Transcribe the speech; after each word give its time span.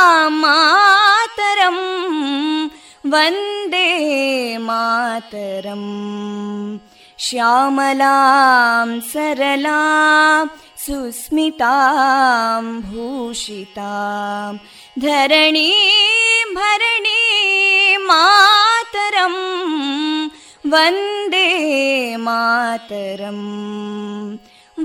सुफलां 0.00 0.30
मातरम् 0.42 1.82
वन्दे 3.12 3.88
मातरम् 4.68 5.90
श्यामलां 7.24 8.88
सरलां 9.10 10.46
सुस्मितां 10.84 12.62
भूषितां 12.88 14.52
धरणीं 15.04 16.54
भरणीं 16.58 17.98
मातरं 18.08 19.36
Vande 20.74 21.46
Mataram 22.26 23.46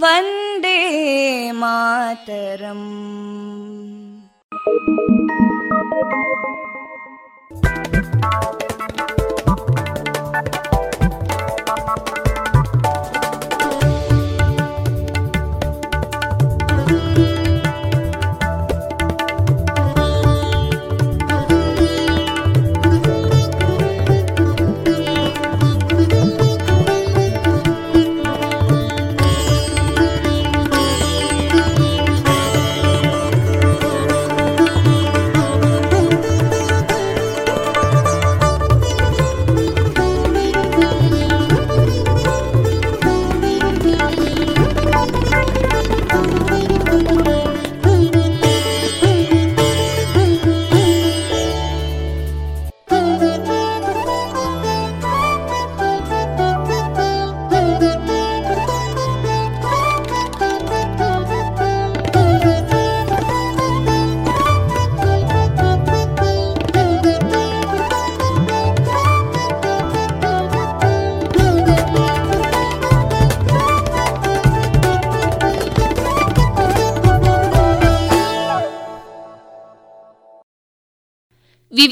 Vande 0.04 0.80
Mataram 1.62 2.88
Thank 4.67 4.89
you. 4.89 6.76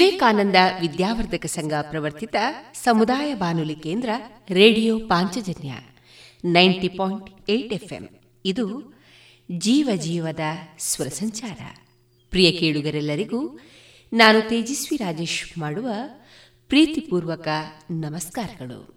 Vivekananda 0.05 0.57
ವಿದ್ಯಾವರ್ಧಕ 0.81 1.47
ಸಂಘ 1.47 1.73
ಪ್ರವರ್ತಿತ 1.83 2.37
ಸಮುದಾಯ 2.75 3.35
ಬಾನುಲಿ 3.35 3.77
ಕೇಂದ್ರ 3.77 4.11
radio 4.51 4.99
Panchajanya 4.99 5.73
ninety 6.45 6.89
point 6.89 7.51
eight 7.51 7.73
FM. 7.73 8.09
ಇದು 8.45 8.95
ಜೀವ 9.59 9.89
ಜೀವದ 9.97 10.41
ಸ್ವರ 10.79 11.07
ಸಂಚಾರ. 11.07 11.59
ಪ್ರಿಯ 12.31 12.51
ಕೇಳುಗರೆಲ್ಲರಿಗೂ 12.51 13.59
ನಾನು 14.13 14.49
ತೇಜಸ್ವಿ 14.49 14.97
ರಾಜೇಶ್ 14.97 15.59
ಮಾಡುವ 15.59 15.89
ಪ್ರೀತಿಪೂರ್ವಕ 16.69 17.49
ನಮಸ್ಕಾರಗಳು. 17.91 18.95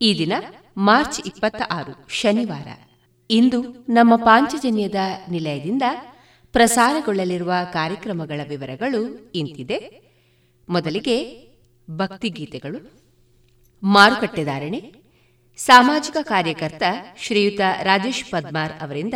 ಈ 0.00 0.18
ದಿನ 0.18 0.32
ಮಾರ್ಚ್ 0.76 1.20
ಇಪ್ಪತ್ತ 1.26 1.62
ಆರು 1.70 2.06
ಶನಿವಾರ. 2.08 2.68
ಇಂದು 3.30 3.62
ನಮ್ಮ 3.88 4.16
ಪಾಂಚಜನ್ಯದ 4.16 5.30
ನಿಲಯದಿಂದ 5.30 5.82
ಪ್ರಸಾರಗೊಳ್ಳಲಿರುವ 6.56 7.52
ಕಾರ್ಯಕ್ರಮಗಳ 7.72 8.40
ವಿವರಗಳು 8.48 9.32
ಇಂತಿದೆ. 9.34 10.00
ಮೊದಲಿಗೆ 10.68 11.46
ಭಕ್ತಿಗೀತೆಗಳು. 11.90 13.00
ಮಾರುಕಟ್ಟೆದಾರಣೆ 13.82 14.94
ಸಾಮಾಜಿಕ 15.56 16.16
ಕಾರ್ಯಕರ್ತ 16.22 16.82
ಶ್ರೀಯುತ 17.18 17.60
ರಾಜೇಶ್ 17.82 18.24
ಪದ್ಮಾರ್ 18.24 18.72
ಅವರಿಂದ 18.80 19.14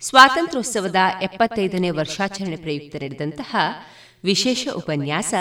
ಸ್ವಾತಂತ್ರ್ಯೋತ್ಸವದ 0.00 0.96
ಎಪ್ಪತ್ತೈದನೇ 1.22 1.90
ವರ್ಷಾಚರಣೆ 1.90 2.56
ಪ್ರಯುಕ್ತ 2.56 2.96
ನಡೆದಂತಹ 2.96 3.56
ವಿಶೇಷ 4.24 4.68
ಉಪನ್ಯಾಸ, 4.76 5.34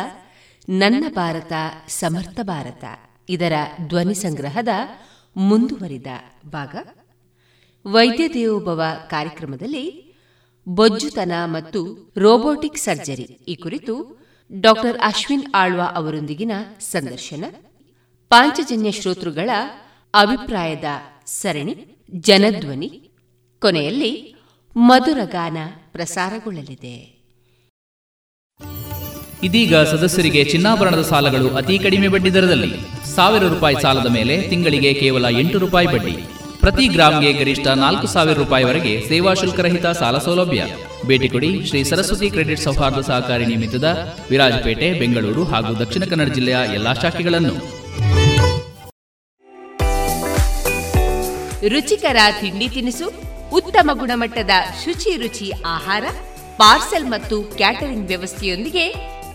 ನನ್ನ 0.70 1.06
ಭಾರತ, 1.10 1.54
ಸಮರ್ಥ 1.88 2.40
ಭಾರತ, 2.42 2.84
ಇದರ 3.30 3.54
ಧ್ವನಿ 3.88 4.14
ಸಂಗ್ರಹದ 4.14 4.68
ಮುಂದುವರಿದ 5.38 6.08
ಭಾಗ. 6.50 6.76
ವೈದ್ಯ 7.92 8.28
ದೇವೋಭವ 8.28 8.82
ಕಾರ್ಯಕ್ರಮದಲ್ಲಿ 9.10 10.03
ಬೊಜ್ಜುತನ 10.68 11.32
ಮತ್ತು 11.46 12.14
ರೋಬೋಟಿಕ್ 12.18 12.78
ಸರ್ಜರಿ. 12.78 13.24
ಈ 13.24 13.56
ಕುರಿತು 13.56 14.24
ಡಾಕ್ಟರ್ 14.60 14.98
ಅಶ್ವಿನ್ 15.04 15.44
ಆಳ್ವಾ 15.56 15.84
ಅವರೊಂದಿಗಿನ 15.84 16.52
ಸಂದರ್ಶನ. 16.80 17.46
ಪಾಂಚಜನ್ಯ 18.30 18.92
ಶ್ರೋತೃಗಳ 18.92 19.50
ಅಭಿಪ್ರಾಯದ 20.14 20.84
ಸರಣಿ, 21.26 22.06
ಜನಧ್ವನಿ. 22.16 23.12
ಕೊನೆಯಲ್ಲಿ 23.62 24.36
ಮಧುರಗಾನ 24.78 25.58
ಪ್ರಸಾರಗೊಳ್ಳಲಿದೆ. 25.92 27.24
ಇದೀಗ 29.44 29.76
ಸದಸ್ಯರಿಗೆ 29.76 30.44
ಚಿನ್ನಾಭರಣದ 30.44 31.02
ಸಾಲಗಳು 31.02 31.56
ಅತಿ 31.56 31.80
ಕಡಿಮೆ 31.80 32.08
ಬಡ್ಡಿ 32.08 32.34
ದರದಲ್ಲಿ. 32.34 33.06
ಸಾವಿರ 33.16 33.44
ರೂಪಾಯಿ 33.44 33.76
ಸಾಲದ 33.82 34.12
ಮೇಲೆ 34.12 34.50
ತಿಂಗಳಿಗೆ 34.50 34.94
ಕೇವಲ 34.94 35.26
ಎಂಟು 35.40 35.60
ರೂಪಾಯಿ 35.60 35.88
ಬಡ್ಡಿ. 35.88 36.43
ಪ್ರತಿ 36.64 36.86
ಗ್ರಾಮ್ಗೆ 36.88 37.30
ಗರಿಷ್ಠ 37.38 37.68
ನಾಲ್ಕು 37.84 38.08
ಸಾವಿರ 38.12 38.36
ರೂಪಾಯಿವರೆಗೆ 38.42 38.92
ಸೇವಾ 39.08 39.32
ಶುಲ್ಕರಹಿತ 39.40 39.88
ಸಾಲ 40.00 40.18
ಸೌಲಭ್ಯ. 40.18 40.62
ಭೇಟಿ 41.08 41.28
ಕೊಡಿ 41.34 41.50
ಶ್ರೀ 41.70 41.84
ಸರಸ್ವತಿ 41.90 42.28
ಕ್ರೆಡಿಟ್ 42.30 42.62
ಸೌಹಾರ್ದ 42.66 43.02
ಸಹಕಾರಿ 43.08 43.46
ನಿಮಿತ್ತದ 43.46 43.88
ವಿರಾಜಪೇಟೆ, 44.30 44.88
ಬೆಂಗಳೂರು 45.00 45.44
ಹಾಗೂ 45.44 45.72
ದಕ್ಷಿಣ 45.82 46.04
ಕನ್ನಡ 46.12 46.30
ಜಿಲ್ಲೆಯ 46.38 46.60
ಎಲ್ಲಾ 46.78 46.94
ಶಾಖೆಗಳನ್ನು. 46.94 47.56
ರುಚಿಕರ 51.74 52.18
ತಿಂಡಿ 52.42 52.70
ತಿನಿಸು, 52.70 53.08
ಉತ್ತಮ 53.60 53.90
ಗುಣಮಟ್ಟದ 53.94 54.54
ಶುಚಿ 54.84 55.12
ರುಚಿ 55.24 55.52
ಆಹಾರ, 55.76 56.06
ಪಾರ್ಸೆಲ್ 56.62 57.08
ಮತ್ತು 57.16 57.38
ಕ್ಯಾಟರಿಂಗ್ 57.60 58.10
ವ್ಯವಸ್ಥೆಯೊಂದಿಗೆ 58.14 58.86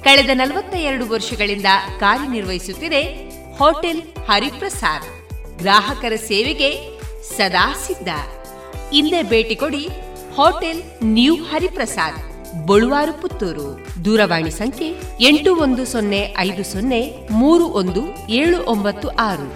ಕಳೆದ 0.07 0.31
ನಲವತ್ತ 0.43 0.75
ಎರಡು 0.91 1.05
ವರ್ಷಗಳಿಂದ 1.15 1.71
ಕಾರ್ಯನಿರ್ವಹಿಸುತ್ತಿದೆ 2.05 3.03
ಹೋಟೆಲ್ 3.61 4.03
ಹರಿಪ್ರಸಾದ್. 4.29 5.09
ಗ್ರಾಹಕರ 5.63 6.15
ಸೇವೆಗೆ 6.31 6.98
ಸದಾ 7.37 7.65
ಸಿದ್ಧ 7.85 8.11
ಇಲ್ಲೇ 8.99 9.21
ಭೇಟಿ 9.33 9.57
ಕೊಡಿ 9.63 9.85
ಹೋಟೆಲ್ 10.37 10.81
ನ್ಯೂ 11.17 11.35
ಹರಿಪ್ರಸಾದ್, 11.51 12.19
ಬಳುವಾರು 12.69 13.13
ಪುತ್ತೂರು. 13.23 13.67
ದೂರವಾಣಿ 14.05 14.53
ಸಂಖ್ಯೆ 14.59 14.89
ಎಂಟು 15.29 15.51
ಒಂದು 15.65 15.83
ಸೊನ್ನೆ 15.93 16.21
ಐದು 16.47 16.65
ಸೊನ್ನೆ 16.73 17.01
ಮೂರು 17.41 17.67
ಒಂದು 17.81 18.03
ಏಳು 18.41 18.59
ಒಂಬತ್ತು 18.75 19.09
ಆರು. 19.29 19.49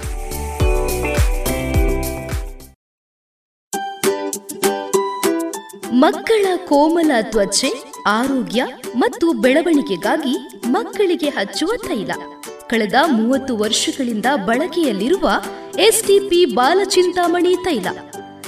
ಮಕ್ಕಳ 6.04 6.44
ಕೋಮಲ 6.68 7.12
ತ್ವಚೆ, 7.32 7.70
ಆರೋಗ್ಯ 8.18 8.62
ಮತ್ತು 9.02 9.26
ಬೆಳವಣಿಗೆಗಾಗಿ 9.42 10.36
ಮಕ್ಕಳಿಗೆ 10.76 11.28
ಹಚ್ಚುವ 11.36 11.72
ತೈಲ. 11.88 12.12
ಕಳೆದ 12.72 12.94
ಮೂವತ್ತು 13.06 13.56
ವರ್ಷಗಳಿಂದ 13.56 14.26
ಬಳಕೆಯಲ್ಲಿರುವ 14.46 15.30
ಎಸ್ಟಿಪಿ 15.78 16.44
ಬಾಲಚಿಂತಾಮಣಿ 16.44 17.56
ತೈಲ. 17.64 17.86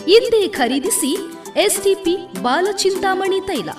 ಹಿಂದೆ 0.07 0.49
ಖರೀದಿಸಿ 0.49 1.17
ಎಸ್ಟಿಪಿ 1.57 2.43
ಬಾಲಚಿಂತಾಮಣಿ 2.43 3.41
ತೈಲ. 3.41 3.71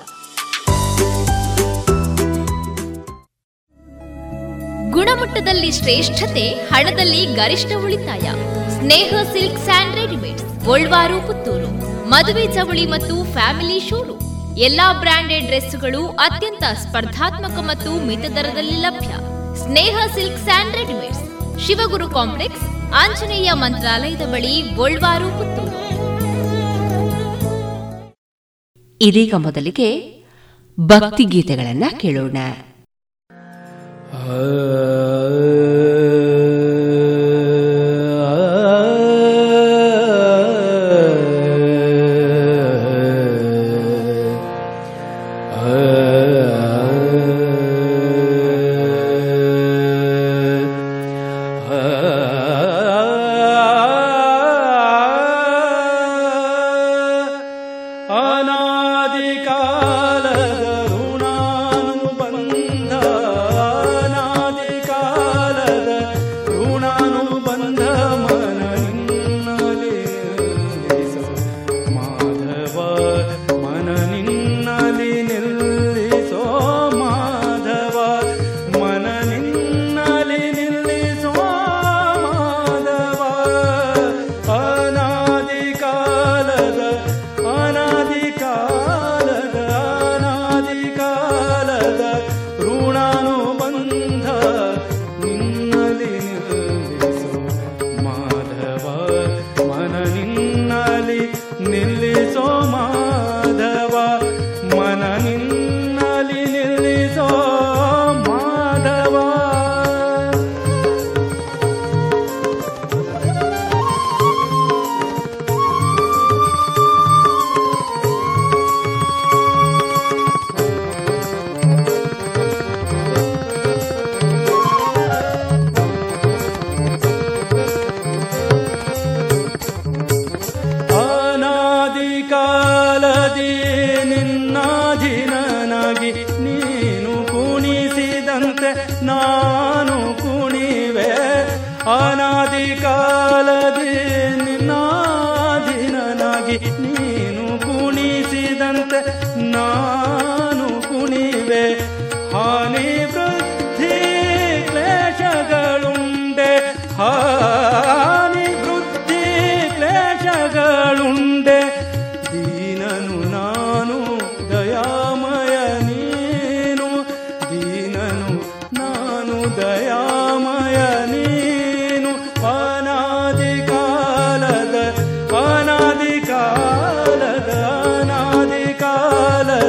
ಗುಣಮಟ್ಟದಲ್ಲಿ 4.90 5.72
ಶ್ರೇಷ್ಠತೆ, 5.72 6.48
ಹಣದಲ್ಲಿ 6.48 7.24
ಗರಿಷ್ಠ 7.24 7.72
ಉಳಿತಾಯ. 7.84 8.30
ಸ್ನೇಹ 8.78 9.14
ಸಿಲ್ಕ್ 9.32 9.64
ಸ್ಯಾಂಡ್ 9.64 9.96
ರೆಡಿಮೇಡ್ 9.96 10.64
ಗೋಲ್ವಾರು, 10.64 11.26
ಪುತ್ತೂರು. 11.26 11.70
ಮದುವೆ 12.08 12.54
ಚವಳಿ 12.54 12.86
ಮತ್ತು 12.86 13.32
ಫ್ಯಾಮಿಲಿ 13.32 13.88
ಶೋರೂಮ್. 13.88 14.58
ಎಲ್ಲಾ 14.58 14.92
ಬ್ರಾಂಡೆಡ್ 14.92 15.46
ಡ್ರೆಸ್ಗಳು 15.46 16.06
ಅತ್ಯಂತ 16.06 16.62
ಸ್ಪರ್ಧಾತ್ಮಕ 16.62 17.58
ಮತ್ತು 17.58 18.06
ಮಿತ 18.06 18.20
ದರದಲ್ಲಿ 18.20 18.76
ಲಭ್ಯ. 18.80 19.35
Sneha 19.66 19.98
silk 20.14 20.38
and 20.38 20.76
readymades 20.76 21.22
Shivaguru 21.66 22.10
complex 22.10 22.62
Anjaneya 22.94 23.52
ಮಂತ್ರಾಲಯದ 23.52 24.20
ಬಳಿ 24.20 24.60
ಗೋಲ್ವಾರು 24.60 25.28
ಪುತ್ತೂರು. 25.28 25.76
ಇದೀಗ 29.00 29.34
ಮೊದಲಿಗೆ 29.34 29.88
ಭಕ್ತಿ 30.80 31.24
ಗೀತೆಗಳನ್ನ 31.24 31.84
ಕೇಳೋಣ. 31.98 32.36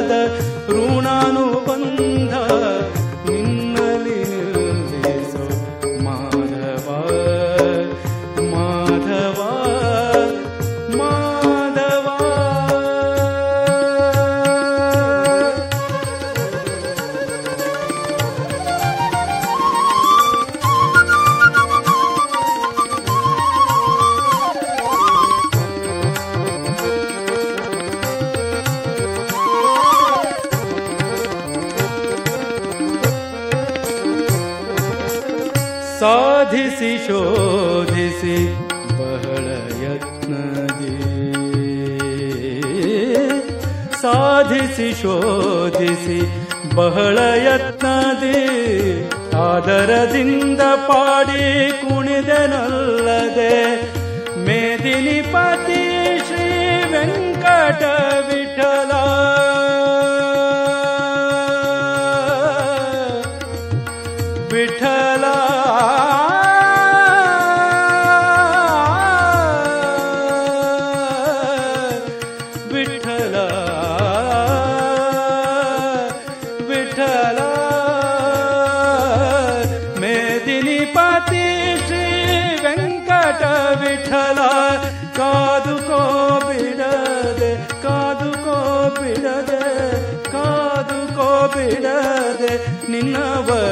the 0.08 0.47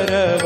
பரவ 0.07 0.46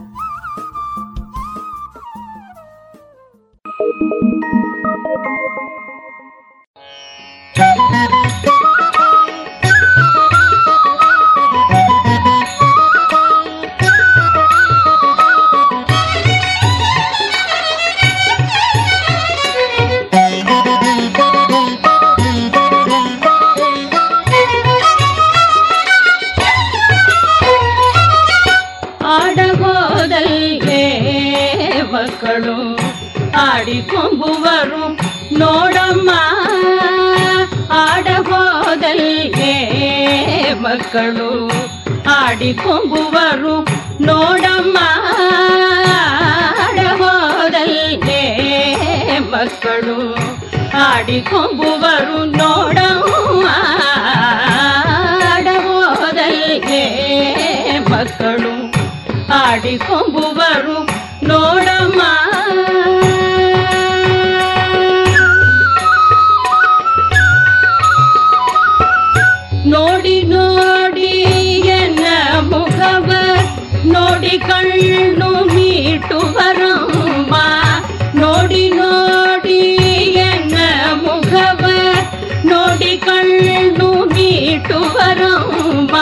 ಬಿಟ್ಟು 84.63 84.79
ಬರೋಂಬ 84.95 85.95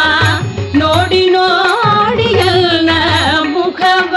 ನೋಡಿ 0.76 1.22
ನೋಡಿಯಲ್ಲ 1.36 2.90
ಮುಖವ 3.54 4.14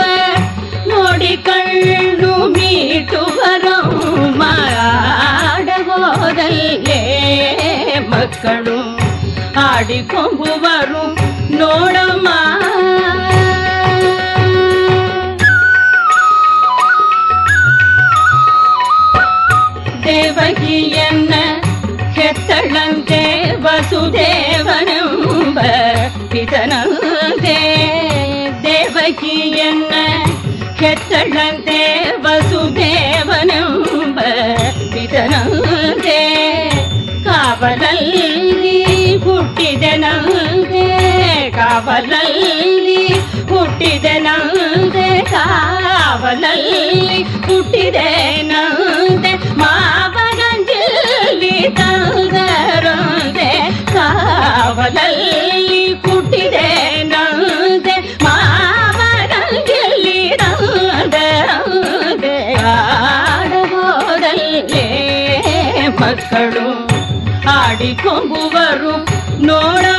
ನೋಡಿ 0.91 1.33
ಕಣ್ಣು 1.47 2.33
ಮೀಟು 2.55 3.21
ಬರೋಂಬ 3.37 4.43
ಆಡಗೋದಲ್ಲೇ 5.29 7.01
ಮಕ್ಕಳು 8.13 8.79
ಆಡಿಕೊಂಬುವರು 9.67 11.05
ನೋಡಮ್ಮ 11.61 12.29
தேவகி 20.07 20.77
என்ன 21.07 21.35
எத்தளந்தே 22.33 23.25
வசுதேவனம்ப 23.65 25.59
பிதனந்தே 26.33 27.57
தேவகி 28.65 29.35
என்ன? 29.65 29.93
கெத்தளந்தே 30.81 31.83
வசுதேவனம்ப 32.25 34.19
பிதனந்தே 34.95 36.23
காவலல்லி 37.27 38.79
ಹುಟ್ಟಿದೆನಂದೆ 39.27 40.87
ಕಾವಲಲ್ಲಿ 41.59 43.03
ಹುಟ್ಟಿದೆನಂದೆ 43.53 45.09
ಕಾವಲಲ್ಲಿ 45.35 47.19
ಹುಟ್ಟಿದೆನಂದೆ 47.49 48.92
ತಂದರಂದೆ 53.03 53.51
ಕಾವಲಲ್ಲಿ 53.93 55.39
ಹುಟ್ಟಿದೆ 56.05 56.67
ನಂದೆ 57.05 57.95
ಮಾವಗಂಜಿಲ್ಲಿ 58.25 60.19
ತಂದರಂದೆ 60.43 62.37
ಆಡಬೋದಲ್ಲೇ 63.45 64.87
ಮಕ್ಕಳು 66.01 66.67
ಆಡಿಕೊಂಬುವರು 67.57 68.95
ನೋಡಮ್ಮ 69.43 69.92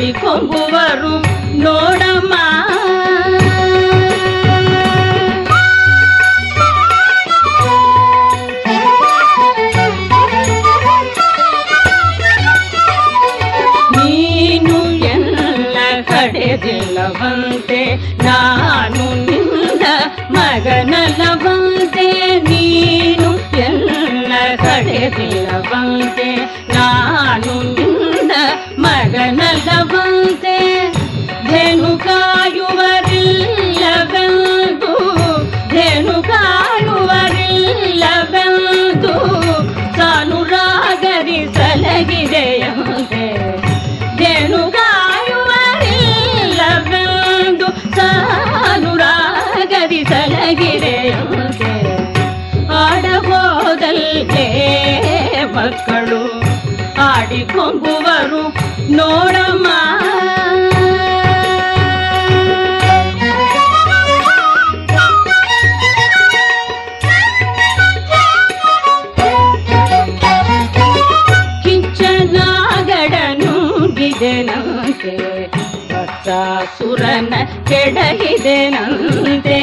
ಆಡಿಕೊಂಬುವರು 0.00 1.12
ನೋಡಮ್ಮ 1.62 1.76
ನೀನು 1.86 2.07
ಆಡಿಕೊಂಬುವರು 58.18 58.42
ನೋಡಮ್ಮ? 58.98 59.68
ಕಿಚ್ಚನಾಗಡನು 72.20 73.52
ಗಿದೆನಂತೆ 73.96 75.12
ಸುರನ 76.76 77.34
ಕೆಡಹಿದೆನಂತೆ 77.70 79.58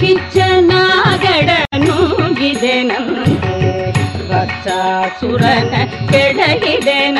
ಕಿಚ್ಚನಾಗಡನು 0.00 1.96
ಗಿದೆನಂತೆ 2.40 3.56
ಸುರನ 5.20 5.74
ಕೆಡಹಿದೆನಂತೆ 6.12 7.19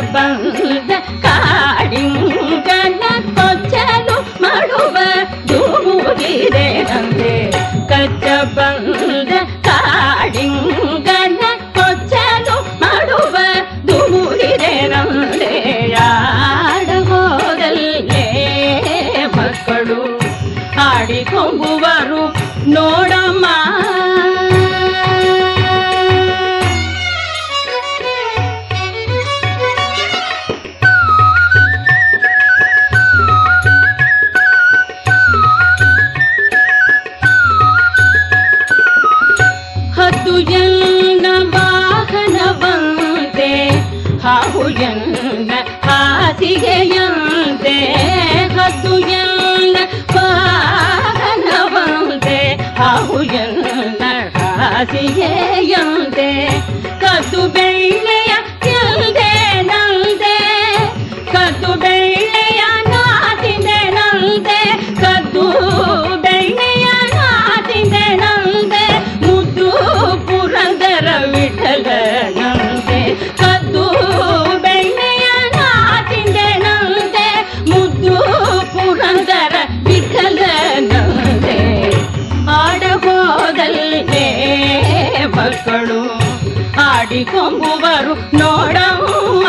ಆಡಿಕೊಂಬುವರು 87.21 88.37
ನೋಡಮ್ಮ. 88.37 89.47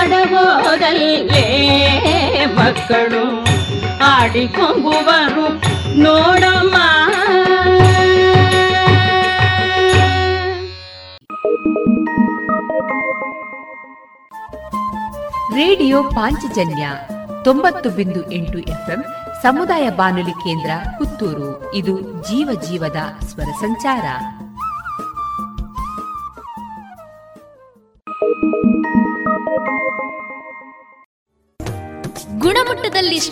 ಆಡಬೋದಲ್ಲೇ 0.00 0.64
ಮಕ್ಕಳು. 2.56 3.46
ಆಡಿಕೊಂಬುವರು 4.04 5.54
ನೋಡಮ್ಮ. 5.98 6.76
ರೇಡಿಯೋ 15.54 16.02
ಪಾಂಚಜನ್ಯ 16.02 16.88
ತೊಂಬತ್ತು 17.44 17.90
ಬಿಂದು 17.90 18.32
ಎಂಟು 18.32 18.58
ಎಫ್ಎಂ 18.58 19.04
ಸಮುದಾಯ 19.42 19.90
ಬಾನುಲಿ 19.90 20.30
ಕೇಂದ್ರ 20.30 20.70
ಪುತ್ತೂರು. 20.98 21.74
ಇದು 21.74 22.00
ಜೀವ 22.00 22.60
ಜೀವದ 22.60 22.96
ಸ್ವರ 23.24 23.48
ಸಂಚಾರ. 23.60 24.04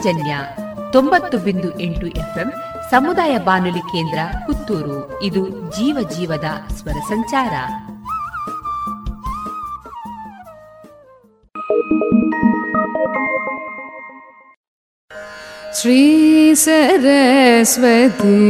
ಪಾಂಚಜನ್ಯ 0.00 0.34
ತೊಂಬತ್ತು 0.92 1.36
ಬಿಂದು 1.38 1.68
ಎಂಟು 1.80 2.06
ಎಫ್ಎಂ 2.20 2.48
ಸಮುದಾಯ 2.90 3.32
ಬಾನುಲಿ 3.38 3.82
ಕೇಂದ್ರ 3.90 4.20
ಪುತ್ತೂರು 4.46 4.98
ಇದು 5.22 5.42
ಜೀವ 5.70 5.96
ಜೀವದ 6.14 6.48
ಸ್ವರ 6.76 6.98
ಸಂಚಾರ 7.08 7.54
श्री 15.78 16.00
सरस्वती 16.56 18.40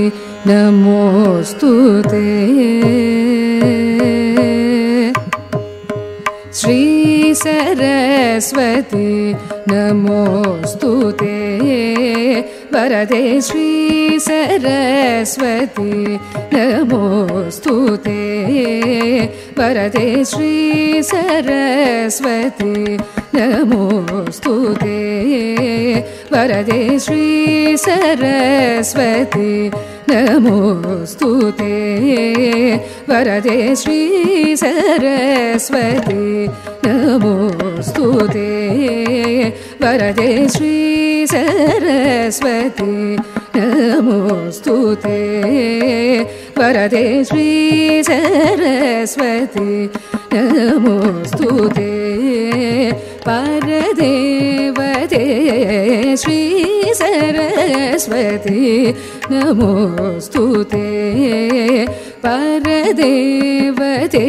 नमोऽस्तु 0.47 1.73
ते 2.05 2.23
श्री 6.53 6.81
सरस्वती 7.35 9.11
नमोऽस्तु 9.70 11.12
ते। 11.12 12.46
वरदे 12.74 13.42
श्री 13.42 14.20
सरस्वती। 14.20 16.20
नमोऽस्तु 16.54 17.98
ते। 17.98 19.30
वरदे 19.60 20.26
श्री 20.26 21.04
सरस्वती। 21.04 22.98
नमोऽस्तु 23.36 24.74
ते। 24.74 26.06
वरदे 26.32 27.00
श्री 27.00 27.78
सरस्वती। 27.78 29.72
नमोऽस्तु 30.10 31.52
ते। 31.52 32.80
वरदे 33.10 33.76
श्री 33.76 34.56
सरस्वती। 34.56 36.50
नमोऽस्तु 36.88 37.61
ते। 37.90 39.54
वरदे 39.82 40.50
श्री 40.50 41.28
सरस्वती 41.28 43.18
नमोऽस्तु 43.56 44.96
ते। 44.96 46.26
वरदे 46.58 47.24
श्री 47.24 48.04
सरस्वती 48.04 49.90
नमोऽस्तु 50.34 51.70
ते। 51.70 52.12
परदेवते 53.22 55.22
श्री 56.18 56.84
सरस्वती 56.88 58.96
नमोऽस्तु 59.32 60.64
ते 60.64 61.86
ಪರದೇವತೆ 62.24 64.26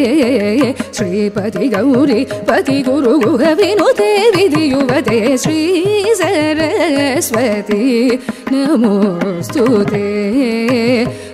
ಶ್ರೀಪತಿ 0.96 1.68
ಗೌರಿ 1.68 2.26
ಪತಿ 2.46 2.82
ಗುರು 2.82 3.18
ಗುಹವಿನುತೆ 3.18 4.36
ವಿಧಿಯುವತೆ 4.36 5.36
ಶ್ರೀ 5.36 5.84
ಸರಸ್ವತಿ 6.20 8.10
ನಮೋಸ್ತುತೆ 8.52 10.04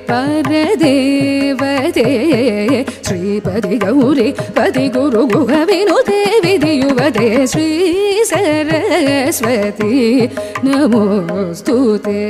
ಪರದೇವತೆ 0.08 2.06
ಶ್ರೀಪತಿ 3.06 3.76
ಗೌರಿ 3.76 4.34
ಪತಿ 4.52 4.88
ಗುರು 4.88 5.26
ಗುಹವಿನುತೆ 5.26 6.44
ವಿಧಿಯುವತೆ 6.44 7.46
ಶ್ರೀ 7.46 7.84
ಸರಸ್ವತಿ 8.24 10.28
ನಮೋಸ್ತುತೆ 10.64 12.20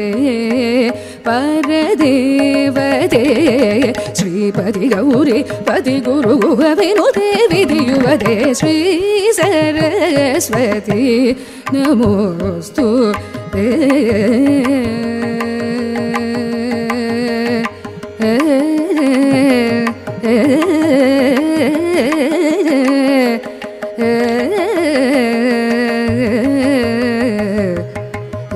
ಪರದೇವತೆ 1.29 3.23
ಶ್ರೀಪತಿ 4.15 4.87
ಗೌರಿ 4.89 5.39
ಪತಿ 5.65 5.97
ಗುರು 6.01 6.35
ವಿನುತೆ 6.75 7.29
ವಿಧಿಯುವತೆ 7.47 8.37
ಶ್ರೀ 8.55 8.77
ಸರಸ್ವತಿ 9.33 11.03
ನಮೋಸ್ತು 11.73 12.89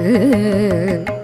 Yeah. 0.04 1.21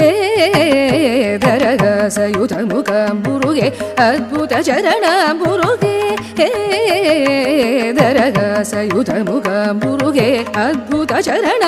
हे 0.00 1.36
दर 1.44 1.64
सयुधमुख 2.16 2.90
बुरुगे 3.26 3.68
अद्भुत 4.00 4.52
चरणगे 4.66 5.96
हे 6.38 7.92
दर 7.98 8.18
सयुधमुख 8.70 9.48
बुरुगे 9.84 10.30
अद्भुत 10.64 11.12
चरण 11.28 11.64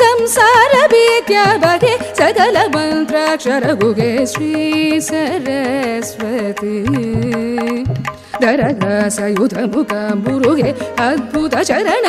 संसार 0.00 0.76
विद्या 0.92 1.44
सकल 2.20 2.56
मन्त्राक्षरगुगे 2.74 4.10
श्री 4.26 5.00
सरस्वती 5.10 6.76
रदयुधमुख 8.42 9.92
अद्भुतचरणाम्बुरुगे 9.92 10.72
अद्भुत 10.98 11.54
चरणे 11.54 12.04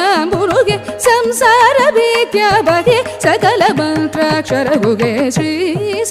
संसार 1.00 1.92
विज्ञा 1.92 2.50
भगे 2.62 3.04
सकल 3.24 3.64
मन्त्राक्षर 3.80 4.78
भुगे 4.78 5.32
श्री 5.32 6.04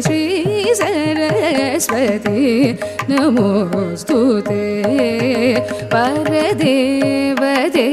श्री 0.00 0.13
नमो 3.10 3.50
ते। 4.40 4.62
परदेवदे 5.94 7.88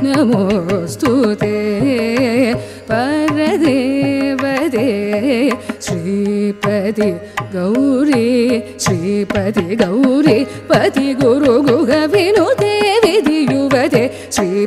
नमो 0.04 0.44
ते। 1.34 1.56
परदेवदे 2.90 4.88
श्रीपदि 5.82 7.10
गौरी 7.54 8.30
श्रीपदि 8.80 9.76
गौरी 9.76 10.38
पति 10.70 11.08
गुरुगु 11.14 11.76
गवि 11.86 12.26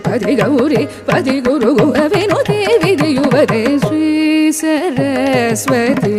पति 0.06 0.36
गौरी 0.36 0.84
पदि 1.10 1.39
गुरु 1.48 1.74
गुहविनुते 1.76 2.60
विधियुवते 2.84 3.64
श्री 3.80 4.52
सरस्वती 4.60 6.18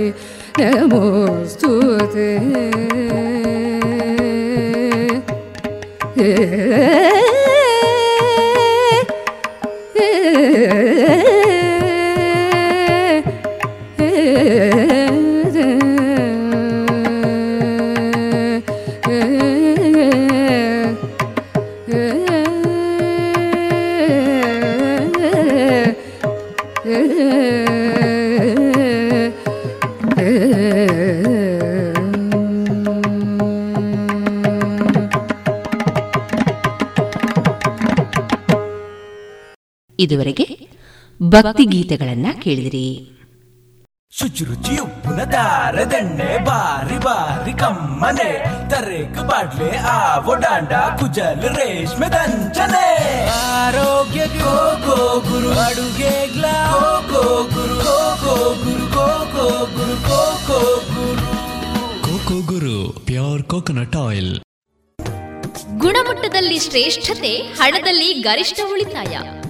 ಇದುವರೆಗೆ 39.99 40.69
ಭಕ್ತಿ 41.23 41.65
ಗೀತೆಗಳನ್ನ 41.65 42.27
ಕೇಳಿದಿರಿ. 42.43 43.15
ಶುಚಿರುಚಿ 44.11 44.79
ಉಪ್ಪಿನ 44.79 45.23
ದಾರದೆಣ್ಣೆ 45.25 46.45
ಬಾರಿ 46.45 46.99
ಬಾರಿ 46.99 47.53
ಕಮ್ಮನೆ 47.53 48.45
ತರೇಕು 48.71 49.29
ಬಾಡ್ಲೆ 49.29 49.77
ಆವೋ 49.77 50.35
ಡಾಂಡ 50.35 50.69
ಕುಜಲ್ 50.69 51.43
ರೇಷ್ಮೆ 51.43 52.07
ದಂಚನೆ. 52.07 53.27
ಆರೋಗ್ಯ 53.29 54.27
ಗೋ 54.27 54.77
ಗೋ 54.87 55.21
ಗುರು 55.21 55.51
ಅಡುಗೆ 55.51 56.33
ಗ್ಲಾ 56.33 56.77
Go 57.11 57.13
Go 57.13 57.43
Guru 57.43 57.75
Go 57.75 58.17
Go 58.25 58.55
Guru 58.55 58.87
Go 58.87 59.07
Go 59.37 59.49
Guru 59.77 61.27
Go 62.03 62.19
Go 62.29 62.47
Guru 62.47 63.01
pure 63.07 63.43
coconut 63.43 63.97
oil. 63.97 64.39
ಗುಣಮಟ್ಟದಲ್ಲಿ 65.79 66.59
ಶ್ರೇಷ್ಠತೆ 66.59 67.37
ಹಣದಲ್ಲಿ 67.37 68.13
ಗರಿಷ್ಠ 68.13 68.61
ಉಳಿತಾಯ. 68.71 69.19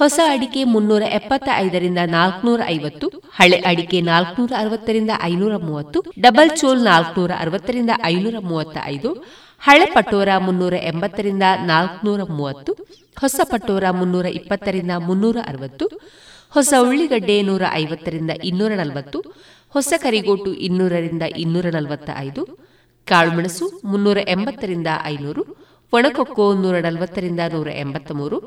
ಹೊಸ 0.00 0.18
ಅಡಿಕೆ 0.32 0.60
ಮುನ್ನೂರ 0.64 1.04
ಎಪ್ಪತ್ತ 1.16 1.48
ಐದರಿಂದ 1.64 2.00
ನಾಲ್ಕನೂರ 2.14 2.60
ಐವತ್ತು, 2.74 3.06
ಹಳೆ 3.38 3.58
ಅಡಿಕೆ 3.70 3.98
ನಾಲ್ಕನೂರ 4.00 4.52
ಅರವತ್ತರಿಂದ 4.58 5.12
ಐನೂರ 5.22 5.54
ಮೂವತ್ತು, 5.56 5.98
ಡಬಲ್ 6.20 6.52
ಚೋಲ್ 6.60 6.80
ನಾಲ್ಕನೂರ 6.84 7.32
ಅರವತ್ತರಿಂದ 7.38 7.90
ಐನೂರ 8.04 8.38
ಮೂವತ್ತ 8.40 8.76
ಐದು 8.94 9.10
ಹಳೆ 9.62 9.86
ಪಟೋರ 9.94 10.28
ಮುನ್ನೂರ 10.38 10.74
ಎಂಬತ್ತರಿಂದ 10.90 11.42
ನಾಲ್ಕನೂರ 11.72 12.20
ಮೂವತ್ತು, 12.38 12.72
ಹೊಸ 13.16 13.40
ಪಟೋರ 13.52 13.84
ಮುನ್ನೂರ 13.90 14.26
ಇಪ್ಪತ್ತರಿಂದ 14.38 14.92
ಮುನ್ನೂರ 15.08 15.38
ಅರವತ್ತು, 15.46 15.86
ಹೊಸ 16.54 16.72
ಉಳ್ಳಿಗಡ್ಡೆ 16.86 17.36
ನೂರ 17.42 17.64
ಐವತ್ತರಿಂದ 17.82 18.30
ಇನ್ನೂರ 18.50 18.72
ನಲವತ್ತು, 18.82 19.18
ಹೊಸ 19.74 19.92
ಕರಿಗೋಟು 20.02 20.52
ಇನ್ನೂರರಿಂದ 20.68 21.24
ಇನ್ನೂರ 21.36 21.66
ನಲವತ್ತ 21.76 22.10
ಐದು 22.26 22.44
ಕಾಳುಮೆಣಸು 23.06 23.66
ಮುನ್ನೂರ 23.84 24.18
ಎಂಬತ್ತರಿಂದ 24.28 24.86
ಐನೂರು 25.04 25.44
ಒಣಕೊಕ್ಕೋ 25.92 26.54
ನೂರ 26.54 26.80
ನಲವತ್ತರಿಂದ 26.80 27.40
ನೂರ 27.52 27.68
ಎಂಬತ್ತ 27.68 28.12
ಮೂರು 28.12 28.38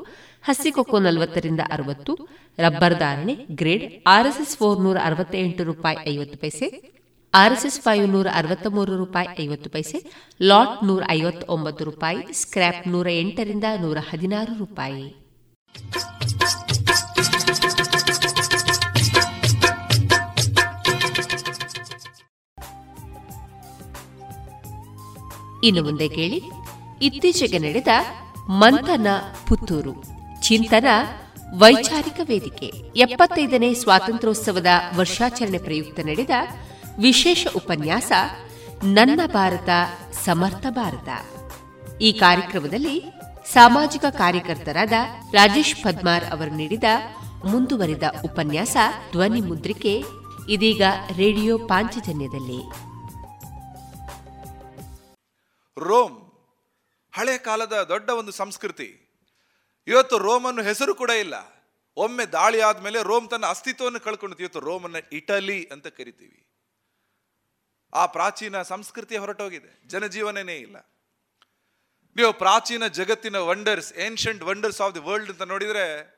ಹಸಿಕೊಕ್ಕೋ 0.42 0.98
ನಲವತ್ತರಿಂದ 0.98 1.60
ಅರವತ್ತು, 1.72 2.12
ರಬ್ಬರ್ 2.58 2.98
ಧಾರಣೆ 2.98 3.34
ಗ್ರೇಡ್ 3.50 3.84
ಆರ್ಎಸ್ಎಸ್ 4.06 4.56
ಫೋರ್ 4.56 4.80
ನೂರ 4.80 4.96
ಅರವತ್ತೆಂಟು 5.04 5.64
ರೂಪಾಯಿ 5.64 5.98
ಐವತ್ತು 6.14 6.38
ಪೈಸೆ, 6.38 6.68
ಆರ್ಎಸ್ಎಸ್ 7.34 7.80
ಫೈವ್ 7.80 8.08
ನೂರ 8.08 8.26
ಅರವತ್ತ 8.34 8.66
ಮೂರು 8.66 8.96
ರೂಪಾಯಿ 8.96 9.28
ಐವತ್ತು 9.44 9.70
ಪೈಸೆ, 9.70 9.98
ಲಾಟ್ 10.42 10.84
ನೂರ 10.84 11.02
ಐವತ್ತೊಂಬತ್ತು 11.10 11.84
ರೂಪಾಯಿ, 11.84 12.32
ಸ್ಕ್ರ್ಯಾಪ್ 12.32 12.88
ನೂರ 12.88 13.08
ಎಂಟರಿಂದ 13.08 13.64
ನೂರ 13.80 13.98
ಹದಿನಾರು 14.10 14.58
ರೂಪಾಯಿ. 14.58 15.06
ಇನ್ನು 25.66 25.82
ಮುಂದೆ 25.82 26.08
ಕೇಳಿ 26.08 26.38
ಇತ್ತೀಚೆಗೆ 27.00 27.58
ನಡೆದ 27.58 27.88
ಮಂಥನ 28.48 29.06
ಪುತ್ತೂರು, 29.48 30.04
ಚಿಂತನ 30.42 30.84
ವೈಚಾರಿಕ 31.58 32.20
ವೇದಿಕೆ, 32.22 32.66
ಎಪ್ಪತ್ತೈದನೇ 32.96 33.74
ಸ್ವಾತಂತ್ರ್ಯೋತ್ಸವದ 33.74 34.66
ವರ್ಷಾಚರಣೆ 34.96 35.58
ಪ್ರಯುಕ್ತ 35.58 36.00
ನಡೆದ 36.00 36.30
ವಿಶೇಷ 36.98 37.46
ಉಪನ್ಯಾಸ 37.56 38.12
ನನ್ನ 38.84 39.20
ಭಾರತ, 39.26 39.68
ಸಮರ್ಥ 40.24 40.66
ಭಾರತ. 40.70 41.08
ಈ 42.00 42.12
ಕಾರ್ಯಕ್ರಮದಲ್ಲಿ 42.12 43.04
ಸಾಮಾಜಿಕ 43.52 44.04
ಕಾರ್ಯಕರ್ತರಾದ 44.10 44.92
ರಾಜೇಶ್ 45.32 45.76
ಪದ್ಮಾರ್ 45.82 46.24
ಅವರು 46.24 46.50
ನೀಡಿದ 46.50 46.84
ಮುಂದುವರಿದ 47.44 48.02
ಉಪನ್ಯಾಸ 48.24 48.76
ಧ್ವನಿ 49.12 49.40
ಮುದ್ರಿಕೆ, 49.40 50.04
ಇದೀಗ 50.48 50.82
ರೇಡಿಯೋ 51.16 51.58
ಪಾಂಚಜನ್ಯದಲ್ಲಿ. 51.58 52.60
ರೋಮ್ 55.76 56.23
ಹಳೆ 57.16 57.38
ಕಾಲದ 57.38 57.82
ದೊಡ್ಡ 57.82 58.10
ಒಂದು 58.10 58.32
ಸಂಸ್ಕೃತಿ. 58.32 59.00
ಇವತ್ತು 59.86 60.18
ರೋಮನ್ನು 60.18 60.62
ಹೆಸರು 60.62 60.94
ಕೂಡ 60.94 61.10
ಇಲ್ಲ. 61.10 61.34
ಒಮ್ಮೆ 61.96 62.26
ದಾಳಿ 62.26 62.60
ಆದಮೇಲೆ 62.60 63.02
ರೋಮ್ 63.02 63.30
ತನ್ನ 63.30 63.46
ಅಸ್ತಿತ್ವವನ್ನು 63.46 64.00
ಕಳ್ಕೊಂಡು, 64.00 64.36
ಇವತ್ತು 64.36 64.60
ರೋಮನ್ನ 64.60 64.96
ಇಟಲಿ 65.12 65.68
ಅಂತ 65.72 65.86
ಕರಿತೀವಿ. 65.86 66.46
ಆ 67.94 68.06
ಪ್ರಾಚೀನ 68.06 68.62
ಸಂಸ್ಕೃತಿ 68.62 69.16
ಹೊರಟೋಗಿದೆ. 69.16 69.88
ಜನಜೀವನನೇ 69.88 70.56
ಇಲ್ಲ. 70.56 70.76
ನೀವು 72.16 72.32
ಪ್ರಾಚೀನ 72.32 72.86
ಜಗತ್ತಿನ 72.86 73.36
wonders 73.36 73.92
ancient 73.92 74.44
wonders 74.44 74.80
of 74.80 74.94
the 74.94 75.00
world 75.00 75.30
ಅಂತ 75.30 75.42
ನೋಡಿದ್ರೆ 75.42 76.14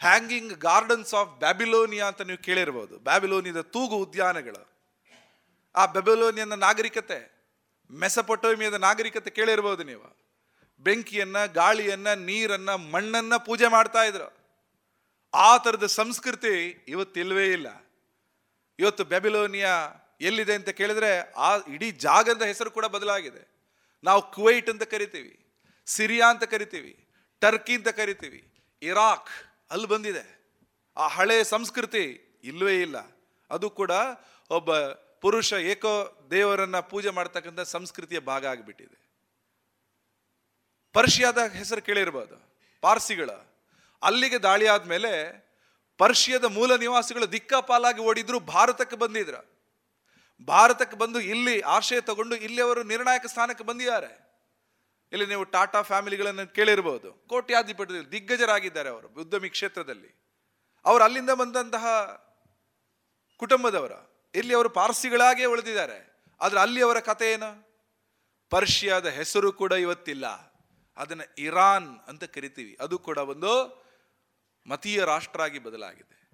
ಹ್ಯಾಂಗಿಂಗ್ 0.00 0.52
ಗಾರ್ಡನ್ಸ್ 0.52 1.14
ಆಫ್ 1.14 1.38
ಬ್ಯಾಬಿಲೋನಿಯಾ 1.38 2.06
ಅಂತ 2.06 2.22
ನೀವು 2.22 2.42
ಕೇಳಿರ್ಬೋದು. 2.42 2.98
ಬ್ಯಾಬಿಲೋನಿಯದ 2.98 3.60
ತೂಗು 3.60 3.96
ಉದ್ಯಾನಗಳು. 3.96 4.68
ಆ 5.74 5.86
ಬ್ಯಾಬಿಲೋನಿಯನ್ನ 5.86 6.54
ನಾಗರಿಕತೆ. 6.54 7.33
ಮೆಸಪೊಟೋಮಿಯದ 7.94 8.74
ನಾಗರಿಕತೆ 8.74 9.30
ಕೇಳಿರ್ಬೋದು 9.30 9.82
ನೀವು. 9.82 10.24
ಬೆಂಕಿಯನ್ನ, 10.80 11.44
ಗಾಳಿಯನ್ನ, 11.44 12.08
ನೀರನ್ನ, 12.14 12.70
ಮಣ್ಣನ್ನ 12.74 13.36
ಪೂಜೆ 13.36 13.68
ಮಾಡ್ತಾ 13.68 14.04
ಇದ್ರು. 14.04 14.44
ಆ 15.34 15.56
ಥರದ 15.56 15.86
ಸಂಸ್ಕೃತಿ 15.86 16.84
ಇವತ್ತಿಲ್ವೇ 16.88 17.46
ಇಲ್ಲ. 17.52 17.66
ಇವತ್ತು 18.78 19.04
ಬೆಬಿಲೋನಿಯಾ 19.04 19.72
ಎಲ್ಲಿದೆ 20.20 20.54
ಅಂತ 20.54 20.68
ಕೇಳಿದ್ರೆ 20.68 21.32
ಆ 21.32 21.56
ಇಡೀ 21.56 21.90
ಜಾಗದ 21.90 22.42
ಹೆಸರು 22.42 22.70
ಕೂಡ 22.70 22.84
ಬದಲಾಗಿದೆ. 22.84 23.48
ನಾವು 24.04 24.32
ಕುವೈಟ್ 24.32 24.70
ಅಂತ 24.70 24.82
ಕರಿತೀವಿ, 24.82 25.46
ಸಿರಿಯಾ 25.86 26.30
ಅಂತ 26.30 26.44
ಕರಿತೀವಿ, 26.44 27.08
ಟರ್ಕಿ 27.40 27.74
ಅಂತ 27.74 27.88
ಕರಿತೀವಿ, 27.88 28.48
ಇರಾಕ್ 28.82 29.28
ಅಲ್ಲಿ 29.70 29.86
ಬಂದಿದೆ. 29.86 30.24
ಆ 30.96 31.08
ಹಳೆ 31.08 31.44
ಸಂಸ್ಕೃತಿ 31.44 32.04
ಇಲ್ಲವೇ 32.44 32.80
ಇಲ್ಲ. 32.80 32.96
ಅದು 33.50 33.70
ಕೂಡ 33.70 33.90
ಒಬ್ಬ 34.50 34.74
ಪುರುಷ 35.24 35.50
ಏಕೋ 35.72 35.92
ದೇವರನ್ನ 36.30 36.78
ಪೂಜೆ 36.88 37.10
ಮಾಡ್ತಕ್ಕಂಥ 37.18 37.60
ಸಂಸ್ಕೃತಿಯ 37.74 38.20
ಭಾಗ 38.30 38.42
ಆಗಿಬಿಟ್ಟಿದೆ. 38.46 38.98
ಪರ್ಷಿಯಾದ 40.94 41.38
ಹೆಸರು 41.58 41.82
ಕೇಳಿರ್ಬೋದು, 41.82 42.36
ಪಾರ್ಸಿಗಳ. 42.82 43.30
ಅಲ್ಲಿಗೆ 44.02 44.38
ದಾಳಿ 44.38 44.66
ಆದ್ಮೇಲೆ 44.66 45.12
ಪರ್ಷಿಯದ 46.00 46.46
ಮೂಲ 46.56 46.76
ನಿವಾಸಿಗಳು 46.76 47.26
ದಿಕ್ಕಾಪಾಲಾಗಿ 47.32 48.00
ಓಡಿದ್ರು, 48.00 48.38
ಭಾರತಕ್ಕೆ 48.54 48.96
ಬಂದಿದ್ರ. 48.96 49.36
ಭಾರತಕ್ಕೆ 50.48 50.96
ಬಂದು 50.96 51.18
ಇಲ್ಲಿ 51.32 51.56
ಆಶ್ರಯ 51.76 52.00
ತಗೊಂಡು 52.00 52.36
ಇಲ್ಲಿ 52.36 52.60
ಅವರು 52.62 52.82
ನಿರ್ಣಾಯಕ 52.82 53.26
ಸ್ಥಾನಕ್ಕೆ 53.26 53.64
ಬಂದಿದ್ದಾರೆ. 53.64 54.12
ಇಲ್ಲಿ 55.12 55.26
ನೀವು 55.26 55.44
ಟಾಟಾ 55.44 55.80
ಫ್ಯಾಮಿಲಿಗಳನ್ನು 55.82 56.44
ಕೇಳಿರ್ಬೋದು, 56.54 57.10
ಕೋಟ್ಯಾಧಿಪತಿ 57.28 58.00
ದಿಗ್ಗಜರಾಗಿದ್ದಾರೆ 58.12 58.88
ಅವರು, 58.88 59.08
ಉದ್ಯಮಿ 59.22 59.50
ಕ್ಷೇತ್ರದಲ್ಲಿ. 59.56 60.10
ಅವರು 60.84 61.02
ಅಲ್ಲಿಂದ 61.04 61.32
ಬಂದಂತಹ 61.42 61.86
ಕುಟುಂಬದವರ. 63.40 63.94
ಇಲ್ಲಿ 64.34 64.54
ಅವರು 64.54 64.68
ಪಾರ್ಸಿಗಳಾಗೇ 64.68 65.44
ಉಳಿದಿದ್ದಾರೆ. 65.44 66.22
ಆದ್ರೆ 66.40 66.60
ಅಲ್ಲಿ 66.60 66.82
ಅವರ 66.82 67.00
ಕಥೆ 67.00 67.32
ಏನು? 67.32 67.74
ಪರ್ಷಿಯಾದ 68.50 69.06
ಹೆಸರು 69.06 69.52
ಕೂಡ 69.52 69.72
ಇವತ್ತಿಲ್ಲ. 69.72 70.54
ಅದನ್ನ 70.96 71.20
ಇರಾನ್ 71.38 71.98
ಅಂತ 72.08 72.24
ಕರಿತೀವಿ. 72.24 72.76
ಅದು 72.80 72.98
ಕೂಡ 72.98 73.18
ಒಂದು 73.18 73.84
ಮತೀಯ 74.66 75.04
ರಾಷ್ಟ್ರ 75.04 75.42
ಆಗಿ 75.42 75.58
ಬದಲಾಗಿದೆ. 75.58 76.30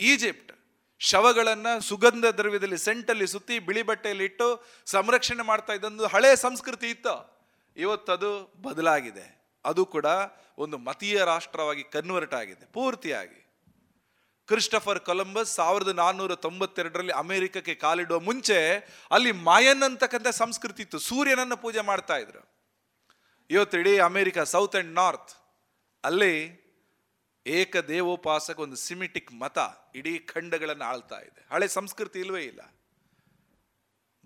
ಈಜಿಪ್ಟ್ 0.00 0.52
ಶವಗಳನ್ನು 0.98 1.80
ಸುಗಂಧ 1.80 2.24
ದ್ರವ್ಯದಲ್ಲಿ 2.24 2.78
ಸೆಂಟಲ್ಲಿ 2.78 3.26
ಸುತ್ತಿ 3.26 3.58
ಬಿಳಿ 3.58 3.82
ಬಟ್ಟೆಯಲ್ಲಿ 3.82 4.24
ಇಟ್ಟು 4.24 4.66
ಸಂರಕ್ಷಣೆ 4.86 5.42
ಮಾಡ್ತಾ 5.42 5.72
ಇದ್ದೊಂದು 5.72 6.06
ಹಳೆ 6.06 6.36
ಸಂಸ್ಕೃತಿ 6.36 6.90
ಇತ್ತು. 6.90 7.42
ಇವತ್ತದು 7.76 8.62
ಬದಲಾಗಿದೆ. 8.62 9.42
ಅದು 9.64 9.86
ಕೂಡ 9.86 10.06
ಒಂದು 10.58 10.78
ಮತೀಯ 10.78 11.24
ರಾಷ್ಟ್ರವಾಗಿ 11.24 11.84
ಕನ್ವರ್ಟ್ 11.84 12.34
ಆಗಿದೆ. 12.34 12.66
ಪೂರ್ತಿಯಾಗಿ. 12.66 13.41
ಕ್ರಿಸ್ಟಫರ್ 14.46 15.00
ಕೊಲಂಬಸ್ 15.00 15.54
ಸಾವಿರದ 15.54 15.88
ನಾನ್ನೂರ 15.88 16.34
ತೊಂಬತ್ತೆರಡರಲ್ಲಿ 16.34 17.12
ಅಮೆರಿಕಕ್ಕೆ 17.12 17.74
ಕಾಲಿಡುವ 17.74 18.20
ಮುಂಚೆ 18.20 18.58
ಅಲ್ಲಿ 19.10 19.32
ಮಾಯನ್ 19.32 19.82
ಅಂತಕ್ಕಂಥ 19.82 20.28
ಸಂಸ್ಕೃತಿ 20.28 20.82
ಇತ್ತು. 20.82 20.98
ಸೂರ್ಯನನ್ನು 20.98 21.56
ಪೂಜೆ 21.56 21.80
ಮಾಡ್ತಾ 21.80 22.16
ಇದ್ರು. 22.16 22.52
ಇವತ್ತು 23.50 23.78
ಇಡೀ 23.78 23.98
ಅಮೆರಿಕ, 23.98 24.38
ಸೌತ್ 24.38 24.76
ಅಂಡ್ 24.76 24.94
ನಾರ್ತ್ 24.94 25.32
ಅಲ್ಲಿ 26.04 26.62
ಏಕ 27.46 27.76
ದೇವೋಪಾಸಕ 27.76 28.58
ಒಂದು 28.58 28.76
ಸಿಮಿಟಿಕ್ 28.76 29.32
ಮತ 29.32 29.58
ಇಡೀ 29.94 30.18
ಖಂಡಗಳನ್ನು 30.18 30.84
ಆಳ್ತಾ 30.84 31.18
ಇದೆ. 31.18 31.46
ಹಳೆ 31.54 31.68
ಸಂಸ್ಕೃತಿ 31.68 32.20
ಇಲ್ವೇ 32.20 32.42
ಇಲ್ಲ. 32.42 32.60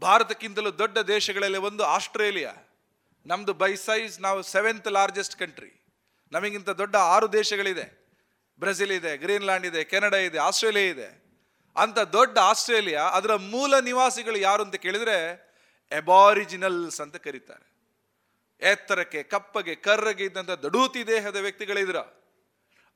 ಭಾರತಕ್ಕಿಂತಲೂ 0.03 0.79
ದೊಡ್ಡ 0.79 0.99
ದೇಶಗಳಲ್ಲಿ 0.99 1.59
ಒಂದು 1.59 1.85
ಆಸ್ಟ್ರೇಲಿಯಾ. 1.85 2.55
ನಮ್ದು 3.27 3.53
ಬೈ 3.53 3.77
ಸೈಜ್ 3.77 4.21
ನಾವು 4.21 4.43
ಸೆವೆಂತ್ 4.43 4.89
ಲಾರ್ಜೆಸ್ಟ್ 4.89 5.37
ಕಂಟ್ರಿ 5.37 5.87
ನಮಗಿಂತ 6.33 6.69
ದೊಡ್ಡ 6.69 6.97
ಆರು 6.97 7.33
ದೇಶಗಳಿದೆ. 7.33 8.06
ಬ್ರೆಜಿಲ್ 8.59 8.93
ಇದೆ, 8.93 9.17
ಗ್ರೀನ್ಲ್ಯಾಂಡ್ 9.17 9.67
ಇದೆ, 9.67 9.85
ಕೆನಡಾ 9.85 10.17
ಇದೆ, 10.17 10.39
ಆಸ್ಟ್ರೇಲಿಯಾ 10.39 10.87
ಇದೆ. 10.87 11.27
ಅಂತ 11.77 11.99
ದೊಡ್ಡ 11.99 12.39
ಆಸ್ಟ್ರೇಲಿಯಾ 12.39 13.03
ಅದರ 13.03 13.35
ಮೂಲ 13.35 13.79
ನಿವಾಸಿಗಳು 13.79 14.39
ಯಾರು 14.39 14.63
ಅಂತ 14.63 14.75
ಕೇಳಿದ್ರೆ 14.75 15.47
ಎಬಾರಿಜಿನಲ್ಸ್ 15.93 17.01
ಅಂತ 17.01 17.17
ಕರೀತಾರೆ. 17.17 17.77
ಎತ್ತರಕ್ಕೆ, 18.71 19.23
ಕಪ್ಪಗೆ, 19.23 19.75
ಕರ್ರಗೆ 19.75 20.25
ಇದ್ದಂಥ 20.25 20.51
ದಡೂತಿ 20.51 21.07
ದೇಹದ 21.07 21.37
ವ್ಯಕ್ತಿಗಳಿದ್ರ. 21.37 21.97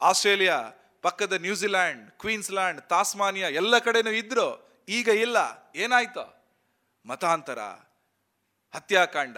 ಆಸ್ಟ್ರೇಲಿಯಾ, 0.00 0.70
ಪಕ್ಕದ 1.02 1.32
ನ್ಯೂಜಿಲ್ಯಾಂಡ್, 1.32 2.10
ಕ್ವೀನ್ಸ್ಲ್ಯಾಂಡ್, 2.10 2.80
ತಾಸ್ಮಾನಿಯಾ 2.80 3.48
ಎಲ್ಲ 3.48 3.78
ಕಡೆನೂ 3.78 4.10
ಇದ್ರು, 4.10 4.78
ಈಗ 4.88 5.08
ಇಲ್ಲ, 5.08 5.36
ಏನಾಯ್ತು? 5.76 6.44
ಮತಾಂತರ, 7.06 7.58
ಹತ್ಯಾಕಾಂಡ, 8.74 9.36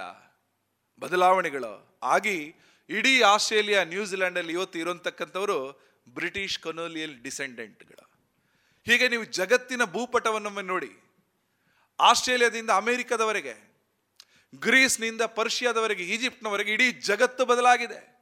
ಬದಲಾವಣೆಗಳು. 1.00 1.98
ಆಗಿ 2.02 2.54
ಇಡೀ 2.88 3.22
ಆಸ್ಟ್ರೇಲಿಯಾ, 3.22 3.84
ನ್ಯೂಜಿಲ್ಯಾಂಡಲ್ಲಿ 3.84 4.52
ಇವತ್ತು 4.52 4.78
ಇರೋಂತಕ್ಕಂಥವರು 4.78 5.91
ಬ್ರಿಟಿಷ್ 6.08 6.58
ಕೊನೋಲಿಯಲ್ 6.58 7.22
ಡಿಸೆಂಡೆಂಟ್ಗಳು 7.22 8.10
ಹೀಗೆ 8.86 9.08
ನೀವು 9.08 9.24
ಜಗತ್ತಿನ 9.24 9.84
ಭೂಪಟವನ್ನು 9.84 10.62
ನೋಡಿ, 10.62 10.90
ಆಸ್ಟ್ರೇಲಿಯಾದಿಂದ 12.00 12.70
ಅಮೆರಿಕದವರೆಗೆ, 12.70 13.54
ಗ್ರೀಸ್ನಿಂದ 14.54 15.22
ಪರ್ಷಿಯಾದವರೆಗೆ, 15.22 16.02
ಈಜಿಪ್ಟ್ನವರೆಗೆ 16.02 16.72
ಇಡೀ 16.72 16.92
ಜಗತ್ತು 16.92 17.44
ಬದಲಾಗಿದೆ. 17.44 18.12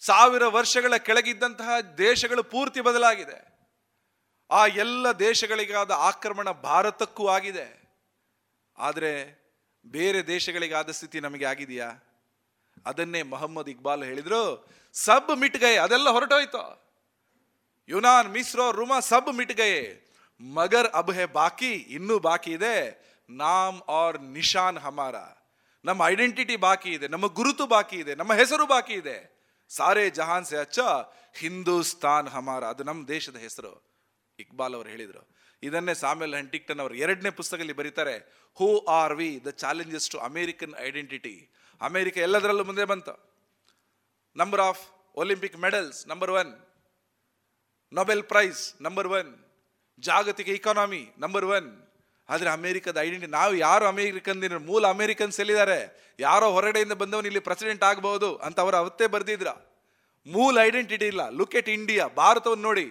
ಸಾವಿರ 0.00 0.46
ವರ್ಷಗಳ 0.46 0.96
ಕೆಳಗಿದ್ದಂತಹ 0.96 1.80
ದೇಶಗಳು 1.98 2.42
ಪೂರ್ತಿ 2.44 2.80
ಬದಲಾಗಿದೆ. 2.80 3.56
ಆ 4.50 4.66
ಎಲ್ಲ 4.66 5.12
ದೇಶಗಳಿಗಾದ 5.12 5.90
ಆಕ್ರಮಣ 5.90 6.50
ಭಾರತಕ್ಕೂ 6.50 7.28
ಆಗಿದೆ. 7.28 7.86
ಆದರೆ 8.78 9.46
ಬೇರೆ 9.86 10.26
ದೇಶಗಳಿಗಾದ 10.26 10.90
ಸ್ಥಿತಿ 10.90 11.20
ನಮಗೆ 11.20 11.44
ಆಗಿದೆಯಾ? 11.44 11.92
ಅದನ್ನೇ 12.86 13.22
ಮೊಹಮ್ಮದ್ 13.22 13.68
ಇಕ್ಬಾಲ್ 13.68 14.04
ಹೇಳಿದ್ರು 14.04 14.68
ಸಬ್ 15.04 15.32
ಮಿಟ್ 15.40 15.56
ಗಯೆ 15.56 15.76
ಅದೆಲ್ಲ 15.76 16.08
ಹೊರಟೋಯ್ತು. 16.08 16.62
ಯುನಾನ್, 17.88 18.28
ಮಿಸ್ರೋ, 18.28 18.72
ರುಮಾ 18.72 19.00
ಸಬ್ 19.00 19.32
ಮಿಟ್ 19.38 19.52
ಗಯೆ 19.52 19.82
ಮಗರ್ 20.40 20.88
ಅಬ್ 20.94 21.10
ಹೆ 21.10 21.26
ಬಾಕಿ, 21.40 21.72
ಇನ್ನೂ 21.96 22.18
ಬಾಕಿ 22.18 22.50
ಇದೆ. 22.50 22.76
ನಾಮ್ 23.30 23.78
ಆರ್ 23.88 24.22
ನಿಶಾನ್ 24.22 24.78
ಹಮಾರ. 24.78 25.16
ನಮ್ಮ 25.84 26.06
ಐಡೆಂಟಿಟಿ 26.06 26.56
ಬಾಕಿ 26.56 26.90
ಇದೆ, 26.90 27.08
ನಮ್ಮ 27.08 27.26
ಗುರುತು 27.26 27.66
ಬಾಕಿ 27.66 27.96
ಇದೆ, 27.96 28.14
ನಮ್ಮ 28.14 28.32
ಹೆಸರು 28.34 28.66
ಬಾಕಿ 28.66 28.92
ಇದೆ. 28.92 29.18
ಸಾರೆ 29.70 30.10
ಜಹಾನ್ 30.10 30.44
ಸೆ 30.44 30.56
ಅಚ್ಚ, 30.56 30.78
ಹಿಂದೂಸ್ತಾನ್ 31.34 32.28
ಹಮಾರ. 32.28 32.64
ಅದು 32.64 32.84
ನಮ್ಮ 32.84 33.00
ದೇಶದ 33.08 33.36
ಹೆಸರು, 33.36 33.72
ಇಕ್ಬಾಲ್ 34.38 34.74
ಅವರು 34.74 34.88
ಹೇಳಿದರು. 34.88 35.22
ಇದನ್ನೇ 35.62 35.94
ಸಾಮ್ಯಲ್ 35.94 36.34
ಹಂಟಿಕ್ಟನ್ 36.34 36.80
ಅವರು 36.80 36.94
ಎರಡನೇ 36.94 37.30
ಪುಸ್ತಕದಲ್ಲಿ 37.30 37.72
ಬರೀತಾರೆ, 37.72 38.16
who 38.58 38.68
are 38.78 39.14
we, 39.14 39.30
the 39.44 39.48
challenges 39.48 40.10
to 40.10 40.18
American 40.18 40.74
identity. 40.78 41.36
America 41.80 42.16
ಎಲ್ಲದರಲ್ಲೂ 42.18 42.64
ಮುಂದೆ 42.64 42.84
ಬಂತು. 42.84 43.35
Number 44.36 44.60
of 44.60 44.82
Olympic 45.14 45.56
medals 45.56 45.98
number 46.06 46.30
one 46.30 46.52
Nobel 47.92 48.22
prize 48.22 48.62
number 48.82 49.08
one 49.08 49.30
ಜಾಗತಿಕ 49.98 50.48
ಇಕಾನಮಿ 50.48 51.02
ನಂಬರ್ 51.18 51.46
ಒನ್ 51.58 51.68
ಆದರೆ 52.28 52.48
ಅಮೇರಿಕದ 52.50 52.98
ಐಡೆಂಟಿ 53.00 53.26
ನಾವು 53.26 53.54
ಯಾರು 53.54 53.84
ಅಮೇರಿಕನ್ 53.86 54.40
ಮೂಲ 54.66 54.86
ಅಮೇರಿಕನ್ಸ್ 54.86 55.40
ಎಲ್ಲಿದ್ದಾರೆ? 55.40 55.78
ಯಾರೋ 56.20 56.46
ಹೊರಗಡೆಯಿಂದ 56.50 56.92
ಬಂದವನು 56.92 57.26
ಇಲ್ಲಿ 57.26 57.40
ಪ್ರೆಸಿಡೆಂಟ್ 57.40 57.84
ಆಗಬಹುದು 57.84 58.36
ಅಂತ 58.36 58.60
ಅವರು 58.60 58.76
ಅವತ್ತೇ 58.76 59.06
ಬರೆದಿದ್ರ. 59.06 59.48
ಮೂಲ 60.26 60.58
ಐಡೆಂಟಿಟಿ 60.62 61.06
ಇಲ್ಲ. 61.06 61.30
ಲುಕ್ 61.30 61.54
ಎಟ್ 61.54 61.68
ಇಂಡಿಯಾ 61.68 62.04
ಭಾರತವನ್ನು 62.22 62.64
ನೋಡಿ. 62.64 62.86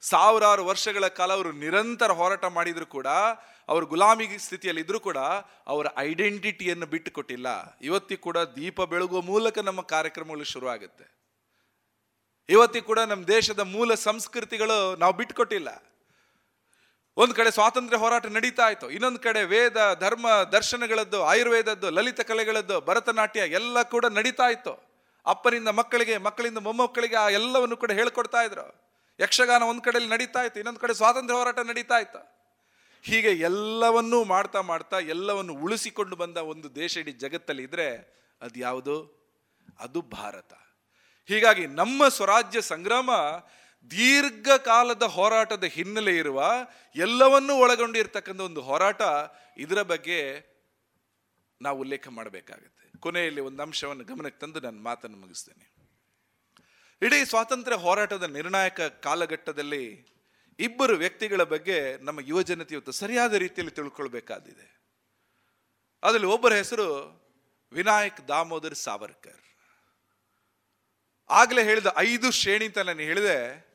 ಸಾವಿರಾರು 0.00 0.62
ವರ್ಷಗಳ 0.64 1.06
ಕಾಲ 1.18 1.30
ಅವರು 1.32 1.52
ನಿರಂತರ 1.52 2.10
ಹೋರಾಟ 2.10 2.44
ಮಾಡಿದ್ರು 2.44 2.86
ಕೂಡ 2.86 3.06
ಅವರು 3.68 3.86
ಗುಲಾಮಿ 3.86 4.38
ಸ್ಥಿತಿಯಲ್ಲಿ 4.38 4.82
ಇದ್ರೂ 4.82 5.00
ಕೂಡ 5.00 5.16
ಅವರ 5.66 5.86
ಐಡೆಂಟಿಟಿಯನ್ನು 5.98 6.86
ಬಿಟ್ಟು 6.86 7.10
ಕೊಟ್ಟಿಲ್ಲ 7.10 7.78
ಇವತ್ತಿಗೆ 7.82 8.20
ಕೂಡ 8.20 8.38
ದೀಪ 8.38 8.82
ಬೆಳಗುವ 8.82 9.20
ಮೂಲಕ 9.20 9.58
ನಮ್ಮ 9.58 9.80
ಕಾರ್ಯಕ್ರಮಗಳು 9.80 10.44
ಶುರುವಾಗುತ್ತೆ. 10.44 11.22
ಇವತ್ತಿಗೂ 12.48 12.86
ಕೂಡ 12.86 12.98
ನಮ್ಮ 12.98 13.26
ದೇಶದ 13.26 13.60
ಮೂಲ 13.60 13.94
ಸಂಸ್ಕೃತಿಗಳು 13.94 14.96
ನಾವು 14.96 15.12
ಬಿಟ್ಟುಕೊಟ್ಟಿಲ್ಲ. 15.12 15.82
ಒಂದು 17.16 17.34
ಕಡೆ 17.34 17.50
ಸ್ವಾತಂತ್ರ್ಯ 17.50 17.98
ಹೋರಾಟ 17.98 18.26
ನಡೀತಾ 18.26 18.68
ಇತ್ತು. 18.68 18.90
ಇನ್ನೊಂದು 18.90 19.18
ಕಡೆ 19.18 19.44
ವೇದ, 19.44 19.96
ಧರ್ಮ, 20.00 20.28
ದರ್ಶನಗಳದ್ದು, 20.28 21.22
ಆಯುರ್ವೇದದ್ದು, 21.22 21.90
ಲಲಿತ 21.90 22.20
ಕಲೆಗಳದ್ದು, 22.20 22.80
ಭರತನಾಟ್ಯ 22.80 23.40
ಎಲ್ಲ 23.40 23.82
ಕೂಡ 23.82 24.04
ನಡೀತಾ 24.04 24.48
ಇತ್ತು. 24.48 24.92
ಅಪ್ಪನಿಂದ 25.26 25.68
ಮಕ್ಕಳಿಗೆ, 25.68 26.16
ಮಕ್ಕಳಿಂದ 26.16 26.58
ಮೊಮ್ಮಕ್ಕಳಿಗೆ 26.58 27.16
ಆ 27.16 27.28
ಎಲ್ಲವನ್ನು 27.28 27.76
ಕೂಡ 27.76 27.90
ಹೇಳ್ಕೊಡ್ತಾ 27.90 28.42
ಇದ್ರು. 28.42 28.92
ಯಕ್ಷಗಾನ 29.20 29.62
ಒಂದ್ 29.62 29.82
ಕಡೆಯಲ್ಲಿ 29.82 30.10
ನಡೀತಾ 30.10 30.42
ಇತ್ತು. 30.42 30.60
ಇನ್ನೊಂದು 30.60 30.80
ಕಡೆ 30.80 30.94
ಸ್ವಾತಂತ್ರ್ಯ 30.94 31.38
ಹೋರಾಟ 31.38 31.58
ನಡೀತಾ 31.58 31.98
ಇತ್ತು. 31.98 32.41
ಹೀಗೆ 33.02 33.28
ಎಲ್ಲವನ್ನೂ 33.28 34.24
ಮಾಡ್ತಾ 34.24 34.60
ಮಾಡ್ತಾ 34.60 34.98
ಎಲ್ಲವನ್ನು 34.98 35.54
ಉಳಿಸಿಕೊಂಡು 35.54 36.16
ಬಂದ 36.16 36.36
ಒಂದು 36.36 36.74
ದೇಶ 36.74 36.96
ಇಡೀ 36.96 37.12
ಜಗತ್ತಲ್ಲಿ 37.12 37.62
ಇದ್ರೆ 37.62 37.88
ಅದು 38.40 38.58
ಯಾವುದು? 38.58 39.22
ಅದು 39.78 40.00
ಭಾರತ. 40.00 40.52
ಹೀಗಾಗಿ 41.28 41.66
ನಮ್ಮ 41.66 42.08
ಸ್ವರಾಜ್ಯ 42.08 42.60
ಸಂಗ್ರಾಮ 42.60 43.10
ದೀರ್ಘಕಾಲದ 43.90 45.02
ಹೋರಾಟದ 45.02 45.64
ಹಿನ್ನೆಲೆ 45.64 46.16
ಇರುವ 46.16 46.44
ಎಲ್ಲವನ್ನೂ 46.96 47.54
ಒಳಗೊಂಡಿರ್ತಕ್ಕಂಥ 47.54 48.40
ಒಂದು 48.40 48.60
ಹೋರಾಟ 48.60 49.02
ಇದರ 49.58 49.82
ಬಗ್ಗೆ 49.82 50.52
ನಾವು 51.62 51.80
ಉಲ್ಲೇಖ 51.80 52.08
ಮಾಡಬೇಕಾಗುತ್ತೆ. 52.08 52.98
ಕೊನೆಯಲ್ಲಿ 52.98 53.40
ಒಂದು 53.40 53.62
ಅಂಶವನ್ನು 53.62 54.04
ಗಮನಕ್ಕೆ 54.04 54.40
ತಂದು 54.40 54.60
ನಾನು 54.60 54.82
ಮಾತನ್ನು 54.82 55.16
ಮುಗಿಸ್ತೇನೆ. 55.16 55.72
ಇಡೀ 57.02 57.24
ಸ್ವಾತಂತ್ರ್ಯ 57.24 57.76
ಹೋರಾಟದ 57.76 58.22
ನಿರ್ಣಾಯಕ 58.22 58.80
ಕಾಲಘಟ್ಟದಲ್ಲಿ 58.80 60.11
ಇಬ್ಬರು 60.58 60.96
ವ್ಯಕ್ತಿಗಳ 60.96 61.42
ಬಗ್ಗೆ 61.42 61.98
ನಮ್ಮ 61.98 62.20
ಯುವಜನತೆ 62.20 62.74
ಇವತ್ತು 62.74 62.92
ಸರಿಯಾದ 62.92 63.34
ರೀತಿಯಲ್ಲಿ 63.34 63.74
ತಿಳ್ಕೊಳ್ಬೇಕಾದಿದೆ. 63.74 64.82
ಅದರಲ್ಲಿ 66.02 66.26
ಒಬ್ಬರ 66.26 66.52
ಹೆಸರು 66.52 66.86
ವಿನಾಯಕ್ 67.72 68.28
ದಾಮೋದರ್ 68.28 68.74
ಸಾವರ್ಕರ್. 68.74 69.42
ಆಗಲೇ 71.30 71.64
ಹೇಳಿದ 71.64 71.86
ಐದು 71.96 72.30
ಶ್ರೇಣಿ 72.30 72.64
ಅಂತ 72.64 72.78
ನಾನು 72.78 73.00
ಹೇಳಿದೆ. 73.00 73.72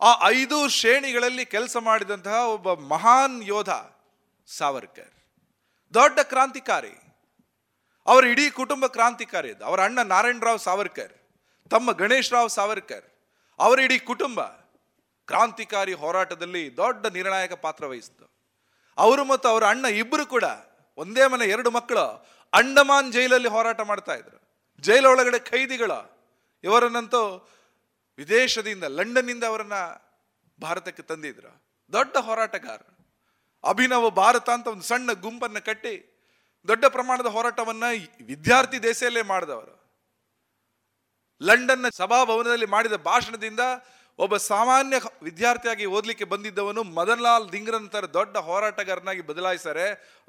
ಆ 0.00 0.28
ಐದು 0.28 0.68
ಶ್ರೇಣಿಗಳಲ್ಲಿ 0.68 1.44
ಕೆಲಸ 1.44 1.76
ಮಾಡಿದಂತಹ 1.76 2.32
ಒಬ್ಬ 2.32 2.74
ಮಹಾನ್ 2.74 3.44
ಯೋಧ 3.44 3.68
ಸಾವರ್ಕರ್. 4.46 5.14
ದೊಡ್ಡ 5.94 6.18
ಕ್ರಾಂತಿಕಾರಿ. 6.22 6.94
ಅವರ 8.06 8.24
ಇಡೀ 8.24 8.50
ಕುಟುಂಬ 8.50 8.86
ಕ್ರಾಂತಿಕಾರಿ 8.86 9.50
ಅದು 9.52 9.64
ಅವರ 9.64 9.80
ಅಣ್ಣ 9.84 10.02
ನಾರಾಯಣರಾವ್ 10.02 10.58
ಸಾವರ್ಕರ್, 10.58 11.12
ತಮ್ಮ 11.70 11.92
ಗಣೇಶ್ 11.92 12.32
ರಾವ್ 12.32 12.50
ಸಾವರ್ಕರ್, 12.50 13.04
ಅವರ 13.58 13.78
ಇಡೀ 13.78 13.98
ಕುಟುಂಬ. 13.98 14.40
ಕ್ರಾಂತಿಕಾರಿ 15.30 15.92
ಹೋರಾಟದಲ್ಲಿ 15.92 16.76
ದೊಡ್ಡ 16.76 17.06
ನಿರ್ಣಾಯಕ 17.06 17.52
ಪಾತ್ರ 17.52 17.86
ವಹಿಸಿತು. 17.86 18.30
ಅವರು 18.98 19.24
ಮತ್ತು 19.24 19.48
ಅವರ 19.48 19.64
ಅಣ್ಣ 19.64 19.84
ಇಬ್ಬರು 19.84 20.26
ಕೂಡ 20.26 20.44
ಒಂದೇ 20.96 21.26
ಮನೆ 21.26 21.44
ಎರಡು 21.44 21.70
ಮಕ್ಕಳು 21.70 22.26
ಅಂಡಮಾನ್ 22.52 23.12
ಜೈಲಲ್ಲಿ 23.12 23.48
ಹೋರಾಟ 23.48 23.80
ಮಾಡ್ತಾ 23.80 24.14
ಇದ್ರು. 24.14 24.38
ಜೈಲೊಳಗಡೆ 24.80 25.38
ಖೈದಿಗಳ. 25.38 25.90
ಇವರನ್ನಂತೂ 26.64 27.50
ವಿದೇಶದಿಂದ, 28.18 28.84
ಲಂಡನ್ನಿಂದ 28.84 29.44
ಅವರನ್ನ 29.44 29.74
ಭಾರತಕ್ಕೆ 30.62 31.02
ತಂದಿದ್ರು. 31.02 31.62
ದೊಡ್ಡ 31.92 32.16
ಹೋರಾಟಗಾರ. 32.16 32.80
ಅಭಿನವ 33.64 34.10
ಭಾರತ 34.10 34.50
ಅಂತ 34.50 34.66
ಒಂದು 34.66 34.82
ಸಣ್ಣ 34.82 35.12
ಗುಂಪನ್ನು 35.12 35.64
ಕಟ್ಟಿ 35.64 35.94
ದೊಡ್ಡ 36.68 36.84
ಪ್ರಮಾಣದ 36.84 37.26
ಹೋರಾಟವನ್ನ 37.26 37.84
ವಿದ್ಯಾರ್ಥಿ 38.26 38.82
ದೇಶದಲ್ಲೇ 38.82 39.22
ಮಾಡಿದವರು. 39.22 39.80
ಲಂಡನ್ನ 41.42 41.88
ಸಭಾಭವನದಲ್ಲಿ 41.88 42.66
ಮಾಡಿದ 42.66 42.92
ಭಾಷಣದಿಂದ 42.92 43.60
ಒಬ್ಬ 44.22 44.36
ಸಾಮಾನ್ಯ 44.36 44.96
ವಿದ್ಯಾರ್ಥಿಯಾಗಿ 45.22 45.86
ಓದಲಿಕ್ಕೆ 45.86 46.24
ಬಂದಿದ್ದವನು 46.24 46.82
ಮದನ್ 46.82 47.22
ಲಾಲ್ 47.22 47.52
ದಿಂಗ್ರಂತರ 47.52 48.06
ದೊಡ್ಡ 48.06 48.36
ಹೋರಾಟಗಾರನಾಗಿ 48.36 49.20
ಬದಲಾಯಿಸ್ತಾರೆ 49.20 49.86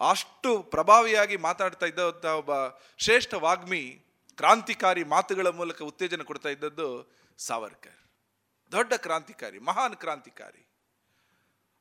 ಅಷ್ಟು 0.10 0.64
ಪ್ರಭಾವಿಯಾಗಿ 0.64 1.38
ಮಾತಾಡ್ತಾ 1.38 1.86
ಇದ್ದಂಥ 1.86 2.26
ಒಬ್ಬ 2.26 2.52
ಶ್ರೇಷ್ಠ 2.98 3.34
ವಾಗ್ಮಿ, 3.34 3.84
ಕ್ರಾಂತಿಕಾರಿ 4.38 5.04
ಮಾತುಗಳ 5.04 5.48
ಮೂಲಕ 5.48 5.82
ಉತ್ತೇಜನ 5.82 6.22
ಕೊಡ್ತಾ 6.22 6.50
ಇದ್ದದ್ದು 6.50 6.88
ಸಾವರ್ಕರ್. 7.38 8.00
ದೊಡ್ಡ 8.72 8.94
ಕ್ರಾಂತಿಕಾರಿ, 8.94 9.60
ಮಹಾನ್ 9.60 9.96
ಕ್ರಾಂತಿಕಾರಿ. 9.96 10.64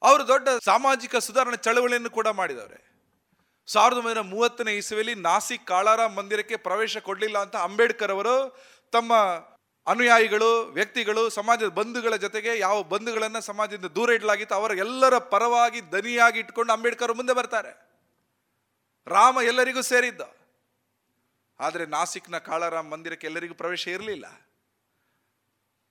ಅವರು 0.02 0.28
ದೊಡ್ಡ 0.28 0.48
ಸಾಮಾಜಿಕ 0.64 1.16
ಸುಧಾರಣೆ 1.16 1.56
ಚಳವಳಿಯನ್ನು 1.56 2.10
ಕೂಡ 2.10 2.28
ಮಾಡಿದವ್ರೆ. 2.28 2.80
ಸಾವಿರದ 3.66 3.98
ಒಂಬೈನೂರ 3.98 4.20
ಮೂವತ್ತನೇ 4.20 4.72
ಇಸುವಲ್ಲಿ 4.76 5.14
ನಾಸಿಕ್ 5.14 5.66
ಕಾಳಾರ 5.66 6.06
ಮಂದಿರಕ್ಕೆ 6.06 6.56
ಪ್ರವೇಶ 6.56 6.98
ಕೊಡಲಿಲ್ಲ 6.98 7.38
ಅಂತ 7.38 7.56
ಅಂಬೇಡ್ಕರ್ 7.56 8.10
ಅವರು 8.10 8.34
ತಮ್ಮ 8.92 9.12
ಅನುಯಾಯಿಗಳು, 9.86 10.62
ವ್ಯಕ್ತಿಗಳು, 10.62 11.30
ಸಮಾಜದ 11.30 11.66
ಬಂಧುಗಳ 11.66 12.16
ಜೊತೆಗೆ 12.16 12.58
ಯಾವ 12.58 12.82
ಬಂಧುಗಳನ್ನು 12.82 13.40
ಸಮಾಜದಿಂದ 13.40 13.86
ದೂರ 13.86 14.12
ಇಡಲಾಗಿತ್ತು 14.12 14.54
ಅವರ 14.54 14.78
ಎಲ್ಲರ 14.78 15.18
ಪರವಾಗಿ 15.18 15.92
ದನಿಯಾಗಿ 15.92 16.38
ಇಟ್ಕೊಂಡು 16.38 16.72
ಅಂಬೇಡ್ಕರ್ 16.72 17.14
ಮುಂದೆ 17.14 17.32
ಬರ್ತಾರೆ. 17.32 17.90
ರಾಮ 19.06 19.38
ಎಲ್ಲರಿಗೂ 19.44 19.80
ಸೇರಿದ್ದ. 19.80 20.20
ಆದರೆ 21.60 21.86
ನಾಸಿಕ್ನ 21.86 22.38
ಕಾಳಾರಾಮ್ 22.38 22.90
ಮಂದಿರಕ್ಕೆ 22.90 23.26
ಎಲ್ಲರಿಗೂ 23.26 23.54
ಪ್ರವೇಶ 23.54 23.88
ಇರಲಿಲ್ಲ. 23.88 24.26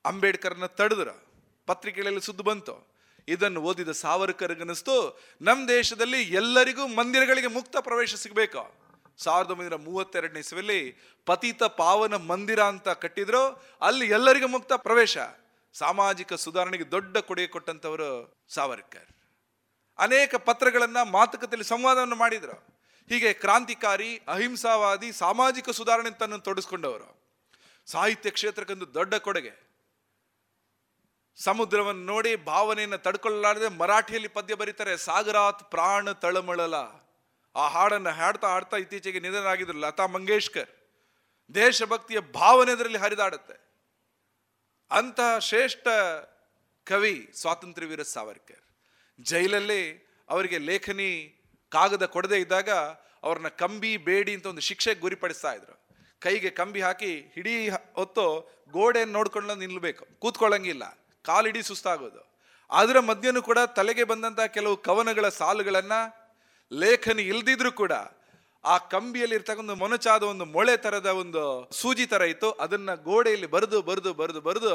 ಅಂಬೇಡ್ಕರ್ನ 0.05 0.65
ತಡೆದ್ರು. 0.65 1.23
ಪತ್ರಿಕೆಗಳಲ್ಲಿ 1.65 2.21
ಸುದ್ದು 2.21 2.43
ಬಂತು. 2.43 2.99
ಇದನ್ನು 3.27 3.61
ಓದಿದ 3.61 3.89
ಸಾವರ್ಕರ್ಗನಿಸ್ತು 3.89 5.21
ನಮ್ಮ 5.41 5.67
ದೇಶದಲ್ಲಿ 5.67 6.21
ಎಲ್ಲರಿಗೂ 6.23 6.87
ಮಂದಿರಗಳಿಗೆ 6.87 7.47
ಮುಕ್ತ 7.47 7.77
ಪ್ರವೇಶ 7.77 8.15
ಸಿಗಬೇಕು. 8.15 8.88
ಸಾವಿರದ 9.23 9.51
ಒಂಬೈನೂರ 9.51 9.75
ಮೂವತ್ತೆರಡನೇ 9.75 10.39
ಇಸ್ವಿಯಲ್ಲಿ 10.39 10.97
ಪತಿತ 11.25 11.63
ಪಾವನ 11.63 12.15
ಮಂದಿರ 12.15 12.63
ಅಂತ 12.63 12.89
ಕಟ್ಟಿದ್ರು. 12.89 13.63
ಅಲ್ಲಿ 13.81 14.07
ಎಲ್ಲರಿಗೂ 14.07 14.47
ಮುಕ್ತ 14.47 14.73
ಪ್ರವೇಶ. 14.73 15.17
ಸಾಮಾಜಿಕ 15.73 16.33
ಸುಧಾರಣೆಗೆ 16.33 16.91
ದೊಡ್ಡ 16.91 17.17
ಕೊಡುಗೆ 17.17 17.47
ಕೊಟ್ಟಂತವರು 17.47 18.37
ಸಾವರ್ಕರ್. 18.49 19.05
ಅನೇಕ 19.97 20.35
ಪತ್ರಗಳನ್ನ 20.35 20.97
ಮಾತುಕತೆಯಲ್ಲಿ 21.11 21.63
ಸಂವಾದವನ್ನು 21.63 22.15
ಮಾಡಿದ್ರು. 22.15 22.51
ಹೀಗೆ 23.09 23.33
ಕ್ರಾಂತಿಕಾರಿ, 23.33 24.21
ಅಹಿಂಸಾವಾದಿ, 24.27 25.11
ಸಾಮಾಜಿಕ 25.11 25.69
ಸುಧಾರಣೆ 25.69 26.09
ತನ್ನ 26.09 26.35
ತೊಡಸ್ಕೊಂಡವರು. 26.35 27.21
ಸಾಹಿತ್ಯ 27.85 28.29
ಕ್ಷೇತ್ರಕ್ಕೊಂದು 28.29 28.93
ದೊಡ್ಡ 28.93 29.15
ಕೊಡುಗೆ. 29.15 29.69
ಸಮುದ್ರವನ್ನು 31.37 32.05
ನೋಡಿ 32.05 32.35
ಭಾವನೆಯನ್ನು 32.35 32.97
ತಡ್ಕೊಳ್ಳಲಾರದೆ 32.97 33.67
ಮರಾಠಿಯಲ್ಲಿ 33.67 34.27
ಪದ್ಯ 34.27 34.55
ಬರೀತಾರೆ, 34.55 34.97
ಸಾಗರಾತ್ 34.97 35.71
ಪ್ರಾಣ 35.71 36.11
ತಳಮಳಲ. 36.11 36.75
ಆ 37.55 37.67
ಹಾಡನ್ನು 37.67 38.09
ಹಾಡ್ತಾ 38.09 38.47
ಹಾಡ್ತಾ 38.47 38.77
ಇತ್ತೀಚೆಗೆ 38.77 39.19
ನಿಧನರಾಗಿದ್ರು 39.19 39.77
ಲತಾ 39.77 40.05
ಮಂಗೇಶ್ಕರ್. 40.05 40.69
ದೇಶಭಕ್ತಿಯ 41.55 42.19
ಭಾವನೆ 42.19 42.71
ಅದರಲ್ಲಿ 42.71 42.97
ಹರಿದಾಡುತ್ತೆ. 42.97 43.69
ಅಂತಹ 44.91 45.37
ಶ್ರೇಷ್ಠ 45.37 45.87
ಕವಿ 46.83 47.31
ಸ್ವಾತಂತ್ರ್ಯ 47.35 47.87
ವೀರ 47.87 48.01
ಸಾವರ್ಕರ್. 48.01 48.61
ಜೈಲಲ್ಲಿ 49.21 50.09
ಅವರಿಗೆ 50.29 50.57
ಲೇಖನಿ 50.57 51.35
ಕಾಗದ 51.69 52.05
ಕೊಡದೇ 52.05 52.37
ಇದ್ದಾಗ 52.37 52.69
ಅವ್ರನ್ನ 53.23 53.47
ಕಂಬಿ 53.47 53.97
ಬೇಡಿ 53.97 54.33
ಅಂತ 54.33 54.45
ಒಂದು 54.45 54.61
ಶಿಕ್ಷೆಗೆ 54.61 54.99
ಗುರಿಪಡಿಸ್ತಾ 54.99 55.53
ಇದ್ರು. 55.53 55.87
ಕೈಗೆ 56.19 56.49
ಕಂಬಿ 56.49 56.81
ಹಾಕಿ 56.81 57.31
ಹಿಡೀ 57.35 57.69
ಹೊತ್ತು 57.69 58.53
ಗೋಡೆಯನ್ನು 58.71 59.13
ನೋಡ್ಕೊಂಡು 59.13 59.55
ನಿಲ್ಲಬೇಕು 59.55 60.05
ಕೂತ್ಕೊಳ್ಳಂಗಿಲ್ಲ. 60.19 60.97
ಕಾಲಿಡೀ 61.23 61.61
ಸುಸ್ತಾಗೋದು. 61.61 62.39
ಅದರ 62.71 62.99
ಮಧ್ಯನೂ 62.99 63.41
ಕೂಡ 63.41 63.59
ತಲೆಗೆ 63.59 64.03
ಬಂದಂತಹ 64.03 64.45
ಕೆಲವು 64.45 64.77
ಕವನಗಳ 64.77 65.29
ಸಾಲುಗಳನ್ನ 65.29 65.91
ಲೇಖನಿ 66.73 67.21
ಇಲ್ದಿದ್ರು 67.21 67.71
ಕೂಡ 67.71 67.91
ಆ 68.63 68.77
ಕಂಬಿಯಲ್ಲಿ 68.77 69.35
ಇರ್ತಕ್ಕಂಥ 69.35 69.69
ಮೊನಚಾದ 69.69 70.23
ಒಂದು 70.23 70.45
ಮೊಳೆ 70.45 70.77
ತರದ 70.77 71.05
ಒಂದು 71.05 71.69
ಸೂಜಿ 71.71 72.05
ತರ 72.05 72.21
ಇತ್ತು. 72.21 72.51
ಅದನ್ನ 72.51 72.93
ಗೋಡೆಯಲ್ಲಿ 72.93 73.47
ಬರೆದು 73.47 73.81
ಬರೆದು 73.81 74.13
ಬರೆದು 74.13 74.41
ಬರೆದು 74.41 74.73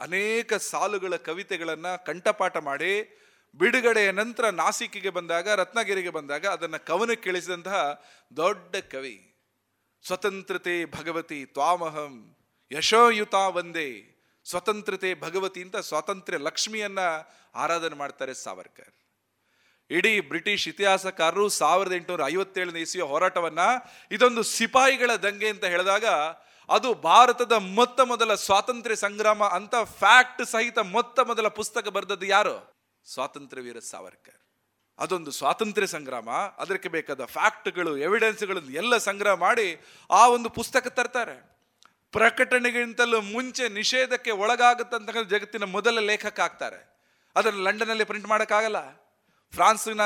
ಅನೇಕ 0.00 0.54
ಸಾಲುಗಳ 0.54 1.16
ಕವಿತೆಗಳನ್ನ 1.16 1.96
ಕಂಠಪಾಠ 1.96 2.56
ಮಾಡಿ 2.56 3.18
ಬಿಡುಗಡೆಯ 3.54 4.10
ನಂತರ 4.10 4.48
ನಾಸಿಕಿಗೆ 4.48 5.10
ಬಂದಾಗ, 5.10 5.48
ರತ್ನಗಿರಿಗೆ 5.48 6.10
ಬಂದಾಗ 6.10 6.46
ಅದನ್ನ 6.46 6.76
ಕವನಕ್ಕೆ 6.76 7.30
ಇಳಿಸಿದಂತಹ 7.30 8.02
ದೊಡ್ಡ 8.36 8.76
ಕವಿ. 8.76 9.34
ಸ್ವತಂತ್ರತೆ 10.06 10.84
ಭಗವತಿ 10.84 11.44
ತ್ವಾಮಹಂ, 11.44 12.36
ಯಶೋಯುತ 12.72 13.34
ಒಂದೇ 13.34 14.18
ಸ್ವತಂತ್ರತೆ 14.44 15.14
ಭಗವತಿ 15.14 15.62
ಅಂತ 15.62 15.76
ಸ್ವಾತಂತ್ರ್ಯ 15.76 16.38
ಲಕ್ಷ್ಮಿಯನ್ನ 16.38 16.98
ಆರಾಧನೆ 17.54 17.94
ಮಾಡ್ತಾರೆ 17.94 18.34
ಸಾವರ್ಕರ್. 18.34 19.01
ಇಡೀ 19.90 20.20
ಬ್ರಿಟಿಷ್ 20.20 20.68
ಇತಿಹಾಸಕಾರರು 20.68 21.48
ಸಾವಿರದ 21.48 21.92
ಎಂಟುನೂರ 21.92 22.28
ಐವತ್ತೇಳನೇ 22.28 22.80
ಇಸಿಯ 22.80 23.02
ಹೋರಾಟವನ್ನ 23.02 23.58
ಇದೊಂದು 24.10 24.42
ಸಿಪಾಯಿಗಳ 24.42 25.16
ದಂಗೆ 25.16 25.48
ಅಂತ 25.48 25.64
ಹೇಳಿದಾಗ 25.64 26.04
ಅದು 26.68 26.94
ಭಾರತದ 26.94 27.52
ಮೊತ್ತ 27.52 28.00
ಮೊದಲ 28.00 28.34
ಸ್ವಾತಂತ್ರ್ಯ 28.34 28.96
ಸಂಗ್ರಾಮ 28.96 29.44
ಅಂತ 29.44 29.74
ಫ್ಯಾಕ್ಟ್ 29.98 30.46
ಸಹಿತ 30.46 30.78
ಮೊತ್ತ 30.78 31.20
ಮೊದಲ 31.20 31.48
ಪುಸ್ತಕ 31.48 31.88
ಬರೆದದ್ದು 31.88 32.26
ಯಾರು? 32.26 32.74
ಸ್ವಾತಂತ್ರ್ಯ 33.14 33.62
ವೀರ 33.62 33.78
ಸಾವರ್ಕರ್. 33.78 34.34
ಅದೊಂದು 34.98 35.30
ಸ್ವಾತಂತ್ರ್ಯ 35.30 35.86
ಸಂಗ್ರಾಮ. 35.86 36.30
ಅದಕ್ಕೆ 36.30 36.88
ಬೇಕಾದ 36.88 37.24
ಫ್ಯಾಕ್ಟ್ಗಳು, 37.24 37.98
ಎವಿಡೆನ್ಸ್ಗಳನ್ನು 37.98 38.72
ಎಲ್ಲ 38.72 38.96
ಸಂಗ್ರಹ 38.96 39.32
ಮಾಡಿ 39.32 39.84
ಆ 40.10 40.28
ಒಂದು 40.28 40.48
ಪುಸ್ತಕ 40.48 40.86
ತರ್ತಾರೆ. 40.86 41.58
ಪ್ರಕಟಣೆಗಿಂತಲೂ 42.12 43.20
ಮುಂಚೆ 43.20 43.68
ನಿಷೇಧಕ್ಕೆ 43.68 44.30
ಒಳಗಾಗುತ್ತಂತ 44.30 45.10
ಜಗತ್ತಿನ 45.10 45.64
ಮೊದಲ 45.64 45.98
ಲೇಖಕ 45.98 46.40
ಆಗ್ತಾರೆ. 46.40 47.00
ಅದನ್ನು 47.36 47.60
ಲಂಡನ್ನಲ್ಲಿ 47.62 48.04
ಪ್ರಿಂಟ್ 48.04 48.28
ಮಾಡೋಕ್ಕಾಗಲ್ಲ. 48.28 48.76
ಫ್ರಾನ್ಸಿನ 49.52 50.00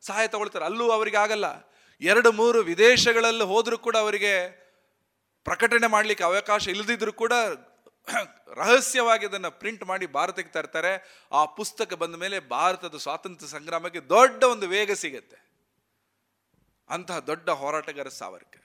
ಸಹಾಯ 0.00 0.28
ತಗೊಳ್ತಾರೆ. 0.28 0.64
ಅಲ್ಲೂ 0.64 0.90
ಅವರಿಗೆ 0.90 1.16
ಆಗಲ್ಲ. 1.16 1.72
ಎರಡು, 2.00 2.32
ಮೂರು 2.32 2.58
ವಿದೇಶಗಳಲ್ಲಿ 2.58 3.44
ಹೋದರೂ 3.44 3.78
ಕೂಡ 3.78 3.96
ಅವರಿಗೆ 3.96 4.62
ಪ್ರಕಟಣೆ 5.44 5.86
ಮಾಡಲಿಕ್ಕೆ 5.86 6.24
ಅವಕಾಶ 6.24 6.68
ಇಲ್ಲದಿದ್ದರೂ 6.68 7.12
ಕೂಡ 7.12 7.32
ರಹಸ್ಯವಾಗಿ 8.56 9.26
ಅದನ್ನು 9.26 9.50
ಪ್ರಿಂಟ್ 9.50 9.84
ಮಾಡಿ 9.84 10.06
ಭಾರತಕ್ಕೆ 10.06 10.52
ತರ್ತಾರೆ. 10.52 11.22
ಆ 11.32 11.44
ಪುಸ್ತಕ 11.44 11.94
ಬಂದ 11.94 12.14
ಮೇಲೆ 12.14 12.40
ಭಾರತದ 12.40 12.96
ಸ್ವಾತಂತ್ರ್ಯ 12.96 13.50
ಸಂಗ್ರಾಮಕ್ಕೆ 13.50 14.00
ದೊಡ್ಡ 14.00 14.42
ಒಂದು 14.42 14.68
ವೇಗ 14.68 14.92
ಸಿಗುತ್ತೆ. 14.92 15.36
ಅಂತಹ 16.90 17.18
ದೊಡ್ಡ 17.18 17.50
ಹೋರಾಟಗಾರ 17.50 18.08
ಸಾವರ್ಕರ್. 18.08 18.62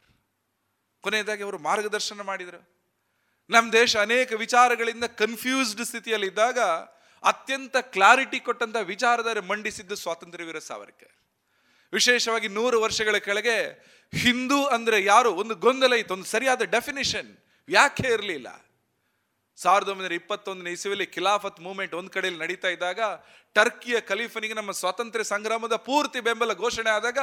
ಕೊನೆಯದಾಗಿ 1.01 1.43
ಅವರು 1.43 1.59
ಮಾರ್ಗದರ್ಶನ 1.59 2.21
ಮಾಡಿದರು. 2.21 2.77
ನಮ್ಮ 3.49 3.71
ದೇಶ 3.71 3.97
ಅನೇಕ 3.97 4.33
ವಿಚಾರಗಳಿಂದ 4.33 5.03
ಕನ್ಫ್ಯೂಸ್ಡ್ 5.03 5.85
ಸ್ಥಿತಿಯಲ್ಲಿದ್ದಾಗ 5.85 6.59
ಅತ್ಯಂತ 7.23 7.77
ಕ್ಲಾರಿಟಿ 7.77 8.39
ಕೊಟ್ಟಂತ 8.39 8.75
ವಿಚಾರಧಾರೆ 8.75 9.39
ಮಂಡಿಸಿದ್ದು 9.39 9.95
ಸ್ವಾತಂತ್ರ್ಯ 9.95 10.45
ವೀರ 10.45 10.59
ಸಾವರ್ಕರ್. 10.59 11.11
ವಿಶೇಷವಾಗಿ 11.93 12.47
ನೂರು 12.47 12.81
ವರ್ಷಗಳ 12.81 13.17
ಕೆಳಗೆ 13.17 13.87
ಹಿಂದೂ 14.15 14.65
ಅಂದ್ರೆ 14.65 15.03
ಯಾರು? 15.03 15.33
ಒಂದು 15.33 15.55
ಗೊಂದಲ 15.55 15.93
ಇತ್ತು, 15.93 16.13
ಒಂದು 16.13 16.25
ಸರಿಯಾದ 16.25 16.61
ಡೆಫಿನಿಷನ್ 16.61 17.37
ವ್ಯಾಖ್ಯೆ 17.67 18.13
ಇರಲಿಲ್ಲ? 18.13 18.65
ಸಾವಿರದ 19.55 19.89
ಒಂಬೈನೂರ 19.89 20.13
ಇಪ್ಪತ್ತೊಂದನೇ 20.13 20.71
ಇಸುವಲ್ಲಿ 20.71 21.05
ಖಿಲಾಫತ್ 21.05 21.59
ಮೂವ್ಮೆಂಟ್ 21.59 21.93
ಒಂದು 21.93 22.09
ಕಡೆಯಲ್ಲಿ 22.09 22.41
ನಡೀತಾ 22.41 22.67
ಇದ್ದಾಗ 22.67 22.99
ಟರ್ಕಿಯ 23.53 23.99
ಖಲೀಫನಿಗೆ 23.99 24.53
ನಮ್ಮ 24.53 24.71
ಸ್ವಾತಂತ್ರ್ಯ 24.71 25.23
ಸಂಗ್ರಾಮದ 25.23 25.75
ಪೂರ್ತಿ 25.75 26.19
ಬೆಂಬಲ 26.19 26.53
ಘೋಷಣೆ 26.53 26.89
ಆದಾಗ 26.89 27.17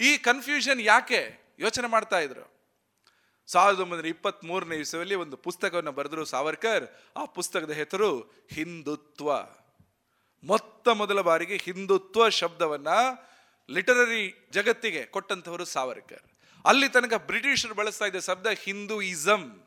ಈ 0.00 0.16
ಕನ್ಫ್ಯೂಷನ್ 0.16 0.80
ಯಾಕೆ? 0.80 1.54
ಯೋಚನೆ 1.58 1.86
ಮಾಡ್ತಾ 1.86 2.18
ಇದ್ರು. 2.18 2.51
ಸಾವಿರದ 3.46 3.80
ಒಂಬೈನೂರ 3.80 4.06
ಇಪ್ಪತ್ತ್ 4.06 4.44
ಮೂರನೇ 4.44 4.76
ಇಸುವಲ್ಲಿ 4.76 5.14
ಒಂದು 5.14 5.36
ಪುಸ್ತಕವನ್ನು 5.36 5.92
ಬರೆದರು 5.92 6.24
ಸಾವರ್ಕರ್. 6.24 6.86
ಆ 7.16 7.24
ಪುಸ್ತಕದ 7.24 7.70
ಹೆಸರು 7.70 8.20
ಹಿಂದುತ್ವ. 8.52 9.32
ಮೊತ್ತ 10.44 10.88
ಮೊದಲ 10.88 11.20
ಬಾರಿಗೆ 11.20 11.56
ಹಿಂದುತ್ವ 11.56 12.28
ಶಬ್ದವನ್ನ 12.28 12.88
ಲಿಟರರಿ 13.70 14.48
ಜಗತ್ತಿಗೆ 14.52 15.04
ಕೊಟ್ಟಂತವರು 15.04 15.64
ಸಾವರ್ಕರ್. 15.64 16.22
ಅಲ್ಲಿ 16.64 16.88
ತನಕ 16.88 17.14
ಬ್ರಿಟಿಷರು 17.14 17.74
ಬಳಸ್ತಾ 17.74 18.04
ಇದ್ದ 18.04 18.18
ಶಬ್ದ 18.18 18.46
ಹಿಂದೂ 18.46 19.00
ಇಸಮ್ 19.00 19.60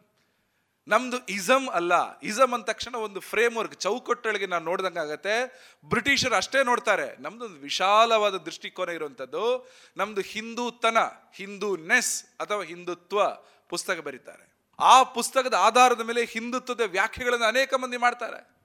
ನಮ್ದು 0.88 1.26
ಇಸಮ್ 1.26 1.70
ಅಲ್ಲ. 1.70 2.20
ಇಸಮ್ 2.20 2.54
ಅಂದ 2.54 2.64
ತಕ್ಷಣ 2.64 2.96
ಒಂದು 2.96 3.20
ಫ್ರೇಮ್ 3.20 3.58
ವರ್ಕ್ 3.58 3.76
ಚೌಕಟ್ಟೊಳಗೆ 3.76 4.46
ನಾವು 4.46 4.64
ನೋಡ್ದಂಗೆ 4.64 5.00
ಆಗತ್ತೆ. 5.00 5.66
ಬ್ರಿಟಿಷರು 5.86 6.36
ಅಷ್ಟೇ 6.36 6.64
ನೋಡ್ತಾರೆ. 6.64 7.22
ನಮ್ದು 7.22 7.46
ಒಂದು 7.46 7.60
ವಿಶಾಲವಾದ 7.60 8.38
ದೃಷ್ಟಿಕೋನ 8.38 8.90
ಇರುವಂಥದ್ದು 8.90 9.70
ನಮ್ದು 9.98 10.22
ಹಿಂದೂತನ 10.22 10.98
ಹಿಂದೂ 11.36 11.76
ನೆಸ್ 11.76 12.24
ಅಥವಾ 12.24 12.64
ಹಿಂದುತ್ವ. 12.64 13.20
ಪುಸ್ತಕ 13.70 13.99
ಬರೀತಾರೆ. 13.99 14.55
ಆ 14.80 15.03
ಪುಸ್ತಕದ 15.03 15.53
ಆಧಾರದ 15.53 16.01
ಮೇಲೆ 16.01 16.26
ಹಿಂದುತ್ವದ 16.26 16.82
ವ್ಯಾಖ್ಯೆಗಳನ್ನು 16.82 17.45
ಅನೇಕ 17.45 17.74
ಮಂದಿ 17.74 17.97
ಮಾಡ್ತಾರೆ. 17.97 18.55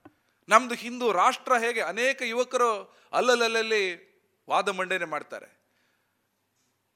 ನಮ್ದು 0.49 0.75
ಹಿಂದೂ 0.75 1.11
ರಾಷ್ಟ್ರ 1.11 1.53
ಹೇಗೆ 1.53 1.81
ಅನೇಕ 1.81 2.21
ಯುವಕರು 2.21 2.99
ಅಲ್ಲಲ್ಲಲ್ಲಿ 3.13 4.11
ವಾದ 4.49 4.69
ಮಂಡನೆ 4.69 5.05
ಮಾಡ್ತಾರೆ. 5.05 5.61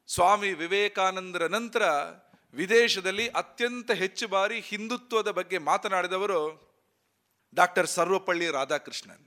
ಸ್ವಾಮಿ 0.07 0.53
ವಿವೇಕಾನಂದರ 0.53 1.47
ನಂತರ 1.47 1.83
ವಿದೇಶದಲ್ಲಿ 2.53 3.27
ಅತ್ಯಂತ 3.27 3.91
ಹೆಚ್ಚು 3.91 4.27
ಬಾರಿ 4.27 4.59
ಹಿಂದುತ್ವದ 4.59 5.31
ಬಗ್ಗೆ 5.31 5.57
ಮಾತನಾಡಿದವರು 5.57 6.41
ಡಾಕ್ಟರ್ 7.53 7.87
ಸರ್ವಪಳ್ಳಿ 7.87 8.51
ರಾಧಾಕೃಷ್ಣನ್. 8.51 9.25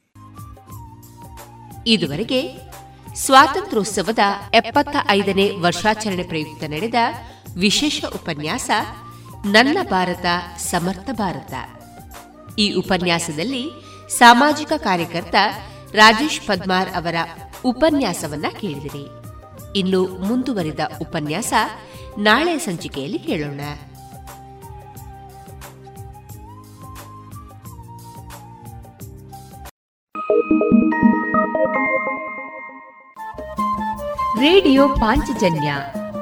ಇದುವರೆಗೆ 1.87 2.53
ಸ್ವಾತಂತ್ರ್ಯೋತ್ಸವದ 3.15 4.19
ಎಪ್ಪತ್ತ 4.55 4.97
ಐದನೇ 5.11 5.51
ವರ್ಷಾಚರಣೆ 5.51 6.23
ಪ್ರಯುಕ್ತ 6.23 6.65
ನಡೆದ 6.65 6.95
ವಿಶೇಷ 7.57 8.05
ಉಪನ್ಯಾಸ 8.15 8.71
ನನ್ನ 9.47 9.79
ಭಾರತ, 9.91 10.27
ಸಮರ್ಥ 10.59 11.11
ಭಾರತ. 11.13 11.55
ಈ 12.59 12.75
ಉಪನ್ಯಾಸದಲ್ಲಿ 12.75 13.71
ಸಾಮಾಜಿಕ 14.19 14.73
ಕಾರ್ಯಕರ್ತ 14.73 15.35
ರಾಜೇಶ್ 15.93 16.41
ಪದ್ಮಾರ್ 16.47 16.89
ಅವರ 16.89 17.15
ಉಪನ್ಯಾಸವನ್ನ 17.65 18.47
ಕೇಳಿದಿರಿ. 18.61 19.07
ಇನ್ನು 19.79 20.07
ಮುಂದುವರಿದ 20.07 20.81
ಉಪನ್ಯಾಸ 21.01 21.53
ನಾಳೆ 22.19 22.59
ಸಂಚಿಕೆಯಲ್ಲಿ 22.59 23.19
ಕೇಳೋಣ. 23.19 23.61
Radio 34.41 34.89
Panchajanya 34.89 35.75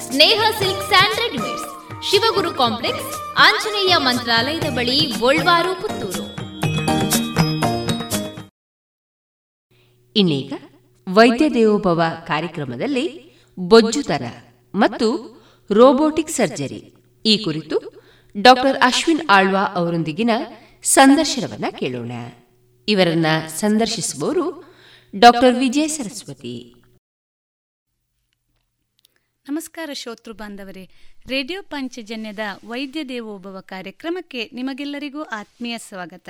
Sneha 0.00 0.42
silk 0.58 0.88
and 0.88 1.16
readymades, 1.16 1.64
Shivaguru 2.10 2.54
complex, 2.54 3.36
Anjaneya 3.36 3.96
ಮಂತ್ರಾಲಯದ 3.96 4.64
ಬಳಿ 4.74 5.14
ಗೋಲ್ವಾರು 5.18 5.82
ಪುತ್ತೂರು. 5.82 6.24
ಇನ್ನೀಗ 10.16 10.52
ವೈದ್ಯ 11.12 11.50
ದೇವೋಭವ 11.50 12.02
ಕಾರ್ಯಕ್ರಮದಲ್ಲಿ 12.26 13.36
ಬೊಜ್ಜುತನ 13.58 14.24
ಮತ್ತು 14.74 15.08
ರೋಬೋಟಿಕ್ 15.70 16.30
ಸರ್ಜರಿ. 16.30 16.94
ಈ 17.24 17.38
ಕುರಿತು 17.38 18.04
ಡಾಕ್ಟರ್ 18.40 18.78
ಅಶ್ವಿನ್ 18.82 19.28
ಆಳ್ವಾ 19.30 19.60
ಅವರೊಂದಿಗಿನ 19.60 20.30
ಸಂದರ್ಶನವನ್ನ 20.82 21.64
ಕೇಳೋಣ. 21.70 22.12
ಇವರನ್ನ 22.88 23.26
ಸಂದರ್ಶಿಸುವವರು 23.48 24.64
ಡಾಕ್ಟರ್ 25.16 25.54
ವಿಜಯ 25.54 25.88
ಸರಸ್ವತಿ. 25.88 26.83
ನಮಸ್ಕಾರ 29.48 29.90
ಶ್ರೋತೃ 29.92 30.32
ಬಾಂಧವರೇ. 30.32 30.90
ರೇಡಿಯೋ 31.28 31.62
ಪಂಚಜನ್ಯದ 31.62 32.38
ವೈದ್ಯ 32.66 33.04
ದೇವೋಭವ 33.04 33.60
ಕಾರ್ಯಕ್ರಮಕ್ಕೆ 33.60 34.50
ನಿಮಗೆಲ್ಲರಿಗೂ 34.52 35.22
ಆತ್ಮೀಯ 35.22 35.78
ಸ್ವಾಗತ. 35.78 36.28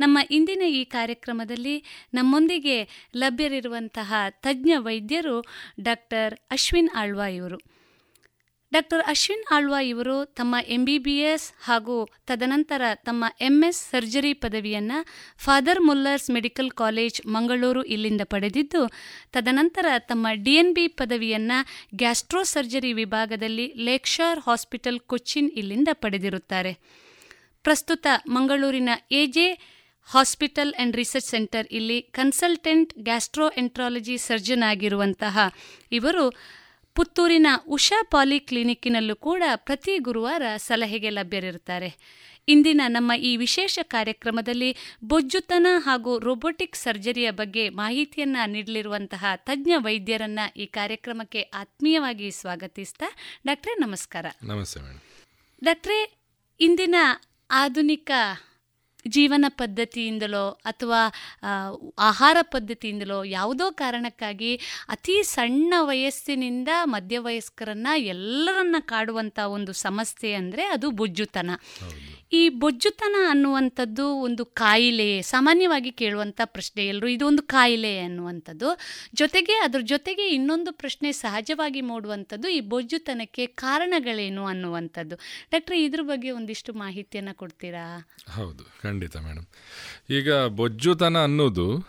ನಮ್ಮ 0.00 0.18
ಇಂದಿನ 0.30 0.62
ಈ 0.68 0.84
ಕಾರ್ಯಕ್ರಮದಲ್ಲಿ 0.84 1.84
ನಮ್ಮೊಂದಿಗೆ 2.14 3.08
ಲಭ್ಯರಿರುವಂತಹ 3.16 4.14
ತಜ್ಞ 4.30 4.70
ವೈದ್ಯರು 4.78 5.44
ಡಾಕ್ಟರ್ 5.80 6.34
ಅಶ್ವಿನ್ 6.50 6.88
ಆಳ್ವಾ 6.96 7.26
ಇವರು 7.26 7.75
ಡಾಕ್ಟರ್ 8.72 9.02
ಅಶ್ವಿನ್ 9.06 9.44
ಆಳ್ವಾ 9.50 9.80
ಇವರು 9.80 10.14
ತಮ್ಮ 10.38 10.56
ಎಂ 10.68 10.84
ಬಿ 10.84 10.98
ಬಿ 10.98 11.14
ಎಸ್ 11.32 11.44
ಹಾಗೂ 11.60 11.96
ತದನಂತರ 12.26 12.82
ತಮ್ಮ 12.94 13.24
ಎಂ 13.40 13.56
ಎಸ್ 13.64 13.80
ಸರ್ಜರಿ 13.90 14.32
ಪದವಿಯನ್ನು 14.34 14.98
father 15.44 15.80
Muller's 15.80 16.30
medical 16.30 16.70
college 16.70 17.26
Mangaluru 17.26 17.82
ಇಲ್ಲಿಂದ 17.84 18.20
ಪಡೆದಿದ್ದು, 18.24 18.82
ತದನಂತರ 19.32 19.86
ತಮ್ಮ 20.08 20.26
ಡಿ 20.42 20.54
ಎನ್ 20.54 20.74
ಬಿ 20.74 20.88
ಪದವಿಯನ್ನು 20.88 21.58
ಗ್ಯಾಸ್ಟ್ರೋ 21.96 22.42
ಸರ್ಜರಿ 22.42 22.92
ವಿಭಾಗದಲ್ಲಿ 22.92 23.66
ಲೇಕ್ಷಾರ್ 23.88 24.42
ಹಾಸ್ಪಿಟಲ್ 24.48 25.00
ಕೊಚ್ಚಿನ್ 25.00 25.50
ಇಲ್ಲಿಂದ 25.50 25.88
ಪಡೆದಿರುತ್ತಾರೆ. 25.92 26.74
ಪ್ರಸ್ತುತ 27.64 28.06
ಮಂಗಳೂರಿನ 28.28 28.90
AJ 29.12 29.48
hospital 30.08 30.74
and 30.74 30.96
research 30.96 31.30
centre 31.30 31.66
ಇಲ್ಲಿ 31.70 32.00
ಕನ್ಸಲ್ಟೆಂಟ್ 32.18 32.92
ಗ್ಯಾಸ್ಟ್ರೋ 32.98 33.48
ಎಂಟ್ರಾಲಜಿ 33.58 34.16
ಸರ್ಜನ್ 34.28 34.62
ಆಗಿರುವಂತಹ 34.62 35.38
ಇವರು 35.92 36.26
ಪುತ್ತೂರಿನ 36.96 37.46
ಉಷಾ 37.68 38.02
ಪಾಲಿ 38.10 38.40
ಕ್ಲಿನಿಕ್ಕಿನಲ್ಲೂ 38.40 39.16
ಕೂಡ 39.16 39.42
ಪ್ರತಿ 39.56 39.98
ಗುರುವಾರ 39.98 40.42
ಸಲಹೆಗೆ 40.56 41.10
ಲಭ್ಯರಿರುತ್ತಾರೆ. 41.10 41.90
ಇಂದಿನ 42.48 42.80
ನಮ್ಮ 42.86 43.12
ಈ 43.12 43.36
ವಿಶೇಷ 43.36 43.78
ಕಾರ್ಯಕ್ರಮದಲ್ಲಿ 43.82 44.76
ಬೊಜ್ಜುತನ 45.04 45.66
ಹಾಗೂ 45.78 46.18
ರೋಬೋಟಿಕ್ 46.18 46.76
ಸರ್ಜರಿಯ 46.76 47.30
ಬಗ್ಗೆ 47.30 47.68
ಮಾಹಿತಿಯನ್ನ 47.68 48.36
ನೀಡಲಿರುವಂತಹ 48.46 49.24
ತಜ್ಞ 49.36 49.72
ವೈದ್ಯರನ್ನ 49.76 50.40
ಈ 50.56 50.66
ಕಾರ್ಯಕ್ರಮಕ್ಕೆ 50.66 51.42
ಆತ್ಮೀಯವಾಗಿ 51.42 52.30
ಸ್ವಾಗತಿಸ್ತಾ 52.30 53.06
ಡಾಕ್ಟ್ರೆ 53.46 53.74
ನಮಸ್ಕಾರ. 53.74 54.26
ನಮಸ್ತೆ 54.42 55.02
ಡಾಕ್ಟ್ರೇ 55.64 56.00
ಇಂದಿನ 56.60 56.94
ಆಧುನಿಕ 57.50 58.10
ಜೀವನ 59.06 59.44
ಪದ್ಧತಿಯಿಂದಲೋ 59.48 60.50
ಅಥವಾ 60.50 61.00
ಆಹಾರ 61.98 62.36
ಪದ್ಧತಿಯಿಂದಲೋ 62.42 63.24
ಯಾವುದೋ 63.24 63.70
ಕಾರಣಕ್ಕಾಗಿ 63.70 64.56
ಅತಿ 64.88 65.22
ಸಣ್ಣ 65.22 65.74
ವಯಸ್ಸಿನಿಂದ 65.80 66.68
ಮಧ್ಯವಯಸ್ಕರನ್ನ 66.84 67.86
ಎಲ್ಲರನ್ನ 67.96 68.76
ಕಾಡುವಂಥ 68.80 69.38
ಒಂದು 69.38 69.72
ಸಮಸ್ಯೆ 69.72 70.32
ಅಂದರೆ 70.32 70.64
ಅದು 70.64 70.90
ಬೊಜ್ಜುತನ. 70.90 71.50
ಈ 72.32 72.48
ಬೊಜ್ಜುತನ 72.48 73.16
ಅನ್ನುವಂಥದ್ದು 73.28 74.06
ಒಂದು 74.08 74.44
ಕಾಯಿಲೆ 74.44 75.22
ಸಾಮಾನ್ಯವಾಗಿ 75.22 75.92
ಕೇಳುವಂಥ 75.92 76.40
ಪ್ರಶ್ನೆ 76.44 76.86
ಎಲ್ಲರೂ 76.86 77.08
ಇದು 77.08 77.26
ಒಂದು 77.26 77.42
ಕಾಯಿಲೆ 77.42 77.98
ಅನ್ನುವಂಥದ್ದು. 77.98 78.78
ಜೊತೆಗೆ 79.14 79.52
ಅದ್ರ 79.52 79.80
ಜೊತೆಗೆ 79.80 80.28
ಇನ್ನೊಂದು 80.28 80.72
ಪ್ರಶ್ನೆ 80.72 81.12
ಸಹಜವಾಗಿ 81.12 81.80
ಮೂಡುವಂಥದ್ದು 81.80 82.48
ಈ 82.48 82.60
ಬೊಜ್ಜುತನಕ್ಕೆ 82.60 83.46
ಕಾರಣಗಳೇನು 83.46 84.46
ಅನ್ನುವಂಥದ್ದು. 84.46 85.16
ಡಾಕ್ಟರ್ 85.50 85.76
ಇದ್ರ 85.76 86.00
ಬಗ್ಗೆ 86.02 86.30
ಒಂದಿಷ್ಟು 86.30 86.74
ಮಾಹಿತಿಯನ್ನು 86.74 87.34
ಕೊಡ್ತೀರಾ? 87.34 88.08
ಹೌದು 88.28 88.64
ಖಂಡಿತ 88.82 89.16
ಮೇಡಮ್. 89.16 89.46
ಈಗ 90.10 90.34
ಬೊಜ್ಜುತನ 90.34 91.22
ಅನ್ನೋದು 91.22 91.84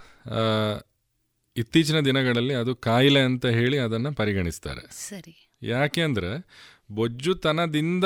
ಇತ್ತೀಚಿನ 1.57 1.99
ದಿನಗಳಲ್ಲಿ 1.99 2.53
ಅದು 2.53 2.75
ಕಾಯಿಲೆ 2.75 3.19
ಅಂತ 3.19 3.45
ಹೇಳಿ 3.45 3.77
ಅದನ್ನು 3.77 4.13
ಪರಿಗಣಿಸ್ತಾರೆ. 4.13 4.93
ಸರಿ. 4.93 5.49
ಯಾಕೆಂದ್ರೆ 5.61 6.27
ಅಂದರೆ 6.27 6.47
ಬೊಜ್ಜುತನದಿಂದ 6.95 8.05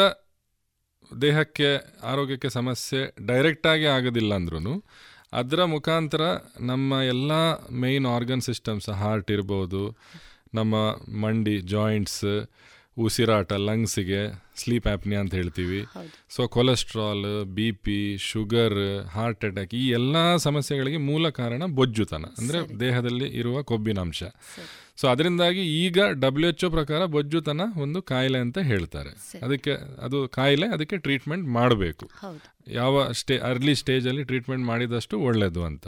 ದೇಹಕ್ಕೆ 1.22 2.00
ಆರೋಗ್ಯಕ್ಕೆ 2.04 2.50
ಸಮಸ್ಯೆ 2.50 3.16
ಡೈರೆಕ್ಟಾಗಿ 3.26 3.86
ಆಗೋದಿಲ್ಲ 3.86 4.34
ಅಂದ್ರೂ 4.34 4.84
ಅದರ 5.34 5.64
ಮುಖಾಂತರ 5.64 6.22
ನಮ್ಮ 6.60 6.94
ಎಲ್ಲ 6.94 7.32
ಮೇಯ್ನ್ 7.72 8.06
ಆರ್ಗನ್ 8.06 8.42
ಸಿಸ್ಟಮ್ಸ್ 8.42 8.90
ಹಾರ್ಟ್ 8.90 9.32
ಇರ್ಬೋದು 9.32 9.98
ನಮ್ಮ 10.54 10.76
ಮಂಡಿ 11.22 11.62
ಜಾಯಿಂಟ್ಸ್ 11.62 12.48
ಉಸಿರಾಟ 12.98 13.54
ಲಂಗ್ಸಿಗೆ 13.54 14.52
ಸ್ಲೀಪ್ 14.56 14.88
ಆ್ಯಪ್ನಿ 14.88 15.16
ಅಂತ 15.16 15.34
ಹೇಳ್ತೀವಿ. 15.34 15.86
So 16.30 16.48
cholesterol 16.48 17.46
B 17.46 17.72
P 17.72 18.18
sugar 18.18 19.08
heart 19.08 19.46
attack 19.46 19.74
ಈ 19.74 19.90
ಎಲ್ಲ 19.90 20.36
ಸಮಸ್ಯೆಗಳಿಗೆ 20.36 20.98
ಮೂಲ 20.98 21.30
ಕಾರಣ 21.30 21.66
ಬೊಜ್ಜುತನ. 21.66 22.26
ಅಂದರೆ 22.38 22.80
ದೇಹದಲ್ಲಿ 22.80 23.28
ಇರುವ 23.28 23.64
ಕೊಬ್ಬಿನಾಂಶ. 23.64 24.24
ಸೊ 25.02 25.08
ಅದರಿಂದಾಗಿ 25.08 25.86
ಈಗ 25.86 26.00
ಡಬ್ಲ್ಯೂ 26.12 26.50
ಎಚ್ 26.50 26.64
ಒ 26.64 26.70
ಪ್ರಕಾರ 26.70 27.06
ಬೊಜ್ಜುತನ 27.06 27.62
ಒಂದು 27.78 28.02
ಕಾಯಿಲೆ 28.02 28.38
ಅಂತ 28.38 28.58
ಹೇಳ್ತಾರೆ. 28.58 29.10
ಅದಕ್ಕೆ 29.46 29.72
ಅದು 30.04 30.28
ಕಾಯಿಲೆ 30.28 30.68
ಅದಕ್ಕೆ 30.68 30.98
ಟ್ರೀಟ್ಮೆಂಟ್ 30.98 31.48
ಮಾಡಬೇಕು. 31.48 32.10
ಯಾವ 32.68 33.12
ಸ್ಟೇ 33.12 33.38
ಅರ್ಲಿ 33.38 33.76
ಸ್ಟೇಜಲ್ಲಿ 33.76 34.24
ಟ್ರೀಟ್ಮೆಂಟ್ 34.24 34.66
ಮಾಡಿದಷ್ಟು 34.66 35.20
ಒಳ್ಳೆಯದು 35.20 35.64
ಅಂತ. 35.64 35.88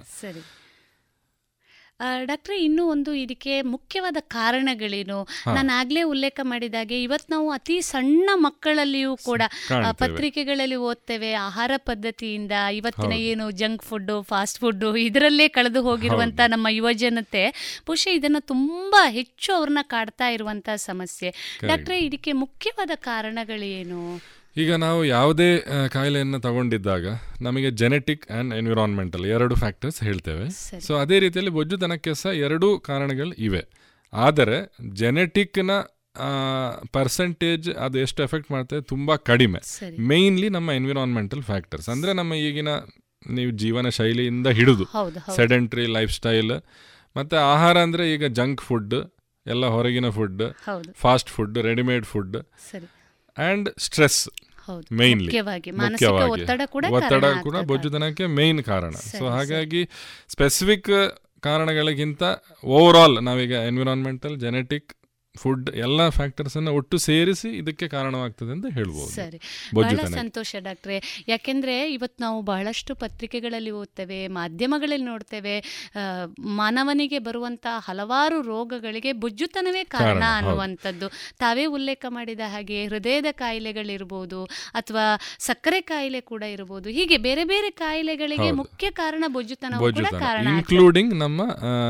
ಡಾಕ್ಟ್ರೆ 2.25 2.63
ಇನ್ನೂ 2.63 2.87
ಒಂದು 2.87 3.13
ಇದಕ್ಕೆ 3.13 3.61
ಮುಖ್ಯವಾದ 3.61 4.17
ಕಾರಣಗಳೇನು. 4.27 5.27
ನಾನು 5.47 5.79
ಆಗ್ಲೇ 5.79 6.01
ಉಲ್ಲೇಖ 6.01 6.39
ಮಾಡಿದಾಗೆ 6.43 7.03
ಇವತ್ತು 7.03 7.33
ನಾವು 7.33 7.51
ಅತಿ 7.51 7.81
ಸಣ್ಣ 7.81 8.29
ಮಕ್ಕಳಲ್ಲಿಯೂ 8.33 9.15
ಕೂಡ 9.17 9.41
ಪತ್ರಿಕೆಗಳಲ್ಲಿ 9.91 10.75
ಓದ್ತೇವೆ 10.75 11.33
ಆಹಾರ 11.33 11.71
ಪದ್ಧತಿಯಿಂದ 11.77 12.51
ಇವತ್ತಿನ 12.73 13.11
ಏನು 13.13 13.51
ಜಂಕ್ 13.51 13.83
ಫುಡ್ 13.83 14.11
ಫಾಸ್ಟ್ 14.21 14.59
ಫುಡ್ 14.59 14.97
ಇದರಲ್ಲೇ 14.97 15.47
ಕಳೆದು 15.47 15.83
ಹೋಗಿರುವಂತ 15.83 16.39
ನಮ್ಮ 16.47 16.67
ಯುವಜನತೆ 16.69 17.43
ಬಹುಶಃ 17.87 18.09
ಇದನ್ನ 18.09 18.35
ತುಂಬಾ 18.39 19.09
ಹೆಚ್ಚು 19.09 19.53
ಅವ್ರನ್ನ 19.53 19.79
ಕಾಡ್ತಾ 19.83 20.27
ಇರುವಂಥ 20.29 20.69
ಸಮಸ್ಯೆ. 20.75 21.59
ಡಾಕ್ಟ್ರೆ 21.67 21.99
ಇದಕ್ಕೆ 21.99 22.31
ಮುಖ್ಯವಾದ 22.31 22.91
ಕಾರಣಗಳೇನು? 22.95 24.01
ಈಗ 24.61 24.71
ನಾವು 24.83 24.99
ಯಾವುದೇ 25.15 25.47
ಕಾಯಿಲೆಯನ್ನು 25.93 26.39
ತಗೊಂಡಿದ್ದಾಗ 26.45 27.05
ನಮಗೆ 27.45 27.69
ಜೆನೆಟಿಕ್ 27.81 28.25
ಆ್ಯಂಡ್ 28.31 28.51
ಎನ್ವಿರಾನ್ಮೆಂಟಲ್ 28.59 29.23
ಎರಡು 29.35 29.55
ಫ್ಯಾಕ್ಟರ್ಸ್ 29.61 29.99
ಹೇಳ್ತೇವೆ. 30.07 30.45
ಸೊ 30.87 30.91
ಅದೇ 31.03 31.17
ರೀತಿಯಲ್ಲಿ 31.23 31.53
ಬೊಜ್ಜುತನಕ್ಕೆ 31.57 32.13
ಸಹ 32.21 32.33
ಎರಡೂ 32.47 32.69
ಕಾರಣಗಳು 32.89 33.33
ಇವೆ. 33.47 33.63
ಆದರೆ 34.13 34.57
ಜೆನೆಟಿಕ್ನ 35.01 35.71
ಪರ್ಸೆಂಟೇಜ್ 36.95 37.67
ಅದು 37.85 37.97
ಎಷ್ಟು 38.05 38.19
ಎಫೆಕ್ಟ್ 38.27 38.49
ಮಾಡ್ತದೆ 38.55 38.81
ತುಂಬ 38.93 39.15
ಕಡಿಮೆ. 39.29 39.59
ಮೇಯ್ನ್ಲಿ 40.11 40.49
ನಮ್ಮ 40.57 40.71
ಎನ್ವಿರಾನ್ಮೆಂಟಲ್ 40.79 41.43
ಫ್ಯಾಕ್ಟರ್ಸ್ 41.49 41.87
ಅಂದರೆ 41.93 42.13
ನಮ್ಮ 42.19 42.33
ಈಗಿನ 42.47 42.71
ನೀವು 43.37 43.51
ಜೀವನ 43.63 43.87
ಶೈಲಿಯಿಂದ 43.97 44.47
ಹಿಡಿದು. 44.57 44.85
ಸೆಡೆಂಟ್ರಿ 45.37 45.85
ಲೈಫ್ 45.97 46.13
ಸ್ಟೈಲ್ 46.19 46.55
ಮತ್ತು 47.15 47.35
ಆಹಾರ 47.51 47.77
ಅಂದರೆ 47.87 48.03
ಈಗ 48.15 48.25
ಜಂಕ್ 48.39 48.61
ಫುಡ್ 48.67 48.95
ಎಲ್ಲ 49.45 49.65
ಹೊರಗಿನ 49.75 50.09
food. 50.17 50.43
Fast 51.03 51.31
food 51.37 51.57
readymade 51.69 52.05
food 52.11 52.35
and 53.37 53.69
stress. 53.79 54.19
Mainly 54.93 55.31
ಒತ್ತಡ 56.91 57.25
ಕೂಡ. 57.43 57.55
ಬೊಜ್ಜುತನಕ್ಕೆ 57.65 58.25
ಮೇನ್ 58.27 58.63
ಕಾರಣ 58.63 58.91
ಸೊ 58.91 59.27
ಹಾಗಾಗಿ 59.27 59.81
ಸ್ಪೆಸಿಫಿಕ್ 60.27 60.91
ಕಾರಣಗಳಿಗಿಂತ 61.41 62.23
ಓವರ್ 62.65 62.97
ಆಲ್ 62.97 63.23
ನಾವೀಗ 63.23 63.51
ಎನ್ವಿರಾನ್ಮೆಂಟಲ್ 63.51 64.39
ಜೆನೆಟಿಕ್ 64.39 64.89
ಫುಡ್ 65.35 65.69
ಎಲ್ಲ 65.75 66.09
ಫ್ಯಾಕ್ಟರ್ಸ್ 66.09 66.55
ಅನ್ನ 66.57 66.69
ಒಟ್ಟು 66.69 66.97
ಸೇರಿಸಿ 66.97 67.49
ಇದಕ್ಕೆ 67.57 67.87
ಕಾರಣವಾಗ್ತದೆ 67.87 68.51
ಅಂತ 68.51 68.67
ಹೇಳ್ಬೋದು. 68.73 69.09
ಸರಿ. 69.09 69.37
ಬಹಳ 69.75 70.05
ಸಂತೋಷ 70.09 70.55
ಡಾಕ್ಟ್ರೆ. 70.59 70.97
ಯಾಕೆಂದ್ರೆ 71.27 71.93
ಇವತ್ತು 71.93 72.23
ನಾವು 72.23 72.41
ಬಹಳಷ್ಟು 72.41 72.95
ಪತ್ರಿಕೆಗಳಲ್ಲಿ 72.95 73.71
ಓದ್ತೇವೆ 73.71 74.27
ಮಾಧ್ಯಮಗಳಲ್ಲಿ 74.27 75.05
ನೋಡ್ತೇವೆ 75.05 75.55
ಮಾನವನಿಗೆ 76.39 77.19
ಬರುವಂತ 77.19 77.65
ಹಲವಾರು 77.87 78.41
ರೋಗಗಳಿಗೆ 78.41 79.13
ಬೊಜ್ಜುತನವೇ 79.13 79.83
ಕಾರಣ. 79.83 80.23
ಅನ್ನುವಂಥದ್ದು. 80.37 81.09
ತಾವೇ 81.39 81.65
ಉಲ್ಲೇಖ 81.65 82.05
ಮಾಡಿದ 82.09 82.39
ಹಾಗೆ 82.47 82.77
ಹೃದಯದ 82.85 83.31
ಕಾಯಿಲೆಗಳಿರ್ಬೋದು 83.31 84.43
ಅಥವಾ 84.73 85.05
ಸಕ್ಕರೆ 85.39 85.81
ಕಾಯಿಲೆ 85.81 86.21
ಕೂಡ 86.21 86.43
ಇರಬಹುದು 86.43 86.89
ಹೀಗೆ 86.89 87.17
ಬೇರೆ 87.17 87.45
ಬೇರೆ 87.45 87.71
ಕಾಯಿಲೆಗಳಿಗೆ 87.83 88.51
ಮುಖ್ಯ 88.51 88.91
ಕಾರಣ 88.91 89.23
ಬೊಜ್ಜುತನ 89.27 89.73
ಕೂಡ 89.79 90.07
ಕಾರಣ. 90.19 90.47
ಇನ್ಕ್ಲೂಡಿಂಗ್ 90.47 91.13
ನಮ್ಮ 91.15 91.41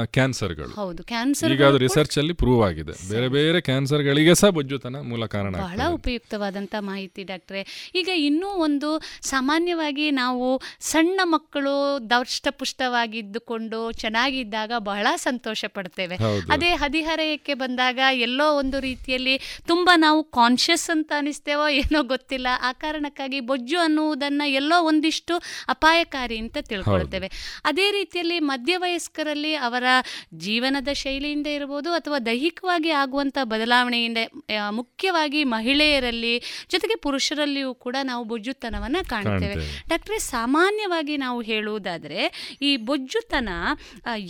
ಕ್ಯಾನ್ಸರ್ಗಳು 0.05 0.73
ಹೌದು 0.81 1.03
ಕ್ಯಾನ್ಸರ್ 1.03 1.79
ರಿಸರ್ಚ್ 1.79 2.17
ಅಲ್ಲಿ 2.19 2.33
ಪ್ರೂವ್ 2.33 2.63
ಆಗಿದೆ. 2.63 2.95
ಬೇರೆ 3.09 3.27
ಬೇರೆ 3.37 3.61
ಕ್ಯಾನ್ಸರ್ಗಳಿಗೆ 3.61 4.35
ಸಹ 4.35 4.51
ಬೊಜ್ಜುತನ 4.59 4.95
ಮೂಲ 5.11 5.25
ಕಾರಣ 5.25 5.53
ಬಹಳ 5.57 5.81
ಉಪಯುಕ್ತವಾದಂತ 5.99 6.01
ಉಪಯುಕ್ತವಾದಂಥ 6.03 6.75
ಮಾಹಿತಿ 6.79 7.21
ಡಾಕ್ಟ್ರೆ. 7.23 7.61
ಈಗ 7.95 8.09
ಇನ್ನೂ 8.27 8.49
ಒಂದು 8.65 8.89
ಸಾಮಾನ್ಯವಾಗಿ 9.21 10.05
ನಾವು 10.11 10.47
ಸಣ್ಣ 10.79 11.19
ಮಕ್ಕಳು 11.23 11.73
ದೌಷ್ಟಪುಷ್ಟವಾಗಿದ್ದುಕೊಂಡು 12.09 13.79
ಚೆನ್ನಾಗಿದ್ದಾಗ 13.91 14.71
ಬಹಳ 14.79 15.07
ಸಂತೋಷ 15.15 15.65
ಪಡ್ತೇವೆ. 15.67 16.15
ಅದೇ 16.51 16.71
ಹದಿಹರೆಯಕ್ಕೆ 16.83 17.53
ಬಂದಾಗ 17.53 17.99
ಎಲ್ಲೋ 18.27 18.47
ಒಂದು 18.57 18.79
ರೀತಿಯಲ್ಲಿ 18.79 19.35
ತುಂಬ 19.67 19.89
ನಾವು 19.97 20.19
ಕಾನ್ಷಿಯಸ್ 20.37 20.87
ಅಂತ 20.89 21.11
ಅನಿಸ್ತೇವೋ 21.17 21.67
ಏನೋ 21.81 22.01
ಗೊತ್ತಿಲ್ಲ. 22.13 22.47
ಆ 22.61 22.71
ಕಾರಣಕ್ಕಾಗಿ 22.83 23.39
ಬೊಜ್ಜು 23.51 23.79
ಅನ್ನುವುದನ್ನ 23.79 24.41
ಎಲ್ಲೋ 24.59 24.79
ಒಂದಿಷ್ಟು 24.91 25.35
ಅಪಾಯಕಾರಿ 25.67 26.37
ಅಂತ 26.37 26.57
ತಿಳ್ಕೊಳ್ತೇವೆ. 26.71 27.29
ಅದೇ 27.65 27.87
ರೀತಿಯಲ್ಲಿ 27.91 28.39
ಮಧ್ಯವಯಸ್ಕರಲ್ಲಿ 28.51 29.53
ಅವರ 29.67 29.85
ಜೀವನದ 30.45 30.89
ಶೈಲಿಯಿಂದ 31.03 31.47
ಇರ್ಬೋದು 31.57 31.91
ಅಥವಾ 31.91 32.19
ದೈಹಿಕವಾಗಿ 32.29 32.91
ಆಗುವಂಥ 33.23 33.39
ಬದಲಾವಣೆಯಿಂದ 33.45 34.19
ಮುಖ್ಯವಾಗಿ 34.71 35.41
ಮಹಿಳೆಯರಲ್ಲಿ 35.51 36.33
ಜೊತೆಗೆ 36.69 36.95
ಪುರುಷರಲ್ಲಿಯೂ 37.05 37.71
ಕೂಡ 37.83 37.95
ನಾವು 38.03 38.23
ಬೊಜ್ಜುತನವನ್ನು 38.23 39.01
ಕಾಣ್ತೇವೆ. 39.09 39.55
ಡಾಕ್ಟ್ರೆ 39.89 40.17
ಸಾಮಾನ್ಯವಾಗಿ 40.27 41.15
ನಾವು 41.17 41.39
ಹೇಳುವುದಾದರೆ 41.41 42.21
ಈ 42.61 42.71
ಬೊಜ್ಜುತನ 42.89 43.49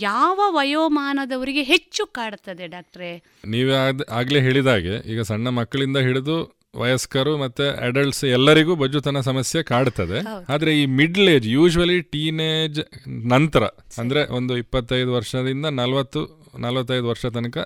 ಯಾವ 0.06 0.38
ವಯೋಮಾನದವರಿಗೆ 0.58 1.64
ಹೆಚ್ಚು 1.72 2.04
ಕಾಡುತ್ತದೆ 2.14 2.66
ಡಾಕ್ಟ್ರೆ 2.68 3.10
ನೀವೇ 3.48 3.74
ಆಗಲೇ 3.80 4.06
ಆಗ್ಲೇ 4.20 4.40
ಹೇಳಿದಾಗೆ 4.40 4.94
ಈಗ 5.12 5.22
ಸಣ್ಣ 5.30 5.48
ಮಕ್ಕಳಿಂದ 5.58 5.98
ಹಿಡಿದು 6.06 6.36
ವಯಸ್ಕರು 6.76 7.38
ಮತ್ತೆ 7.38 7.66
ಅಡಲ್ಟ್ಸ್ 7.86 8.24
ಎಲ್ಲರಿಗೂ 8.24 8.74
ಬಜ್ಜುತನ 8.74 9.20
ಸಮಸ್ಯೆ 9.20 9.62
ಕಾಡ್ತದೆ. 9.62 10.18
ಆದ್ರೆ 10.48 10.82
ಈ 10.82 10.86
ಮಿಡ್ಲ್ 10.86 11.28
ಏಜ್ 11.28 11.48
ಯೂಶ್ವಲಿ 11.48 12.00
ಟೀನೇಜ್ 12.00 12.80
ನಂತರ 13.26 13.64
ಅಂದ್ರೆ 13.98 14.26
ಒಂದು 14.26 14.56
ಇಪ್ಪತ್ತೈದು 14.56 15.12
ವರ್ಷದಿಂದ 15.12 15.66
ನಲವತ್ತು 15.66 16.22
ನಲವತ್ತೈದು 16.58 17.08
ವರ್ಷ 17.08 17.26
ತನಕ 17.26 17.58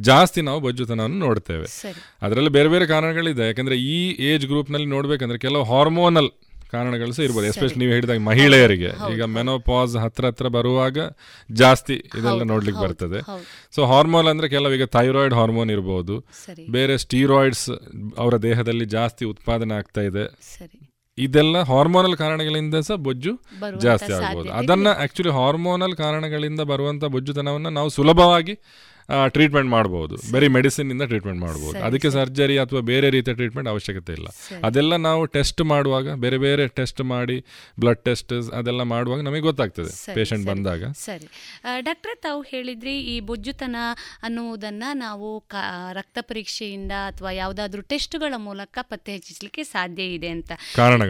ಜಾಸ್ತಿ 0.00 0.40
ನಾವು 0.40 0.60
ಬಜ್ಜುತನವನ್ನು 0.60 1.18
ನೋಡ್ತೇವೆ. 1.18 1.66
ಅದರಲ್ಲಿ 2.22 2.50
ಬೇರೆ 2.50 2.68
ಬೇರೆ 2.68 2.86
ಕಾರಣಗಳಿದೆ. 2.86 3.46
ಯಾಕಂದ್ರೆ 3.46 3.76
ಈ 3.76 4.00
ಏಜ್ 4.24 4.46
ಗ್ರೂಪ್ನಲ್ಲಿ 4.46 4.88
ನೋಡ್ಬೇಕಂದ್ರೆ 4.88 5.38
ಕೆಲವು 5.38 5.64
ಹಾರ್ಮೋನಲ್ 5.64 6.30
ಕಾರಣಗಳು 6.76 7.12
ಸಹ 7.16 7.24
ಇರ್ಬೋದು 7.28 7.46
ಎಸ್ಪೆಷಲಿ 7.50 7.80
ನೀವು 7.82 7.92
ಹೇಳಿದಾಗ 7.96 8.22
ಮಹಿಳೆಯರಿಗೆ. 8.30 8.90
ಈಗ 9.14 9.22
ಮೆನೋಪಾಸ್ 9.36 9.96
ಹತ್ರ 10.04 10.24
ಹತ್ರ 10.30 10.46
ಬರುವಾಗ 10.56 10.98
ಜಾಸ್ತಿ 11.50 11.96
ಇದೆಲ್ಲ 12.18 12.42
ನೋಡ್ಲಿಕ್ಕೆ 12.52 12.82
ಬರ್ತದೆ. 12.86 13.20
ಸೊ 13.76 13.80
ಹಾರ್ಮೋನ್ 13.92 14.30
ಅಂದ್ರೆ 14.32 14.48
ಕೆಲವೀಗ 14.56 14.72
ಈಗ 14.74 14.86
ಥೈರಾಯ್ಡ್ 14.96 15.34
ಹಾರ್ಮೋನ್ 15.40 15.70
ಇರ್ಬೋದು 15.74 16.14
ಬೇರೆ 16.76 16.94
ಸ್ಟೀರಾಯ್ಡ್ಸ್ 17.04 17.68
ಅವರ 18.22 18.34
ದೇಹದಲ್ಲಿ 18.48 18.86
ಜಾಸ್ತಿ 18.96 19.24
ಉತ್ಪಾದನೆ 19.32 19.74
ಆಗ್ತಾ 19.80 20.02
ಇದೆ. 20.10 20.24
ಇದೆಲ್ಲ 21.18 21.56
ಹಾರ್ಮೋನಲ್ 21.70 22.16
ಕಾರಣಗಳಿಂದ 22.22 22.76
ಸಹ 22.86 22.96
ಬೊಜ್ಜು 23.08 23.32
ಜಾಸ್ತಿ 23.84 24.10
ಆಗ್ಬೋದು. 24.16 24.48
ಅದನ್ನ 24.60 24.88
ಆಕ್ಚುಲಿ 25.04 25.32
ಹಾರ್ಮೋನಲ್ 25.36 25.94
ಕಾರಣಗಳಿಂದ 26.00 26.62
ಬರುವಂತ 26.70 27.04
ಬೊಜ್ಜುತನವನ್ನ 27.14 27.68
ನಾವು 27.78 27.90
ಸುಲಭವಾಗಿ 27.96 28.54
ಟ್ರೀಟ್ಮೆಂಟ್ 29.28 29.70
ಮಾಡಬಹುದು 29.70 30.32
ಬರೀ 30.32 30.48
ಮೆಡಿಸಿನ್ 30.48 30.90
ಇಂದ 30.90 31.02
ಟ್ರೀಟ್ಮೆಂಟ್ 31.02 31.40
ಮಾಡಬಹುದು 31.40 31.84
ಅದಕ್ಕೆ 31.84 32.10
ಸರ್ಜರಿ 32.10 32.58
ಅಥವಾ 32.58 32.80
ಬೇರೆ 32.80 33.10
ರೀತಿಯ 33.10 33.34
ಟ್ರೀಟ್ಮೆಂಟ್ 33.34 33.70
ಅವಶ್ಯಕತೆ 33.70 34.12
ಇಲ್ಲ. 34.12 34.26
ಅದೆಲ್ಲ 34.64 34.96
ನಾವು 34.96 35.24
ಟೆಸ್ಟ್ 35.24 35.60
ಮಾಡುವಾಗ 35.62 36.14
ಬೇರೆ 36.14 36.38
ಬೇರೆ 36.38 36.68
ಟೆಸ್ಟ್ 36.68 37.00
ಮಾಡಿ 37.00 37.44
ಬ್ಲಡ್ 37.80 38.04
ಟೆಸ್ಟ್ 38.04 38.32
ಅದೆಲ್ಲ 38.32 38.82
ಮಾಡುವಾಗ 38.82 39.20
ನಮಗೆ 39.20 39.40
ಗೊತ್ತಾಗ್ತದೆ 39.40 40.14
ಪೇಷಂಟ್ 40.14 40.46
ಬಂದಾಗ. 40.46 40.84
ಸರಿ. 40.92 41.28
ಡಾಕ್ಟ್ರೆ 41.80 42.14
ತಾವು 42.14 42.42
ಹೇಳಿದ್ರಿ 42.42 42.98
ಈ 43.00 43.20
ಬೊಜ್ಜುತನ 43.20 43.76
ಅನ್ನುವುದನ್ನ 44.22 44.84
ನಾವು 44.94 45.44
ರಕ್ತ 45.92 46.18
ಪರೀಕ್ಷೆಯಿಂದ 46.20 46.92
ಅಥವಾ 47.06 47.30
ಯಾವುದಾದ್ರೂ 47.30 47.82
ಟೆಸ್ಟ್ಗಳ 47.82 48.34
ಮೂಲಕ 48.36 48.78
ಪತ್ತೆ 48.82 49.12
ಹೆಚ್ಚಿಸಲಿಕ್ಕೆ 49.12 49.64
ಸಾಧ್ಯ 49.64 50.02
ಇದೆ 50.02 50.28
ಅಂತ. 50.28 50.52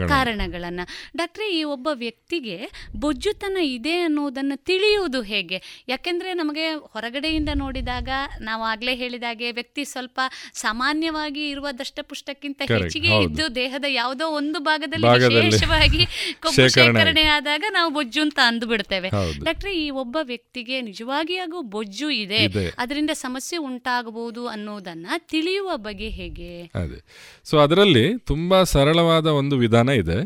ಕಾರಣಗಳನ್ನ. 0.07 0.79
ಡಾಕ್ಟರ್ 1.17 1.43
ಈ 1.51 1.63
ಒಬ್ಬ 1.63 1.87
ವ್ಯಕ್ತಿಗೆ 1.93 2.57
ಬೊಜ್ಜುತನ 2.95 3.57
ಇದೆ 3.61 3.95
ಅನ್ನುವುದನ್ನು 3.99 4.63
ತಿಳಿಯುವುದು 4.63 5.21
ಹೇಗೆ? 5.21 5.85
ಯಾಕೆಂದ್ರೆ 5.87 6.33
ನಮಗೆ 6.33 6.67
ಹೊರಗಡೆಯಿಂದ 6.73 7.49
ನೋಡಿದಾಗ 7.87 8.09
ನಾವು 8.41 8.63
ಆಗ್ಲೇ 8.63 8.93
ಹೇಳಿದಾಗೆ 8.95 9.47
ವ್ಯಕ್ತಿ 9.51 9.83
ಸ್ವಲ್ಪ 9.85 10.19
ಸಾಮಾನ್ಯವಾಗಿ 10.55 11.43
ಇರುವ 11.49 11.67
ದಷ್ಟಪುಷ್ಟಕ್ಕಿಂತ 11.79 12.61
ಹೆಚ್ಚಿಗೆ. 12.71 13.09
ಇದ್ದು 13.25 13.45
ದೇಹದ 13.55 13.85
ಯಾವುದೋ 13.91 14.25
ಒಂದು 14.31 14.59
ಭಾಗದಲ್ಲಿ 14.59 15.07
ವಿಶೇಷವಾಗಿ 15.25 16.01
ಕೊಬ್ಬು 16.43 16.65
ಶೇಖರಣೆ 16.75 17.23
ಆದಾಗ 17.29 17.63
ನಾವು 17.71 17.89
ಬೊಜ್ಜು 17.91 18.21
ಅಂತ 18.21 18.39
ಅಂದು 18.43 18.65
ಬಿಡ್ತೇವೆ. 18.67 19.09
ಡಾಕ್ಟ್ರೆ 19.43 19.71
ಈ 19.75 19.85
ಒಬ್ಬ 19.95 20.17
ವ್ಯಕ್ತಿಗೆ 20.23 20.77
ನಿಜವಾಗಿಯಾಗೂ 20.81 21.61
ಬೊಜ್ಜು 21.75 22.09
ಇದೆ. 22.15 22.41
ಅದರಿಂದ 22.77 23.11
ಸಮಸ್ಯೆ 23.15 23.57
ಉಂಟಾಗಬಹುದು 23.67 24.43
ಅನ್ನೋದನ್ನ 24.47 25.07
ತಿಳಿಯುವ 25.29 25.77
ಬಗೆ 25.79 26.09
ಹೇಗೆ 26.11 26.51
ಅದೇ 26.75 26.99
ಸೊ 27.45 27.55
ಅದರಲ್ಲಿ 27.57 28.05
ತುಂಬಾ 28.27 28.59
ಸರಳವಾದ 28.73 29.27
ಒಂದು 29.41 29.57
ವಿಧಾನ 29.57 29.89
ಇದೆ. 30.03 30.17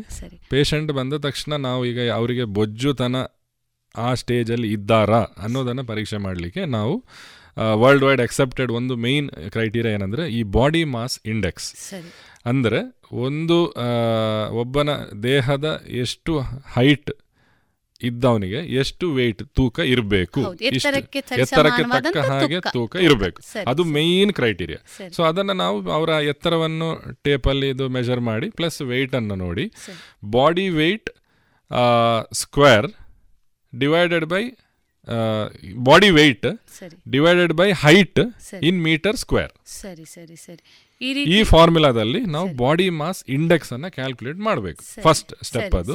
ಪೇಷಂಟ್ 0.50 0.92
ಬಂದ 0.92 1.14
ತಕ್ಷಣ 1.26 1.52
ನಾವು 1.60 1.82
ಈಗ 1.86 2.00
ಅವರಿಗೆ 2.12 2.44
ಬೊಜ್ಜುತನ 2.56 3.16
ಆ 3.94 4.08
ಸ್ಟೇಜಲ್ಲಿ 4.14 4.68
ಇದ್ದಾರಾ 4.72 5.20
ಅನ್ನೋದನ್ನು 5.38 5.84
ಪರೀಕ್ಷೆ 5.84 6.18
ಮಾಡಲಿಕ್ಕೆ 6.18 6.64
ನಾವು 6.74 6.94
ವರ್ಲ್ಡ್ 7.56 8.04
ವೈಡ್ 8.04 8.20
ಅಕ್ಸೆಪ್ಟೆಡ್ 8.20 8.72
ಒಂದು 8.72 8.96
ಮೇನ್ 8.96 9.30
ಕ್ರೈಟೀರಿಯಾ 9.48 9.94
ಏನಂದರೆ 9.94 10.28
ಈ 10.28 10.42
ಬಾಡಿ 10.42 10.84
ಮಾಸ್ 10.84 11.20
ಇಂಡೆಕ್ಸ್ 11.24 11.94
ಅಂದರೆ 12.46 13.00
ಒಂದು 13.12 13.66
ಒಬ್ಬನ 14.50 14.90
ದೇಹದ 15.22 15.82
ಎಷ್ಟು 15.88 16.40
ಹೈಟ್ 16.74 17.10
ಇದ್ದವನಿಗೆ 18.02 18.56
ಎಷ್ಟು 18.56 19.12
ವೆಯ್ಟ್ 19.12 19.42
ತೂಕ 19.54 19.78
ಇರಬೇಕು. 19.78 20.54
ಎತ್ತರಕ್ಕೆ 20.62 21.22
ತಕ್ಕ 21.22 22.16
ಹಾಗೆ 22.16 22.60
ತೂಕ. 22.60 22.96
ಇರಬೇಕು. 22.96 23.42
ಅದು 23.66 23.84
ಮೇನ್ 23.84 24.32
ಕ್ರೈಟೀರಿಯಾ. 24.32 25.08
ಸೊ 25.08 25.22
ಅದನ್ನು 25.22 25.52
ನಾವು 25.52 25.90
ಅವರ 25.90 26.08
ಎತ್ತರವನ್ನು 26.08 26.88
ಟೇಪಲ್ಲಿ 27.22 27.68
ಇದು 27.68 27.88
ಮೆಜರ್ 27.88 28.20
ಮಾಡಿ 28.20 28.50
ಪ್ಲಸ್ 28.50 28.82
ವೆಯ್ಟನ್ನು 28.82 29.34
ನೋಡಿ. 29.34 29.72
Body 30.30 30.68
weight 30.68 31.10
square 32.32 32.92
divided 33.78 34.24
by 34.24 34.42
body 35.88 36.10
weight 36.18 36.46
divided 37.14 37.54
by 37.60 37.68
height 37.84 38.20
in 38.68 38.78
metre 38.88 39.16
square 39.22 39.52
ಸರಿ 39.80 40.06
ಸರಿ 40.14 40.36
ಸರಿ. 40.46 40.62
ಈ 41.34 41.38
ಫಾರ್ಮುಲಾದಲ್ಲಿ 41.50 42.20
ನಾವು 42.34 42.48
ಬಾಡಿ 42.62 42.88
ಮಾಸ್ 43.02 43.20
ಇಂಡೆಕ್ಸ್ 43.36 43.70
ಅನ್ನ 43.76 43.88
ಕ್ಯಾಲ್ಕುಲೇಟ್ 43.98 44.40
ಮಾಡಬೇಕು. 44.48 44.80
ಫಸ್ಟ್ 45.06 45.30
ಸ್ಟೆಪ್ 45.48 45.76
ಅದು. 45.80 45.94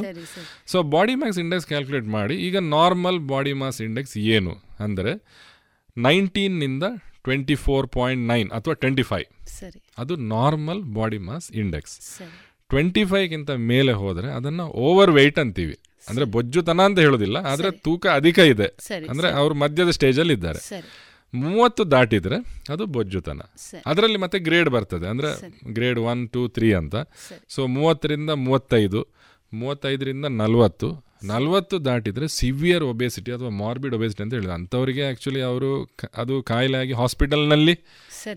So 0.72 0.76
body 0.94 1.14
mass 1.22 1.38
index 1.44 1.68
calculate 1.72 2.08
ಮಾಡಿ 2.18 2.36
ಈಗ 2.46 2.56
ನಾರ್ಮಲ್ 2.76 3.20
ಬಾಡಿ 3.32 3.54
ಮಾಸ್ 3.62 3.80
ಇಂಡೆಕ್ಸ್ 3.88 4.16
ಏನು? 4.36 4.54
ಅಂದರೆ 4.86 5.14
ನೈನ್ಟೀನ್ನಿಂದ 6.06 6.84
ಟ್ವೆಂಟಿ 7.26 7.56
ಫೋರ್ 7.66 7.86
ಪಾಯಿಂಟ್ 7.98 8.22
ನೈನ್ 8.32 8.48
ಅಥವಾ 8.56 8.74
ಟ್ವೆಂಟಿ 8.82 9.04
ಫೈವ್ 9.12 9.28
ಅದು 10.02 10.14
normal 10.34 10.82
body 10.98 11.18
mass 11.28 11.48
index 11.62 11.96
twenty 12.72 13.02
ಫೈವ್ಗಿಂತ 13.10 13.50
ಮೇಲೆ 13.70 13.92
ಹೋದರೆ 14.02 14.28
ಅದನ್ನು 14.38 14.64
ಓವರ್ 14.86 15.12
ವೆಯ್ಟ್ 15.18 15.38
ಅಂತೀವಿ. 15.42 15.76
ಅಂದರೆ 16.08 16.26
ಬೊಜ್ಜುತನ 16.34 16.80
ಅಂತ 16.88 16.98
ಹೇಳೋದಿಲ್ಲ 17.06 17.38
ಆದರೆ 17.52 17.70
ತೂಕ 17.86 18.06
ಅಧಿಕ 18.20 18.38
ಇದೆ. 18.54 18.68
ಅಂದ್ರೆ 19.12 19.28
ಅಂದರೆ 19.40 19.56
ಮಧ್ಯದ 19.64 19.90
ಸ್ಟೇಜ್ 19.98 20.20
ಅಲ್ಲಿ 20.22 20.36
ಸ್ಟೇಜಲ್ಲಿ 20.36 20.36
ಇದ್ದಾರೆ 20.38 20.60
ಮೂವತ್ತು 21.34 21.82
ದಾಟಿದ್ರೆ 21.92 22.36
ಅದು 22.72 22.84
ಬೊಜ್ಜುತನ. 22.96 23.40
ಅದರಲ್ಲಿ 23.90 24.18
ಮತ್ತೆ 24.24 24.38
ಗ್ರೇಡ್ 24.48 24.68
ಬರ್ತದೆ 24.74 25.06
ಅಂದ್ರೆ 25.12 25.30
ಗ್ರೇಡ್ 25.76 25.98
ಒನ್ 26.10 26.22
ಟೂ 26.34 26.42
ತ್ರೀ 26.56 26.68
ಅಂತ. 26.80 26.94
ಸೊ 27.54 27.60
ಮೂವತ್ತರಿಂದ 27.76 28.30
ಮೂವತ್ತೈದು 28.46 29.00
ಮೂವತ್ತೈದರಿಂದ 29.52 30.26
ನಲವತ್ತು 30.42 30.88
ನಲವತ್ತು 31.30 31.76
ದಾಟಿದ್ರೆ 31.88 32.26
ಸಿವಿಯರ್ 32.38 32.84
ಒಬೆಸಿಟಿ 32.92 33.30
ಅಥವಾ 33.36 33.50
ಮಾರ್ಬಿಡ್ 33.60 33.94
ಒಬೆಸಿಟಿ 33.98 34.20
ಅಂತ 34.24 34.32
ಹೇಳಿದ್ರು. 34.36 34.54
ಅಂಥವರಿಗೆ 34.58 35.02
ಆ್ಯಕ್ಚುಲಿ 35.06 35.40
ಅವರು 35.50 35.70
ಅದು 36.22 36.34
ಕಾಯಿಲೆ 36.50 36.78
ಆಗಿ 36.82 36.94
ಹಾಸ್ಪಿಟಲ್ನಲ್ಲಿ 37.00 37.74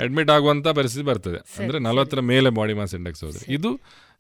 ಅಡ್ಮಿಟ್ 0.06 0.32
ಆಗುವಂಥ 0.36 0.68
ಪರಿಸ್ಥಿತಿ 0.80 1.06
ಬರ್ತದೆ. 1.10 1.40
ಅಂದರೆ 1.62 1.80
ನಲವತ್ತರ 1.88 2.22
ಮೇಲೆ 2.34 2.52
ಬಾಡಿ 2.60 2.76
ಮಾಸ್ 2.80 2.96
ಇಂಡೆಕ್ಸ್ 3.00 3.24
ಹೋದರೆ. 3.26 3.44
ಇದು 3.58 3.72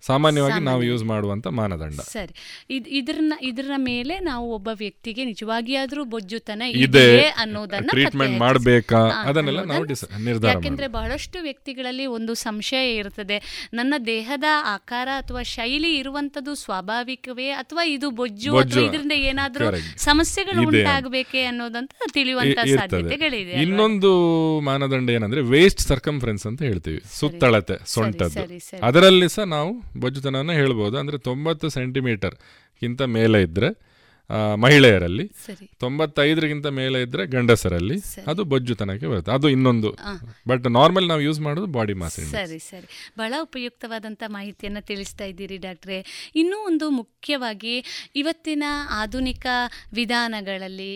ಸಾಮಾನ್ಯವಾಗಿ 0.01 0.59
ನಾವು 0.63 0.83
ಯೂಸ್ 0.83 1.03
ಮಾಡುವಂತ 1.03 1.47
ಮಾನದಂಡ 1.47 1.99
ಸರಿ 2.09 2.33
ಇದ್ 2.69 2.87
ಇದ್ರನ್ನ 2.87 3.33
ಇದ್ರ 3.41 3.71
ಮೇಲೆ 3.77 4.19
ನಾವು 4.19 4.45
ಒಬ್ಬ 4.53 4.69
ವ್ಯಕ್ತಿಗೆ 4.73 5.25
ನಿಜವಾಗಿಯಾದ್ರೂ 5.25 6.05
ಬೊಜ್ಜುತನ 6.05 6.61
ಇದೆ, 6.61 7.05
ಅನ್ನೋದನ್ನ 7.37 7.89
ಟ್ರೀಟ್ಮೆಂಟ್ 7.89 8.39
ಮಾಡಬೇಕಾ? 8.39 9.01
ಅದನ್ನೆಲ್ಲ 9.23 9.63
ನಾವು 9.63 9.83
ನಿರ್ಧಾರ 10.23 10.51
ಯಾಕೆಂದ್ರೆ 10.55 10.87
ಬಹಳಷ್ಟು 10.87 11.39
ವ್ಯಕ್ತಿಗಳಲ್ಲಿ 11.41 12.05
ಒಂದು 12.05 12.33
ಸಂಶಯ 12.33 12.95
ಇರ್ತದೆ 12.95 13.69
ನನ್ನ 13.73 13.93
ದೇಹದ 14.05 14.43
ಆಕಾರ 14.65 15.09
ಅಥವಾ 15.17 15.43
ಶೈಲಿ 15.43 15.91
ಇರುವಂತದ್ದು 15.97 16.55
ಸ್ವಾಭಾವಿಕವೇ 16.55 17.49
ಅಥವಾ 17.49 17.83
ಇದು 17.83 18.09
ಬೊಜ್ಜು 18.11 18.51
ಅಥವಾ. 18.57 18.83
ಇದರಿಂದ 18.83 19.11
ಏನಾದ್ರೂ. 19.11 19.65
ಸಮಸ್ಯೆಗಳು 19.97 20.67
ಉಂಟಾಗಬೇಕೆ 20.67 21.43
ಅನ್ನೋದಂತ 21.43 21.91
ತಿಳಿಯುವಂತ. 22.13 22.59
ಸಾಧ್ಯತೆಗಳಿದೆ 22.79 23.55
ಇನ್ನೊಂದು 23.61 24.11
ಮಾನದಂಡ 24.59 25.09
ಏನಂದ್ರೆ 25.09 25.41
ವೇಸ್ಟ್ 25.41 25.81
ಸರ್ಕಂಫರೆನ್ಸ್ 25.81 26.45
ಅಂತ 26.47 26.61
ಹೇಳ್ತೀವಿ 26.61 27.01
ಸುತ್ತಳತೆ 27.19 27.77
ಸೊಂಟದ್ದು. 27.85 28.45
ಅದರಲ್ಲಿ 28.83 29.29
ಸಹ 29.29 29.47
ನಾವು 29.55 29.71
ಬೊಜ್ಜುತನವನ್ನು 29.97 30.53
ಹೇಳ್ಬೋದು. 30.53 30.97
ಅಂದರೆ 30.97 31.17
ತೊಂಬತ್ತು 31.17 31.69
ಸೆಂಟಿಮೀಟರ್ಗಿಂತ 31.69 33.01
ಮೇಲೆ 33.01 33.41
ಇದ್ರೆ 33.41 33.69
ಆ, 33.69 33.88
ಮಹಿಳೆಯರಲ್ಲಿ 34.55 35.25
ಸರಿ. 35.45 35.65
ತೊಂಬತ್ತೈದರಿಗಿಂತ 35.79 36.67
ಮೇಲೆ 36.79 37.01
ಇದ್ರೆ 37.01 37.25
ಗಂಡಸರಲ್ಲಿ 37.25 37.97
ಸರಿ. 37.99 38.25
ಅದು 38.31 38.43
ಬೊಜ್ಜುತನಕ್ಕೆ 38.43 39.07
ಬರುತ್ತೆ 39.07 39.31
ಅದು 39.31 39.49
ಇನ್ನೊಂದು. 39.49 39.89
ಬಟ್ 40.47 40.67
ನಾರ್ಮಲ್ 40.69 41.07
ನಾವು 41.07 41.21
ಯೂಸ್ 41.21 41.39
ಮಾಡೋದು 41.39 41.67
ಬಾಡಿ 41.67 41.93
ಮಾಸ್ 41.93 42.17
ಸರಿ 42.31 42.59
ಸರಿ 42.67 42.87
ಬಹಳ 43.17 43.33
ಉಪಯುಕ್ತವಾದಂಥ 43.41 44.23
ಮಾಹಿತಿಯನ್ನು 44.27 44.81
ತಿಳಿಸ್ತಾ 44.81 45.25
ಇದ್ದೀರಿ 45.25 45.57
ಡಾಕ್ಟ್ರೆ 45.57 45.97
ಇನ್ನೂ 46.35 46.57
ಒಂದು 46.65 46.89
ಮುಖ್ಯವಾಗಿ 46.99 47.75
ಇವತ್ತಿನ 48.15 48.63
ಆಧುನಿಕ 48.99 49.45
ವಿಧಾನಗಳಲ್ಲಿ 49.93 50.91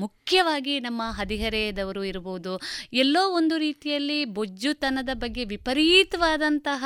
ಮುಖ್ಯವಾಗಿ 0.00 0.80
ನಮ್ಮ 0.80 1.02
ಹದಿಹರೆಯದವರು 1.10 2.04
ಇರ್ಬೋದು 2.04 2.52
ಎಲ್ಲೋ 2.96 3.22
ಒಂದು 3.30 3.58
ರೀತಿಯಲ್ಲಿ 3.58 4.24
ಬೊಜ್ಜುತನದ 4.32 5.08
ಬಗ್ಗೆ 5.14 5.44
ವಿಪರೀತವಾದಂತಹ 5.44 6.82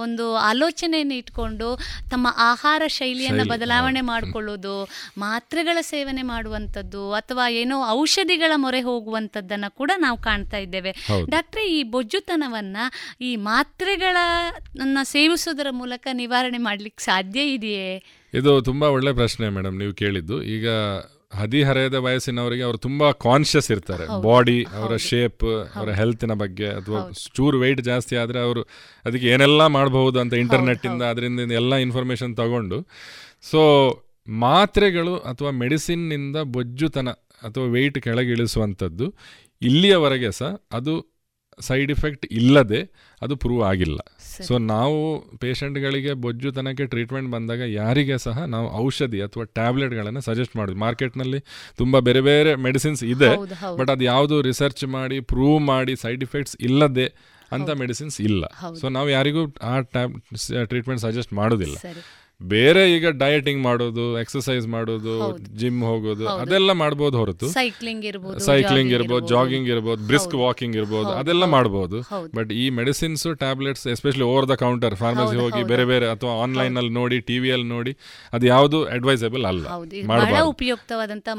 ಒಂದು 0.00 0.36
ಆಲೋಚನೆಯನ್ನು 0.44 1.14
ಇಟ್ಕೊಂಡು 1.14 1.68
ತಮ್ಮ 2.10 2.26
ಆಹಾರ 2.46 2.82
ಶೈಲಿಯನ್ನು 2.88 3.44
ಬದಲಾವಣೆ 3.48 4.00
ಮಾಡಿಕೊಳ್ಳೋದು 4.00 4.74
ಮಾತ್ರೆಗಳ 5.26 5.78
ಸೇವನೆ 5.80 6.22
ಮಾಡುವಂಥದ್ದು 6.22 7.12
ಅಥವಾ 7.12 7.48
ಏನೋ 7.50 7.76
ಔಷಧಿಗಳ 7.88 8.52
ಮೊರೆ 8.56 8.80
ಹೋಗುವಂಥದ್ದನ್ನು 8.80 9.70
ಕೂಡ 9.74 9.90
ನಾವು 9.96 10.18
ಕಾಣ್ತಾ 10.18 10.58
ಇದ್ದೇವೆ. 10.58 10.92
ಡಾಕ್ಟ್ರೆ 11.30 11.64
ಈ 11.72 11.82
ಬೊಜ್ಜುತನವನ್ನ 11.82 12.76
ಈ 13.20 13.36
ಮಾತ್ರೆಗಳನ್ನ 13.36 14.98
ಸೇವಿಸೋದರ 15.02 15.66
ಮೂಲಕ 15.70 16.08
ನಿವಾರಣೆ 16.12 16.58
ಮಾಡ್ಲಿಕ್ಕೆ 16.58 17.04
ಸಾಧ್ಯ 17.04 17.40
ಇದೆಯೇ? 17.54 17.90
ಇದು 18.34 18.62
ತುಂಬಾ 18.62 18.88
ಒಳ್ಳೆ 18.88 19.12
ಪ್ರಶ್ನೆ 19.12 19.48
ಮೇಡಮ್ 19.48 19.78
ನೀವು 19.78 19.94
ಕೇಳಿದ್ದು. 19.94 20.42
ಈಗ 20.42 20.68
ಹದಿಹರೆಯದ 21.34 21.94
ವಯಸ್ಸಿನವರಿಗೆ 21.94 22.62
ಅವರು 22.62 22.78
ತುಂಬಾ 22.78 23.12
ಕಾನ್ಶಿಯಸ್ 23.12 23.70
ಇರ್ತಾರೆ. 23.70 24.22
ಬಾಡಿ 24.22 24.58
ಅವರ. 24.64 24.96
ಶೇಪ್ 24.96 25.44
ಅವರ 25.76 25.90
ಹೆಲ್ತ್ನ 25.90 26.32
ಬಗ್ಗೆ 26.32 26.68
ಅಥವಾ 26.68 27.00
ಚೂರ್ 27.00 27.34
ಚೂರು 27.36 27.58
ವೆಯ್ಟ್ 27.60 27.80
ಜಾಸ್ತಿ 27.80 28.16
ಆದರೆ 28.16 28.40
ಅವರು 28.40 28.62
ಅದಕ್ಕೆ 29.04 29.26
ಏನೆಲ್ಲ 29.26 29.66
ಮಾಡಬಹುದು 29.66 30.20
ಅಂತ 30.20 30.34
ಇಂಟರ್ನೆಟ್ 30.34 30.86
ಇಂದ 30.86 31.02
ಅದರಿಂದ 31.02 31.52
ಎಲ್ಲ 31.52 31.74
ಇನ್ಫಾರ್ಮೇಶನ್ 31.74 32.36
ತಗೊಂಡು. 32.36 32.78
ಸೊ 33.50 33.60
ಮಾತ್ರೆಗಳು 34.28 35.18
ಅಥವಾ 35.18 35.50
ಮೆಡಿಸಿನ್ನಿಂದ 35.50 36.36
ಬೊಜ್ಜುತನ 36.36 37.08
ಅಥವಾ 37.42 37.66
ವೆಯ್ಟ್ 37.66 37.98
ಕೆಳಗಿಳಿಸುವಂಥದ್ದು 38.00 39.14
ಇಲ್ಲಿಯವರೆಗೆ 39.62 40.30
ಸಹ 40.30 40.50
ಅದು 40.72 41.16
ಸೈಡ್ 41.60 41.90
ಇಫೆಕ್ಟ್ 41.90 42.26
ಇಲ್ಲದೆ 42.26 42.80
ಅದು 43.22 43.36
ಪ್ರೂವ್ 43.36 43.62
ಆಗಿಲ್ಲ 43.62 44.00
ಸೊ 44.46 44.58
ನಾವು 44.58 44.98
ಪೇಷಂಟ್ಗಳಿಗೆ 45.38 46.12
ಬೊಜ್ಜುತನಕ್ಕೆ 46.12 46.86
ಟ್ರೀಟ್ಮೆಂಟ್ 46.86 47.30
ಬಂದಾಗ 47.30 47.60
ಯಾರಿಗೆ 47.60 48.18
ಸಹ 48.18 48.44
ನಾವು 48.44 48.66
ಔಷಧಿ 48.74 49.20
ಅಥವಾ 49.22 49.44
ಟ್ಯಾಬ್ಲೆಟ್ಗಳನ್ನು 49.44 50.20
ಸಜೆಸ್ಟ್ 50.20 50.56
ಮಾಡೋದು 50.56 50.76
ಮಾರ್ಕೆಟ್ನಲ್ಲಿ 50.76 51.40
ತುಂಬ 51.76 51.98
ಬೇರೆ 51.98 52.20
ಬೇರೆ 52.20 52.54
ಮೆಡಿಸಿನ್ಸ್ 52.56 53.04
ಇದೆ. 53.04 53.30
ಬಟ್ 53.78 53.90
ಅದು 53.90 54.04
ಯಾವುದು 54.04 54.42
ರಿಸರ್ಚ್ 54.42 54.84
ಮಾಡಿ 54.84 55.20
ಪ್ರೂವ್ 55.20 55.60
ಮಾಡಿ 55.60 55.96
ಸೈಡ್ 55.96 56.22
ಇಫೆಕ್ಟ್ಸ್ 56.22 56.56
ಇಲ್ಲದೆ 56.60 57.06
ಅಂತ 57.52 57.70
ಮೆಡಿಸಿನ್ಸ್ 57.70 58.20
ಇಲ್ಲ. 58.20 58.44
ಸೊ 58.80 58.88
ನಾವು 58.88 59.10
ಯಾರಿಗೂ 59.10 59.44
ಆ 59.62 59.80
ಟ್ಯಾಬ್ 59.80 60.14
ಟ್ರೀಟ್ಮೆಂಟ್ 60.68 61.02
ಸಜೆಸ್ಟ್ 61.02 61.32
ಮಾಡೋದಿಲ್ಲ. 61.32 61.76
ಬೇರೆ 62.40 62.80
ಈಗ 62.94 63.10
ಡಯಟಿಂಗ್ 63.20 63.60
ಮಾಡೋದು 63.66 64.02
ಎಕ್ಸಸೈಸ್ 64.22 64.66
ಮಾಡೋದು 64.74 65.12
ಜಿಮ್ 65.60 65.78
ಹೋಗೋದು. 65.88 66.24
ಅದೆಲ್ಲ 66.42 66.70
ಮಾಡ್ಬೋದು 66.80 67.16
ಹೊರತು. 67.20 67.46
ಸೈಕ್ಲಿಂಗ್ 67.54 68.04
ಇರ್ಬೋದು 68.10 68.40
ಸೈಕ್ಲಿಂಗ್ 68.46 68.92
ಇರ್ಬೋದು. 68.96 69.24
ಜಾಗಿಂಗ್ 69.32 69.68
ಇರ್ಬೋದು 69.74 70.00
ಬ್ರಿಸ್ಕ್ 70.10 70.34
ವಾಕಿಂಗ್ 70.42 70.76
ಇರ್ಬೋದು 70.80 71.10
ಅದೆಲ್ಲ 71.20 71.42
ಹೌದು. 71.44 71.52
ಮಾಡಬಹುದು 71.54 71.98
ಬಟ್ 72.38 72.50
ಈ 72.62 72.64
medicines 72.78 73.24
tablets 73.42 73.84
especially 73.94 74.26
over 74.32 74.48
the 74.52 74.56
counter 74.64 74.96
pharmacy 75.02 75.38
ಹೋಗಿ 75.42 75.62
ಬೇರೆ 75.72 75.86
ಬೇರೆ 75.92 76.08
ಅಥವಾ 76.14 76.34
ಆನ್ಲೈನ್ 76.44 76.76
ಅಲ್ಲಿ 76.82 76.92
ನೋಡಿ 76.98 77.18
ಟಿವಿಯಲ್ಲಿ 77.30 77.68
ನೋಡಿ 77.74 77.94
ಅದು 78.32 78.46
ಯಾವುದು 78.52 78.80
ಅಡ್ವೈಸಬಲ್ 78.96 79.46
ಅಲ್ಲ. 79.52 79.64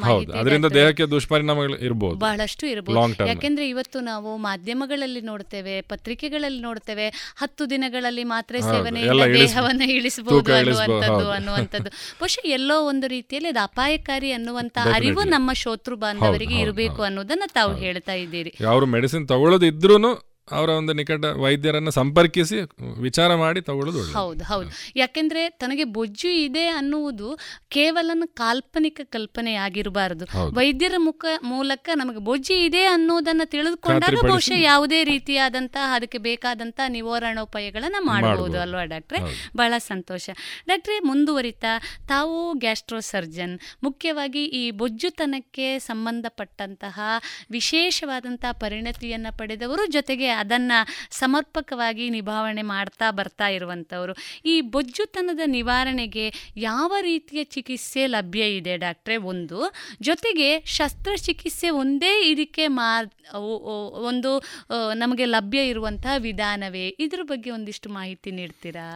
ಹೌದು 0.09 0.33
ಅದರಿಂದ 0.41 0.67
ದೇಹಕ್ಕೆ 0.79 1.07
ದುಷ್ಪರಿಣಾಮಗಳು 1.15 1.77
ಇರ್ಬೋದು. 1.87 2.17
ಬಹಳಷ್ಟು 2.25 2.65
ಇರಬಹುದು 2.73 2.97
ಲಾಂಗ್ 2.99 3.17
ಟರ್ಮ್ 3.19 3.31
ಯಾಕೆಂದ್ರೆ 3.33 3.67
ಇವತ್ತು 3.73 4.01
ನಾವು 4.11 4.31
ಮಾಧ್ಯಮಗಳಲ್ಲಿ 4.49 5.23
ನೋಡ್ತೇವೆ 5.31 5.77
ಪತ್ರಿಕೆಗಳಲ್ಲಿ 5.93 6.61
ನೋಡ್ತೇವೆ 6.67 7.07
ಹತ್ತು 7.43 7.63
ದಿನಗಳಲ್ಲಿ 7.75 8.25
ಮಾತ್ರ 8.35 8.55
ಸೇವನೆ 8.71 9.01
ದೇಹವನ್ನು 9.37 9.87
ಇಳಿಸಬಹುದು 9.97 10.43
ಹೌದು. 10.91 11.31
ಅನ್ನುವಂಥದ್ದು. 11.31 11.89
ಬಹುಶಃ 11.89 12.47
ಎಲ್ಲೋ 12.47 12.87
ಒಂದು 12.87 13.07
ರೀತಿಯಲ್ಲಿ 13.07 13.49
ಅದು 13.49 13.59
ಅಪಾಯಕಾರಿ 13.59 14.31
ಅನ್ನುವಂಥ 14.31 14.77
ಅರಿವು 14.93 15.23
ನಮ್ಮ 15.23 15.53
ಶೋತೃ 15.53 15.95
ಬಾಂಧವರಿಗೆ 15.95 16.53
ಇರಬೇಕು 16.61 17.01
ಅನ್ನೋದನ್ನ 17.03 17.43
ತಾವು 17.47 17.75
ಹೇಳ್ತಾ 17.75 18.13
ಇದ್ದೀರಿ. 18.13 18.55
ಅವರು 18.69 18.85
ಮೆಡಿಸಿನ್ 18.85 19.27
ಅವರ 20.51 20.69
ಒಂದು 20.69 20.93
ನಿಕಟ 20.93 21.25
ವೈದ್ಯರನ್ನು 21.25 21.91
ಸಂಪರ್ಕಿಸಿ 21.91 22.57
ವಿಚಾರ 23.01 23.35
ಮಾಡಿ 23.35 23.61
ತಗೊಳ್ಳೋದು 23.61 24.03
ಹೌದು 24.13 24.43
ಹೌದು. 24.43 24.69
ಯಾಕೆಂದ್ರೆ 24.95 25.49
ತನಗೆ 25.49 25.83
ಬೊಜ್ಜು 25.83 26.27
ಇದೆ 26.39 26.67
ಅನ್ನುವುದು 26.71 27.37
ಕೇವಲ 27.69 28.11
ಕಾಲ್ಪನಿಕ 28.33 29.01
ಕಲ್ಪನೆ 29.09 29.53
ಆಗಿರಬಾರದು 29.53 30.25
ವೈದ್ಯರ 30.55 30.93
ಮುಖ 30.97 31.25
ಮೂಲಕ 31.43 31.89
ನಮಗೆ 31.95 32.17
ಬೊಜ್ಜು 32.19 32.53
ಇದೆ 32.53 32.83
ಅನ್ನೋದನ್ನ 32.85 33.41
ತಿಳಿದುಕೊಂಡಾಗ 33.45 34.15
ಬಹುಶಃ 34.27 34.57
ಯಾವುದೇ 34.61 35.03
ರೀತಿಯಾದಂತಹ 35.03 35.95
ಅದಕ್ಕೆ 35.95 36.17
ಬೇಕಾದಂತಹ 36.17 36.87
ನಿವಾರಣೋಪಾಯಗಳನ್ನ 36.87 37.95
ಮಾಡಬಹುದು. 37.99 38.59
ಅಲ್ವಾ 38.59 38.83
ಡಾಕ್ಟ್ರೆ? 38.83 39.19
ಬಹಳ 39.57 39.73
ಸಂತೋಷ. 39.77 40.29
ಡಾಕ್ಟ್ರೆ 40.67 40.99
ಮುಂದುವರಿತಾ 40.99 41.73
ತಾವು 42.07 42.53
ಗ್ಯಾಸ್ಟ್ರೋ 42.53 42.99
ಸರ್ಜನ್ 42.99 43.59
ಮುಖ್ಯವಾಗಿ 43.83 44.45
ಈ 44.45 44.71
ಬೊಜ್ಜುತನಕ್ಕೆ 44.71 45.79
ಸಂಬಂಧಪಟ್ಟಂತಹ 45.79 46.99
ವಿಶೇಷವಾದಂತಹ 47.51 48.51
ಪರಿಣತಿಯನ್ನ 48.51 49.27
ಪಡೆದವರು 49.37 49.85
ಜೊತೆಗೆ 49.87 50.27
ಅದನ್ನ 50.41 50.71
ಸಮರ್ಪಕವಾಗಿ 51.19 52.05
ನಿಭಾವಣೆ 52.09 52.63
ಮಾಡ್ತಾ 52.71 53.07
ಬರ್ತಾ 53.19 53.47
ಇರುವಂಥವರು. 53.57 54.13
ಈ 54.45 54.55
ಬೊಜ್ಜುತನದ 54.73 55.43
ನಿವಾರಣೆಗೆ 55.57 56.25
ಯಾವ 56.69 56.93
ರೀತಿಯ 57.01 57.43
ಚಿಕಿತ್ಸೆ 57.55 58.03
ಲಭ್ಯ 58.07 58.43
ಇದೆ 58.57 58.75
ಡಾಕ್ಟ್ರೆ? 58.77 59.17
ಒಂದು, 59.31 59.59
ಜೊತೆಗೆ 60.01 60.49
ಶಸ್ತ್ರಚಿಕಿತ್ಸೆ 60.77 61.69
ಒಂದೇ 61.81 62.13
ಇದಕ್ಕೆ 62.31 62.65
ಮಾ 62.79 62.89
ಒಂದು 64.09 64.31
ನಮಗೆ 64.95 65.25
ಲಭ್ಯ 65.25 65.59
ಇರುವಂತಹ 65.67 66.15
ವಿಧಾನವೇ? 66.27 66.85
ಇದ್ರ 67.05 67.21
ಬಗ್ಗೆ 67.31 67.49
ಒಂದಿಷ್ಟು 67.51 67.89
ಮಾಹಿತಿ 67.89 68.31
ನೀಡ್ತೀರಾ? 68.39 68.87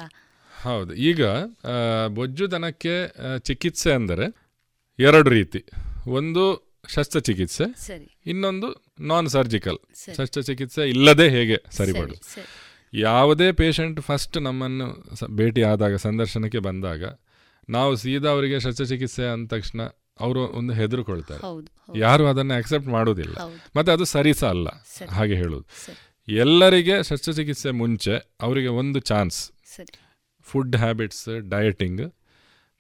ಹೌದು. 0.54 0.92
ಈಗ 1.10 1.22
ಬೊಜ್ಜುತನಕ್ಕೆ 2.16 2.96
ಚಿಕಿತ್ಸೆ 3.40 3.92
ಅಂದರೆ 4.00 4.26
ಎರಡು 5.00 5.30
ರೀತಿ. 5.30 5.62
ಒಂದು 6.18 6.44
ಶಸ್ತ್ರಚಿಕಿತ್ಸೆ 6.96 7.66
ಇನ್ನೊಂದು 8.26 8.68
ನಾನ್ 9.12 9.28
ಸರ್ಜಿಕಲ್ 9.36 9.80
ಶಸ್ತ್ರಚಿಕಿತ್ಸೆ 10.18 10.84
ಇಲ್ಲದೆ 10.90 11.28
ಹೇಗೆ 11.30 11.58
ಸರಿಪಡು 11.78 12.16
ಸರಿ. 12.34 12.46
ಯಾವುದೇ 13.02 13.48
ಪೇಷಂಟ್ 13.62 14.00
ಫಸ್ಟ್ 14.02 14.38
ನಮ್ಮನ್ನು 14.48 14.88
ಭೇಟಿ 15.36 15.64
ಆದಾಗ 15.72 15.96
ಸಂದರ್ಶನಕ್ಕೆ 16.06 16.60
ಬಂದಾಗ 16.60 17.04
ನಾವು 17.70 17.92
ಸೀದಾ 17.96 18.30
ಅವರಿಗೆ 18.30 18.60
ಶಸ್ತ್ರಚಿಕಿತ್ಸೆ 18.60 19.26
ಅಂದ 19.34 19.46
ತಕ್ಷಣ 19.48 19.82
ಅವರು 20.20 20.42
ಒಂದು 20.60 20.74
ಹೆದರುಕೊಳ್ತಾರೆ. 20.74 21.42
ಹೌದು, 21.42 21.70
ಯಾರು 22.00 22.24
ಅದನ್ನು 22.28 22.54
ಅಕ್ಸೆಪ್ಟ್ 22.54 22.90
ಮಾಡೋದಿಲ್ಲ. 22.90 23.36
ಮತ್ತೆ 23.76 23.92
ಅದು 23.92 24.06
ಸರಿ 24.06 24.34
ಸಹ 24.34 24.50
ಅಲ್ಲ 24.56 24.70
ಹಾಗೆ 25.18 25.36
ಹೇಳೋದು. 25.36 25.66
ಎಲ್ಲರಿಗೆ 26.28 26.96
ಶಸ್ತ್ರಚಿಕಿತ್ಸೆ 27.04 27.72
ಮುಂಚೆ 27.82 28.16
ಅವರಿಗೆ 28.42 28.72
ಒಂದು 28.82 29.00
chance 29.12 29.40
food 30.48 30.76
habits 30.76 31.24
dieting 31.50 32.04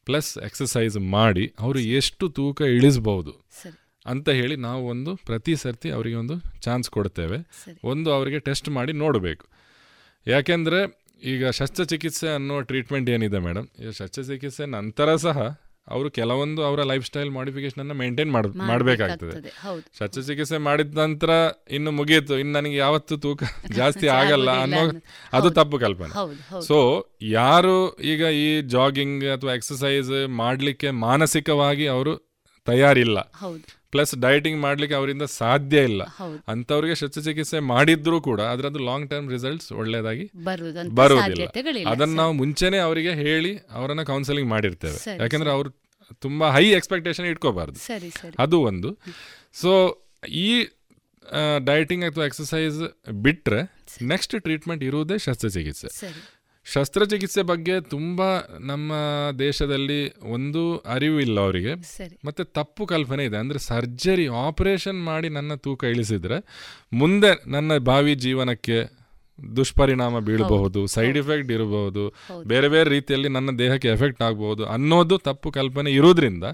plus 0.07 0.31
exercise 0.45 0.97
ಮಾಡಿ 1.15 1.45
ಅವರು 1.59 1.79
ಎಷ್ಟು 1.99 2.25
ತೂಕ 2.37 2.61
ಇಳಿಸ್ಬೋದು. 2.77 3.33
ಸರಿ. 3.61 3.77
ಅಂತ 4.05 4.29
ಹೇಳಿ 4.29 4.55
ನಾವು 4.55 4.89
ಒಂದು 4.89 5.15
ಪ್ರತಿ 5.15 5.55
ಸರ್ತಿ 5.55 5.91
ಅವರಿಗೆ 5.91 6.15
ಒಂದು 6.15 6.35
ಚಾನ್ಸ್ 6.59 6.89
ಕೊಡ್ತೇವೆ. 6.89 7.37
ಒಂದು 7.83 8.13
ಅವರಿಗೆ 8.13 8.39
ಟೆಸ್ಟ್ 8.39 8.69
ಮಾಡಿ 8.69 8.93
ನೋಡಬೇಕು. 8.93 9.45
ಯಾಕೆಂದರೆ 10.27 10.79
ಈಗ 11.23 11.49
ಶಸ್ತ್ರಚಿಕಿತ್ಸೆ 11.49 12.27
ಅನ್ನೋ 12.27 12.61
ಟ್ರೀಟ್ಮೆಂಟ್ 12.61 13.09
ಏನಿದೆ 13.09 13.39
ಮೇಡಮ್ 13.39 13.67
ಈಗ 13.79 13.89
ಶಸ್ತ್ರಚಿಕಿತ್ಸೆ 13.89 14.65
ನಂತರ 14.65 15.15
ಸಹ 15.15 15.39
ಅವರು 15.87 16.09
ಕೆಲವೊಂದು 16.09 16.63
ಅವರ 16.63 16.83
ಲೈಫ್ 16.83 17.05
ಸ್ಟೈಲ್ 17.05 17.29
ಮಾಡಿಫಿಕೇಶನ್ 17.29 17.91
ಮೇಂಟೈನ್ 17.91 18.31
ಮಾಡ್ 18.31 18.47
ಮಾಡಬೇಕಾಗ್ತದೆ. 18.55 19.49
ಶಸ್ತ್ರಚಿಕಿತ್ಸೆ 19.99 20.57
ಮಾಡಿದ 20.57 20.97
ನಂತರ 20.97 21.29
ಇನ್ನು 21.71 21.91
ಮುಗಿಯಿತು 21.91 22.37
ಇನ್ನು 22.37 22.53
ನನಗೆ 22.59 22.75
ಯಾವತ್ತು 22.75 23.17
ತೂಕ 23.17 23.43
ಜಾಸ್ತಿ 23.79 24.07
ಆಗಲ್ಲ 24.07 24.49
ಅನ್ನೋ 24.51 24.81
ಅದು 25.33 25.49
ತಪ್ಪು 25.49 25.79
ಕಲ್ಪನೆ. 25.79 26.13
ಸೊ 26.61 27.07
ಯಾರು 27.21 27.97
ಈಗ 27.99 28.21
ಈ 28.21 28.61
ಜಾಗಿಂಗ್ 28.61 29.25
ಅಥವಾ 29.25 29.53
ಎಕ್ಸಸೈಸ್ 29.53 30.27
ಮಾಡಲಿಕ್ಕೆ 30.27 30.91
ಮಾನಸಿಕವಾಗಿ 30.91 31.87
ಅವರು 31.87 32.15
ತಯಾರಿಲ್ಲ. 32.67 33.19
ಪ್ಲಸ್ 33.91 34.15
ಡಯಟಿಂಗ್ 34.15 34.61
ಮಾಡ್ಲಿಕ್ಕೆ 34.61 34.95
ಅವರಿಂದ 34.95 35.21
ಸಾಧ್ಯ 35.21 35.83
ಇಲ್ಲ. 35.83 36.03
ಅಂತವ್ರಿಗೆ 36.47 36.95
ಶಸ್ತ್ರಚಿಕಿತ್ಸೆ 36.95 37.59
ಮಾಡಿದ್ರೂ 37.59 38.21
ಕೂಡ 38.21 38.41
ಅದರದ್ದು 38.41 38.79
ಲಾಂಗ್ 38.79 39.09
ಟರ್ಮ್ 39.09 39.31
ರಿಸಲ್ಟ್ಸ್ 39.31 39.71
ಒಳ್ಳೇದಾಗಿ 39.71 40.31
ಬರುವುದಿಲ್ಲ. 40.89 41.43
ಅದನ್ನ 41.89 42.15
ನಾವು 42.15 42.33
ಮುಂಚೆನೆ 42.33 42.77
ಅವರಿಗೆ 42.77 43.13
ಹೇಳಿ 43.13 43.57
ಅವರನ್ನ 43.71 44.03
ಕೌನ್ಸಿಲಿಂಗ್ 44.03 44.49
ಮಾಡಿರ್ತೇವೆ. 44.49 44.97
ಯಾಕಂದ್ರೆ 45.21 45.51
ಅವ್ರು 45.51 45.69
ತುಂಬಾ 46.19 46.51
ಹೈ 46.51 46.69
ಎಕ್ಸ್ಪೆಕ್ಟೇಷನ್ 46.71 47.25
ಇಟ್ಕೋಬಾರ್ದು. 47.25 47.79
ಅದು 48.39 48.61
ಒಂದು. 48.61 48.97
ಸೊ 49.53 49.71
ಈ 50.29 50.67
ಡಯಟಿಂಗ್ 51.65 52.05
ಅಥವಾ 52.05 52.25
ಎಕ್ಸಸೈಸ್ 52.25 53.11
ಬಿಟ್ರೆ 53.11 53.59
ನೆಕ್ಸ್ಟ್ 54.01 54.41
ಟ್ರೀಟ್ಮೆಂಟ್ 54.41 54.83
ಇರುವುದೇ 54.83 55.17
ಶಸ್ತ್ರಚಿಕಿತ್ಸೆ. 55.17 55.87
ಶಸ್ತ್ರಚಿಕಿತ್ಸೆ 56.65 57.41
ಬಗ್ಗೆ 57.41 57.81
ತುಂಬಾ 57.81 58.57
ನಮ್ಮ 58.59 58.93
ದೇಶದಲ್ಲಿ 59.39 60.19
ಒಂದು 60.19 60.77
ಅರಿವು 60.77 61.19
ಇಲ್ಲ 61.19 61.39
ಅವರಿಗೆ. 61.39 61.73
ಮತ್ತೆ 62.25 62.43
ತಪ್ಪು 62.43 62.85
ಕಲ್ಪನೆ 62.85 63.25
ಇದೆ. 63.25 63.37
ಅಂದ್ರೆ 63.37 63.59
ಸರ್ಜರಿ 63.59 64.27
ಆಪರೇಷನ್ 64.27 65.03
ಮಾಡಿ 65.03 65.29
ನನ್ನ 65.29 65.53
ತೂಕ 65.53 65.83
ಇಳಿಸಿದ್ರೆ 65.83 66.43
ಮುಂದೆ 66.93 67.49
ನನ್ನ 67.49 67.77
ಭಾವಿ 67.77 68.15
ಜೀವನಕ್ಕೆ 68.15 69.00
ದುಷ್ಪರಿಣಾಮ 69.55 70.19
ಬೀಳಬಹುದು 70.19 70.81
ಸೈಡ್ 70.87 71.17
ಎಫೆಕ್ಟ್ 71.17 71.51
ಇರಬಹುದು 71.51 72.03
ಬೇರೆ 72.47 72.67
ಬೇರೆ 72.67 72.89
ರೀತಿಯಲ್ಲಿ 72.89 73.29
ನನ್ನ 73.29 73.49
ದೇಹಕ್ಕೆ 73.59 73.87
ಎಫೆಕ್ಟ್ 73.87 74.21
ಆಗಬಹುದು 74.21 74.65
ಅನ್ನೋದು 74.65 75.17
ತಪ್ಪು 75.17 75.51
ಕಲ್ಪನೆ 75.51 75.91
ಇರೋದ್ರಿಂದ. 75.91 76.45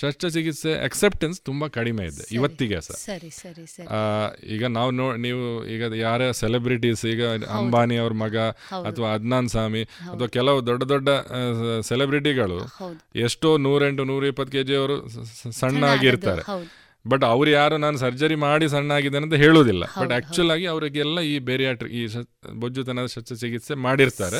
ಶಸ್ತ್ರಚಿಕಿತ್ಸೆ 0.00 0.72
ಅಕ್ಸೆಪ್ಟೆನ್ಸ್ 0.84 1.40
ತುಂಬಾ 1.42 1.68
ಕಡಿಮೆ 1.68 2.04
ಇದೆ 2.04 2.26
ಇವತ್ತಿಗೆ 2.34 2.80
ಸರ್. 2.80 2.98
ಈಗ 4.54 4.64
ನಾವು 4.78 4.90
ನೋ 4.90 5.06
ನೀವು 5.16 5.42
ಈಗ 5.74 5.82
ಯಾರ 5.96 6.30
ಸೆಲೆಬ್ರಿಟೀಸ್ 6.30 7.04
ಈಗ 7.06 7.24
ಅಂಬಾನಿ 7.58 7.96
ಅವ್ರ 7.96 8.12
ಮಗ 8.24 8.36
ಅಥವಾ 8.90 9.08
ಅದ್ನಾನ್ 9.14 9.48
ಸ್ವಾಮಿ 9.48 9.84
ಅಥವಾ 10.14 10.28
ಕೆಲವು 10.38 10.66
ದೊಡ್ಡ 10.66 10.82
ದೊಡ್ಡ 10.94 11.08
ಸೆಲೆಬ್ರಿಟಿಗಳು. 11.80 12.58
ಎಷ್ಟೋ 13.26 13.50
ನೂರೆಂಟು 13.58 14.04
ನೂರ 14.04 14.24
ಇಪ್ಪತ್ತು 14.24 14.52
ಕೆ 14.52 14.62
ಜಿ 14.62 14.74
ಅವರು 14.74 14.96
ಸಣ್ಣಾಗಿರ್ತಾರೆ. 15.60 16.42
ಹೌದು. 16.42 16.85
ಬಟ್ 17.08 17.24
ಅವ್ರು 17.24 17.50
ಯಾರು 17.50 17.76
ನಾನು 17.76 17.98
ಸರ್ಜರಿ 17.98 18.34
ಮಾಡಿ 18.34 18.68
ಸಣ್ಣ 18.68 18.92
ಆಗಿದ್ದೇನೆ 18.92 19.24
ಅಂತ 19.24 19.34
ಹೇಳೋದಿಲ್ಲ 19.34 19.84
ಬಟ್ 20.00 20.12
ಆಕ್ಚುಲ್ 20.12 20.50
ಆಗಿ 20.50 20.66
ಅವರಿಗೆಲ್ಲ 20.66 21.20
ಈ 21.20 21.38
ಬೇರಿಯಟ್ರಿ 21.50 21.90
ಈ 21.90 22.02
ಬೊಜ್ಜುತನ 22.06 22.76
ಬೊಜ್ಜುತನದ 22.76 23.06
ಶಸ್ತ್ರಚಿಕಿತ್ಸೆ 23.06 23.74
ಮಾಡಿರ್ತಾರೆ. 23.74 24.38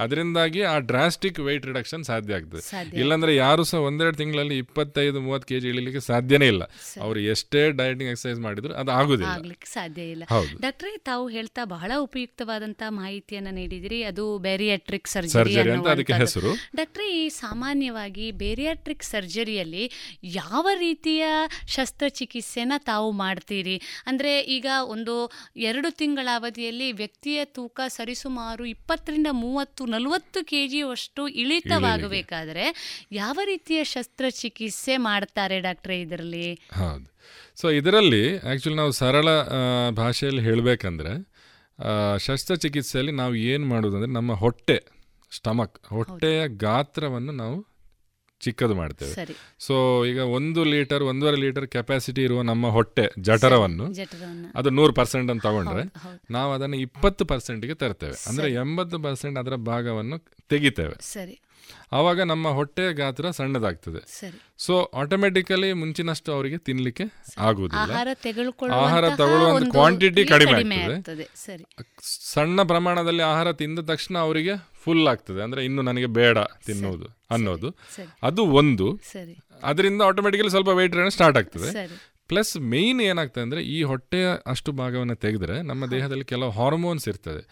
ಅದರಿಂದಾಗಿ 0.00 0.60
ಆ 0.62 0.78
ಡ್ರಾಸ್ಟಿಕ್ 0.78 1.38
ವೆಯ್ಟ್ 1.40 1.66
ರಿಡಕ್ಷನ್ 1.66 2.04
ಸಾಧ್ಯ 2.04 2.34
ಆಗ್ತದೆ. 2.34 2.62
ಇಲ್ಲಾಂದ್ರೆ 3.00 3.36
ಯಾರು 3.36 3.64
ಸಹ 3.64 3.78
ಒಂದೆರಡು 3.78 4.16
ತಿಂಗಳಲ್ಲಿ 4.16 4.58
ಇಪ್ಪತ್ತೈದು 4.58 5.20
ಮೂವತ್ತು 5.20 5.48
ಕೆಜಿ 5.48 5.68
ಇಳಿಲಿಕ್ಕೆ 5.68 6.00
ಸಾಧ್ಯನೇ 6.00 6.46
ಇಲ್ಲ. 6.46 6.64
ಅವರು 7.00 7.20
ಎಷ್ಟೇ 7.20 7.70
ಡಯಟಿಂಗ್ 7.70 8.10
ಎಕ್ಸರ್ಸೈಸ್ 8.10 8.40
ಮಾಡಿದ್ರು 8.40 8.74
ಅದು 8.74 8.92
ಆಗುದಿಲ್ಲ. 8.92 9.34
ಸಾಧ್ಯ 9.64 10.02
ಇಲ್ಲ. 10.02 10.24
ಡಾಕ್ಟ್ರೆ 10.60 10.92
ತಾವು 10.98 11.28
ಹೇಳ್ತಾ 11.28 11.64
ಬಹಳ 11.64 11.92
ಉಪಯುಕ್ತವಾದಂತಹ 11.98 12.90
ಮಾಹಿತಿಯನ್ನ 12.90 13.48
ನೀಡಿದಿರಿ. 13.50 14.02
ಅದು 14.02 14.38
ಬೇರಿಯಾಟ್ರಿಕ್ 14.38 15.08
ಸರ್ಜರಿ 15.08 15.70
ಅಂತ 15.70 15.88
ಅದಕ್ಕೆ 15.88 16.12
ಹೆಸರು. 16.12 16.52
ಡಾಕ್ಟ್ರೆ 16.76 17.06
ಈ 17.20 17.28
ಸಾಮಾನ್ಯವಾಗಿ 17.28 18.30
ಬೇರಿಯಾಟ್ರಿಕ್ 18.44 19.02
ಸರ್ಜರಿಯಲ್ಲಿ 19.02 19.84
ಯಾವ 20.22 20.66
ರೀತಿಯ 20.78 21.24
ಶಸ್ತ್ರಚಿಕಿತ್ಸೆನ 22.04 22.72
ತಾವು 22.84 23.12
ಮಾಡ್ತೀರಿ. 23.12 23.74
ಅಂದ್ರೆ 24.06 24.40
ಈಗ 24.40 24.66
ಒಂದು 24.86 25.14
ಎರಡು 25.56 25.88
ತಿಂಗಳ 25.90 26.28
ಅವಧಿಯಲ್ಲಿ 26.34 26.88
ವ್ಯಕ್ತಿಯ 26.92 27.44
ತೂಕ 27.44 27.80
ಸರಿಸುಮಾರು 27.88 28.64
ಇಪ್ಪತ್ತರಿಂದ 28.64 29.26
ಮೂವತ್ತು 29.30 29.82
ನಲವತ್ತು 29.86 30.44
ಕೆ 30.44 30.68
ಜಿಯಷ್ಟು 30.68 31.28
ಇಳಿತವಾಗಬೇಕಾದ್ರೆ 31.42 32.66
ಯಾವ 33.12 33.38
ರೀತಿಯ 33.44 33.84
ಶಸ್ತ್ರಚಿಕಿತ್ಸೆ 33.84 34.96
ಮಾಡ್ತಾರೆ 34.96 35.58
ಡಾಕ್ಟ್ರೆ 35.60 36.00
ಇದರಲ್ಲಿ? 36.00 36.46
ಹೌದು. 36.76 37.06
ಸೊ 37.56 37.70
ಇದರಲ್ಲಿ 37.70 38.24
ಆ್ಯಕ್ಚುಲಿ 38.38 38.76
ನಾವು 38.76 38.92
ಸರಳ 38.92 39.28
ಭಾಷೆಯಲ್ಲಿ 39.96 40.42
ಹೇಳಬೇಕಂದ್ರೆ 40.42 41.14
ಶಸ್ತ್ರಚಿಕಿತ್ಸೆಯಲ್ಲಿ 42.18 43.12
ನಾವು 43.12 43.34
ಏನು 43.34 43.66
ಮಾಡೋದಂದ್ರೆ 43.66 44.12
ನಮ್ಮ 44.12 44.32
ಹೊಟ್ಟೆ 44.34 44.78
ಸ್ಟಮಕ್ 45.32 45.78
ಹೊಟ್ಟೆಯ 45.88 46.40
ಗಾತ್ರವನ್ನು 46.58 47.32
ನಾವು 47.32 47.56
ಚಿಕ್ಕದು 48.40 48.74
ಮಾಡ್ತೇವೆ. 48.74 49.14
ಸೊ 49.58 49.74
ಈಗ 50.04 50.18
ಒಂದು 50.18 50.64
ಲೀಟರ್ 50.64 51.02
ಒಂದೂವರೆ 51.02 51.36
ಲೀಟರ್ 51.36 51.66
ಕೆಪಾಸಿಟಿ 51.66 52.22
ಇರುವ 52.22 52.42
ನಮ್ಮ 52.42 52.66
ಹೊಟ್ಟೆ 52.68 53.06
ಜಠರವನ್ನು. 53.20 53.86
ಅದು 54.54 54.70
ನೂರು 54.70 54.92
ಪರ್ಸೆಂಟ್ 54.92 55.30
ಅಂತ 55.30 55.42
ತಗೊಂಡ್ರೆ. 55.42 55.84
ನಾವು 56.30 56.52
ಅದನ್ನು 56.52 56.76
ಇಪ್ಪತ್ತು 56.76 57.24
ಪರ್ಸೆಂಟ್ಗೆ 57.24 57.74
ತರ್ತೇವೆ 57.74 58.18
ಅಂದರೆ 58.28 58.52
ಎಂಬತ್ತು 58.52 58.98
ಪರ್ಸೆಂಟ್ 58.98 59.38
ಅದರ 59.38 59.54
ಭಾಗವನ್ನು 59.54 60.18
ತೆಗಿತೇವೆ 60.48 60.96
ಸರಿ 61.00 61.36
ಆವಾಗ 61.92 62.22
ನಮ್ಮ 62.22 62.48
ಹೊಟ್ಟೆ 62.48 62.92
ಗಾತ್ರ 62.92 63.30
ಸಣ್ಣದಾಗ್ತದೆ. 63.30 64.20
ಸೊ 64.58 64.90
ಆಟೋಮೆಟಿಕಲಿ 64.94 65.72
ಮುಂಚಿನಷ್ಟು 65.72 66.32
ಅವರಿಗೆ 66.32 66.58
ತಿನ್ಲಿಕ್ಕೆ 66.58 67.04
ಆಗುವುದಿಲ್ಲ. 67.38 67.92
ಆಹಾರ 68.74 69.04
ತಗೊಳ್ಳುವಂತ 69.16 69.64
ಕ್ವಾಂಟಿಟಿ 69.70 70.24
ಕಡಿಮೆ 70.24 70.52
ಆಗ್ತದೆ. 70.94 70.94
ಸಣ್ಣ 72.32 72.62
ಪ್ರಮಾಣದಲ್ಲಿ 72.62 73.22
ಆಹಾರ 73.22 73.52
ತಿಂದ 73.52 73.78
ತಕ್ಷಣ 73.78 74.18
ಅವರಿಗೆ 74.18 74.52
ಫುಲ್ 74.84 75.08
ಆಗ್ತದೆ. 75.08 75.42
ಅಂದ್ರೆ 75.42 75.64
ಇನ್ನು 75.64 75.82
ನನಗೆ 75.82 76.06
ಬೇಡ 76.06 76.38
ತಿನ್ನುವುದು 76.66 77.06
ಅನ್ನೋದು. 77.30 77.70
ಅದು 78.22 78.46
ಒಂದು. 78.46 79.00
ಅದರಿಂದ 79.62 80.02
ಆಟೋಮೆಟಿಕಲಿ 80.02 80.50
ಸ್ವಲ್ಪ 80.50 80.68
ವೆಯ್ಟ್ 80.68 81.10
ಸ್ಟಾರ್ಟ್ 81.10 81.38
ಆಗ್ತದೆ. 81.38 81.72
ಪ್ಲಸ್ 82.28 82.56
ಮೇಯ್ನ್ 82.56 83.00
ಏನಾಗ್ತದೆ 83.00 83.42
ಅಂದ್ರೆ 83.42 83.62
ಈ 83.62 83.82
ಹೊಟ್ಟೆಯ 83.82 84.26
ಅಷ್ಟು 84.46 84.72
ಭಾಗವನ್ನು 84.72 85.16
ತೆಗೆದ್ರೆ 85.16 85.62
ನಮ್ಮ 85.62 85.86
ದೇಹದಲ್ಲಿ 85.86 86.24
ಕೆಲವು 86.24 86.50
ಹಾರ್ಮೋನ್ಸ್ 86.50 87.08
ಇರ್ತದೆ. 87.08 87.42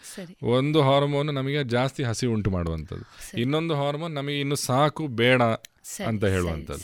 ಒಂದು 0.43 0.81
ಹಾರ್ಮೋನ್ 0.81 1.33
ನಮಗೆ 1.33 1.63
ಜಾಸ್ತಿ 1.63 2.03
ಹಸಿ 2.03 2.27
ಉಂಟು 2.27 2.51
ಮಾಡುವಂಥದ್ದು. 2.51 3.37
ಇನ್ನೊಂದು 3.37 3.75
ಹಾರ್ಮೋನ್ 3.75 4.13
ನಮಗೆ 4.13 4.39
ಇನ್ನು 4.39 4.55
ಸಾಕು 4.55 5.07
ಬೇಡ 5.07 5.41
ಅಂತ 6.07 6.25
ಹೇಳುವಂಥದ್ದು. 6.25 6.83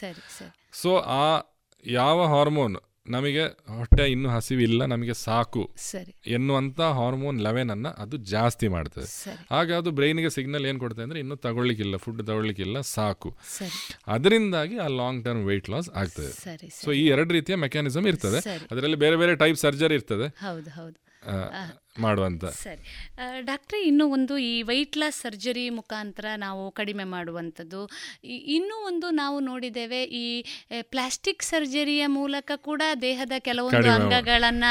ಸೊ 0.72 0.98
ಆ 0.98 1.42
ಯಾವ 1.86 2.38
ಹಾರ್ಮೋನ್ 2.38 2.78
ನಮಗೆ 3.10 3.44
ಹೊಟ್ಟೆ 3.46 4.12
ಇನ್ನೂ 4.12 4.30
ಹಸಿವಿಲ್ಲ 4.30 4.86
ನಮಗೆ 4.86 5.14
ಸಾಕು 5.14 5.74
ಸರಿ. 5.78 6.16
ಎನ್ನುವಂಥ 6.28 6.82
ಹಾರ್ಮೋನ್ 6.82 7.42
ಲೆವೆನ್ 7.42 7.72
ಅನ್ನ 7.72 7.88
ಅದು 7.88 8.18
ಜಾಸ್ತಿ 8.18 8.68
ಮಾಡ್ತದೆ. 8.68 9.06
ಹಾಗೆ 9.52 9.72
ಆಗ 9.74 9.74
ಅದು 9.74 9.92
ಬ್ರೈನ್ಗೆ 9.92 10.30
ಸಿಗ್ನಲ್ 10.30 10.66
ಏನು 10.66 10.80
ಕೊಡ್ತದೆ 10.80 11.04
ಅಂದರೆ 11.04 11.20
ಇನ್ನೂ 11.20 11.36
ತಗೊಳ್ಳಿಕ್ಕಿಲ್ಲ 11.36 11.98
ಫುಡ್ 11.98 12.28
ತಗೊಳ್ಳಿಕ್ಕಿಲ್ಲ 12.28 12.82
ಸಾಕು. 12.82 13.38
ಅದರಿಂದಾಗಿ 14.08 14.78
ಆ 14.78 14.88
ಲಾಂಗ್ 14.88 15.26
ಟರ್ಮ್ 15.26 15.46
ವೆಯ್ಟ್ 15.46 15.70
ಲಾಸ್ 15.70 15.90
ಆಗ್ತದೆ. 15.90 16.32
ಸೊ 16.84 16.92
ಈ 16.92 17.08
ಎರಡು 17.08 17.34
ರೀತಿಯ 17.34 17.56
ಮೆಕ್ಯಾನಿಸಮ್ 17.56 18.08
ಇರ್ತದೆ. 18.08 18.40
ಅದರಲ್ಲಿ 18.72 18.98
ಬೇರೆ 18.98 19.16
ಬೇರೆ 19.16 19.36
ಟೈಪ್ 19.36 19.58
ಸರ್ಜರಿ 19.58 19.94
ಇರ್ತದೆ. 19.94 20.28
ಹೌದು 20.28 20.70
ಹೌದು. 20.70 21.10
ಆ, 21.30 21.50
ಮಾಡುವಂತ. 21.96 22.46
ಸರಿ. 22.46 22.84
ಡಾಕ್ಟ್ರೆ 23.42 23.80
ಇನ್ನು 23.84 24.06
ಒಂದು 24.08 24.34
ಈ 24.38 24.62
ವೈಟ್ 24.62 24.98
ಲಾಸ್ 24.98 25.18
ಸರ್ಜರಿ 25.22 25.64
ಮುಖಾಂತರ 25.70 26.26
ನಾವು 26.38 26.64
ಕಡಿಮೆ 26.72 27.06
ಮಾಡುವಂಥದ್ದು. 27.14 27.82
ಇನ್ನೂ 28.58 28.76
ಒಂದು 28.90 29.10
ನಾವು 29.10 29.40
ನೋಡಿದ್ದೇವೆ 29.40 30.04
ಈ 30.04 30.26
ಪ್ಲಾಸ್ಟಿಕ್ 30.82 31.44
ಸರ್ಜರಿಯ 31.44 32.04
ಮೂಲಕ 32.08 32.52
ಕೂಡ 32.56 32.82
ದೇಹದ 33.02 33.32
ಕೆಲವೊಂದು 33.40 33.90
ಅಂಗಗಳನ್ನ. 33.92 34.64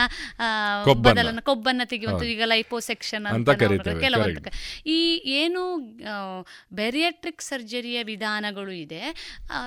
ಬದಲನ್ನ 1.06 1.40
ಕೊಬ್ಬನ್ನ 1.40 1.82
ತೆಗೆಯುವಂಥದ್ದು. 1.84 2.32
ಈಗ 2.32 2.46
ಲೈಪೋಸೆಕ್ಷನ್ 2.46 3.26
ಅಂತ 3.26 3.56
ಕೆಲವೊಂದು 4.04 4.52
ಈ 4.86 5.00
ಏನು 5.40 5.62
ಬೆರಿಯಾಟ್ರಿಕ್ 6.72 7.42
ಸರ್ಜರಿಯ 7.42 7.98
ವಿಧಾನಗಳು 8.02 8.74
ಇದೆ 8.84 9.02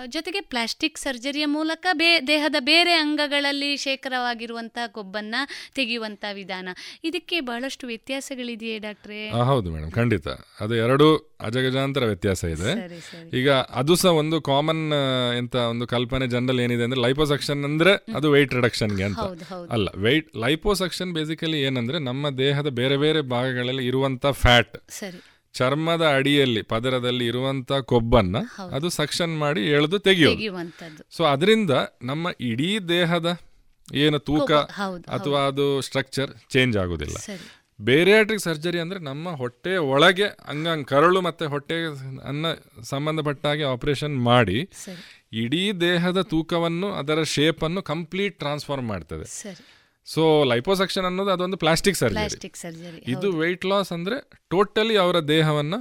ಜೊತೆಗೆ 0.08 0.42
ಪ್ಲಾಸ್ಟಿಕ್ 0.42 0.98
ಸರ್ಜರಿಯ 0.98 1.46
ಮೂಲಕ 1.58 1.86
ಬೇ 1.94 2.10
ದೇಹದ 2.28 2.56
ಬೇರೆ 2.60 2.94
ಅಂಗಗಳಲ್ಲಿ 2.94 3.72
ಶೇಖರವಾಗಿರುವಂತಹ 3.78 4.88
ಕೊಬ್ಬನ್ನ 4.88 5.36
ತೆಗೆಯುವಂಥ 5.76 6.26
ವಿಧಾನ. 6.34 6.70
ಇದಕ್ಕೆ 7.04 7.38
ಬಹಳಷ್ಟು 7.52 7.84
ವ್ಯತ್ಯಾಸಗಳಿದೆಯೇ 7.88 8.78
ಡಾಕ್ಟ್ರೆ? 8.80 9.20
ಹೌದು 9.46 9.70
ಮೇಡಮ್ 9.72 9.92
ಖಂಡಿತ. 9.92 10.28
ಅದು 10.60 10.76
ಎರಡು 10.76 11.08
ಅಜಗಜಾಂತರ 11.42 12.04
ವ್ಯತ್ಯಾಸ 12.06 12.44
ಇದೆ. 12.56 12.72
ಈಗ 13.40 13.50
ಅದು 13.52 13.96
ಸಹ 13.96 14.14
ಒಂದು 14.14 14.38
ಕಾಮನ್ 14.42 14.84
ಎಂತ 15.38 15.56
ಒಂದು 15.56 15.88
ಕಲ್ಪನೆ 15.88 16.28
ಜನರಲ್ 16.28 16.60
ಏನಿದೆ 16.60 16.84
ಅಂದ್ರೆ 16.84 17.02
ಲೈಪೋಸಕ್ಷನ್ 17.02 17.64
ಅಂದ್ರೆ 17.64 17.94
ಅದು 18.16 18.32
ವೆಯ್ಟ್ 18.32 18.54
ರಿಡಕ್ಷನ್ಗೆ 18.54 19.04
ಅಂತ. 19.04 19.20
ಅಲ್ಲ 19.72 19.88
ವೆಯ್ಟ್ 19.98 20.30
ಲೈಪೋಸಕ್ಷನ್ 20.38 21.12
ಬೇಸಿಕಲಿ 21.14 21.60
ಏನಂದ್ರೆ 21.62 22.00
ನಮ್ಮ 22.00 22.30
ದೇಹದ 22.38 22.70
ಬೇರೆ 22.80 22.98
ಬೇರೆ 22.98 23.22
ಭಾಗಗಳಲ್ಲಿ 23.36 23.86
ಇರುವಂತ 23.88 24.34
ಫ್ಯಾಟ್ 24.44 24.78
ಸರಿ. 25.00 25.20
ಚರ್ಮದ 25.54 26.04
ಅಡಿಯಲ್ಲಿ 26.18 26.62
ಪದರದಲ್ಲಿ 26.62 27.26
ಇರುವಂತ 27.26 27.72
ಕೊಬ್ಬನ್ನ 27.92 28.38
ಅದು 28.76 28.90
ಸಕ್ಷನ್ 28.90 29.34
ಮಾಡಿ 29.40 29.62
ಎಳೆದು 29.70 29.98
ತೆಗೆಯೋದು. 30.00 30.36
ತೆಗೆಯುವಂಥದ್ದು. 30.36 31.02
ಸೊ 31.16 31.24
ಅದರಿಂದ 31.24 31.72
ನಮ್ಮ 32.04 32.28
ಇಡೀ 32.42 32.70
ದೇಹದ 32.90 33.30
ಏನು 33.94 34.20
ತೂಕ 34.20 34.52
ಅಥವಾ 35.10 35.48
ಅದು 35.48 35.82
ಸ್ಟ್ರಕ್ಚರ್ 35.82 36.32
ಚೇಂಜ್ 36.50 36.78
ಆಗೋದಿಲ್ಲ. 36.78 37.16
ಬೇರಿಯಾಟ್ರಿಕ್ 37.82 38.42
ಸರ್ಜರಿ 38.42 38.80
ಅಂದ್ರೆ 38.80 39.00
ನಮ್ಮ 39.00 39.30
ಹೊಟ್ಟೆ 39.30 39.78
ಒಳಗೆ 39.78 40.24
ಹಂಗಂಗೆ 40.24 40.84
ಕರಳು 40.84 41.22
ಮತ್ತೆ 41.22 41.46
ಹೊಟ್ಟೆ 41.46 41.86
ಅನ್ನ 42.28 42.46
ಸಂಬಂಧಪಟ್ಟ 42.84 43.46
ಹಾಗೆ 43.46 43.64
ಆಪರೇಷನ್ 43.64 44.24
ಮಾಡಿ 44.24 44.70
ಇಡೀ 45.34 45.72
ದೇಹದ 45.72 46.22
ತೂಕವನ್ನು 46.22 46.94
ಅದರ 46.94 47.24
ಶೇಪನ್ನು 47.24 47.82
ಕಂಪ್ಲೀಟ್ 47.82 48.40
ಟ್ರಾನ್ಸ್ಫಾರ್ಮ್ 48.40 48.88
ಮಾಡ್ತದೆ. 48.88 49.24
ಸೊ 50.06 50.44
ಲೈಪೋಸಕ್ಷನ್ 50.44 51.06
ಅನ್ನೋದು 51.06 51.30
ಅದೊಂದು 51.30 51.58
ಪ್ಲಾಸ್ಟಿಕ್ 51.58 51.98
ಸರ್ಜರಿ 51.98 53.04
ಇದು 53.08 53.32
ವೆಯ್ಟ್ 53.32 53.66
ಲಾಸ್ 53.66 53.92
ಅಂದ್ರೆ 53.92 54.18
ಟೋಟಲಿ 54.50 54.98
ಅವರ 54.98 55.20
ದೇಹವನ್ನ 55.20 55.76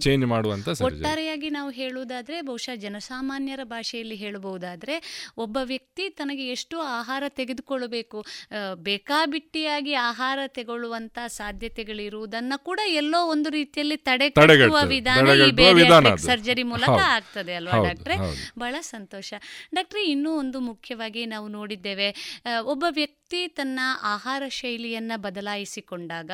ಚೇಂಜ್ 0.00 0.26
ಮಾಡುವಂತ 0.26 0.68
ಒಟ್ಟಾರೆಯಾಗಿ 0.82 1.50
ನಾವು 1.50 1.70
ಹೇಳುವುದಾದ್ರೆ 1.70 2.40
ಬಹುಶಃ 2.40 2.74
ಜನಸಾಮಾನ್ಯರ 2.74 3.60
ಭಾಷೆಯಲ್ಲಿ 3.64 4.14
ಹೇಳಬಹುದಾದ್ರೆ 4.14 4.96
ಒಬ್ಬ 5.36 5.58
ವ್ಯಕ್ತಿ 5.62 6.08
ತನಗೆ 6.10 6.48
ಎಷ್ಟು 6.48 6.80
ಆಹಾರ 6.80 7.22
ತೆಗೆದುಕೊಳ್ಳಬೇಕು 7.28 8.24
ಬೇಕಾಬಿಟ್ಟಿಯಾಗಿ 8.74 9.94
ಆಹಾರ 9.94 10.38
ತೆಗೊಳ್ಳುವಂತ 10.46 11.18
ಸಾಧ್ಯತೆಗಳಿರುವುದನ್ನ 11.26 12.52
ಕೂಡ 12.56 12.80
ಎಲ್ಲೋ 12.86 13.26
ಒಂದು 13.26 13.50
ರೀತಿಯಲ್ಲಿ 13.50 13.96
ತಡೆಗಟ್ಟುವ 13.96 14.78
ವಿಧಾನ 14.84 15.28
ಈ 15.28 16.16
ಸರ್ಜರಿ 16.16 16.62
ಮೂಲಕ. 16.62 16.88
ಆಗ್ತದೆ 16.88 17.54
ಅಲ್ವಾ 17.54 17.84
ಡಾಕ್ಟ್ರೆ? 17.88 18.16
ಬಹಳ 18.58 18.74
ಸಂತೋಷ. 18.80 19.32
ಡಾಕ್ಟ್ರೆ 19.74 20.04
ಇನ್ನೂ 20.04 20.38
ಒಂದು 20.38 20.60
ಮುಖ್ಯವಾಗಿ 20.60 21.26
ನಾವು 21.26 21.48
ನೋಡಿದ್ದೇವೆ 21.48 22.08
ಒಬ್ಬ 22.64 22.84
ವ್ಯಕ್ತಿ 22.90 23.18
ತನ್ನ 23.58 23.80
ಆಹಾರ 24.02 24.42
ಶೈಲಿಯನ್ನು 24.58 25.16
ಬದಲಾಯಿಸಿಕೊಂಡಾಗ, 25.22 26.30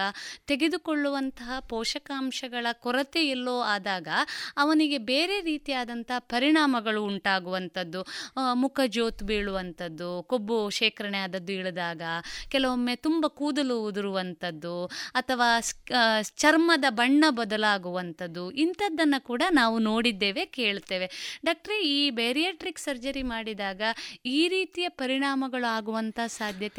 ತೆಗೆದುಕೊಳ್ಳುವಂತಹ 0.47 1.59
ಪೋಷಕಾಂಶಗಳ 1.73 2.67
ಕೊರತೆ 2.85 3.23
ಎಲ್ಲೋ 3.29 3.57
ಆದಾಗ 3.75 4.09
ಅವನಿಗೆ 4.57 4.99
ಬೇರೆ 5.13 5.37
ರೀತಿಯಾದಂಥ 5.41 6.11
ಪರಿಣಾಮಗಳು 6.33 7.03
ಉಂಟಾಗುವಂಥದ್ದು. 7.05 8.03
ಮುಖ 8.63 8.81
ಜೋತು 8.87 9.25
ಬೀಳುವಂಥದ್ದು, 9.25 10.11
ಕೊಬ್ಬು 10.23 10.59
ಶೇಖರಣೆ 10.71 11.19
ಆದದ್ದು 11.19 11.53
ಇಳಿದಾಗ, 11.53 12.03
ಕೆಲವೊಮ್ಮೆ 12.49 12.97
ತುಂಬ 13.07 13.27
ಕೂದಲು 13.41 13.77
ಉದುರುವಂಥದ್ದು 13.83 14.77
ಅಥವಾ 15.13 15.49
ಚರ್ಮದ 16.43 16.87
ಬಣ್ಣ 16.91 17.25
ಬದಲಾಗುವಂಥದ್ದು, 17.31 18.45
ಇಂಥದ್ದನ್ನು 18.65 19.21
ಕೂಡ 19.25 19.43
ನಾವು 19.51 19.77
ನೋಡಿದ್ದೇವೆ, 19.89 20.45
ಕೇಳ್ತೇವೆ. 20.59 21.09
ಡಾಕ್ಟ್ರೆ, 21.45 21.77
ಈ 21.97 22.01
ಬೇರಿಯಾಟ್ರಿಕ್ 22.21 22.79
ಸರ್ಜರಿ 22.79 23.23
ಮಾಡಿದಾಗ 23.33 23.83
ಈ 24.25 24.41
ರೀತಿಯ 24.49 24.87
ಪರಿಣಾಮಗಳು 25.03 25.67
ಆಗುವಂಥ 25.77 26.19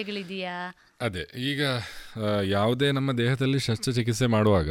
ಸಾಧ್ಯತೆಗಳಿದೆಯಾ 0.10 0.58
ಅದೇ 1.02 1.24
ಈಗ 1.50 1.62
ಯಾವುದೇ 2.50 2.88
ನಮ್ಮ 2.92 3.10
ದೇಹದಲ್ಲಿ 3.18 3.60
ಶಸ್ತ್ರಚಿಕಿತ್ಸೆ 3.60 4.28
ಮಾಡುವಾಗ 4.36 4.70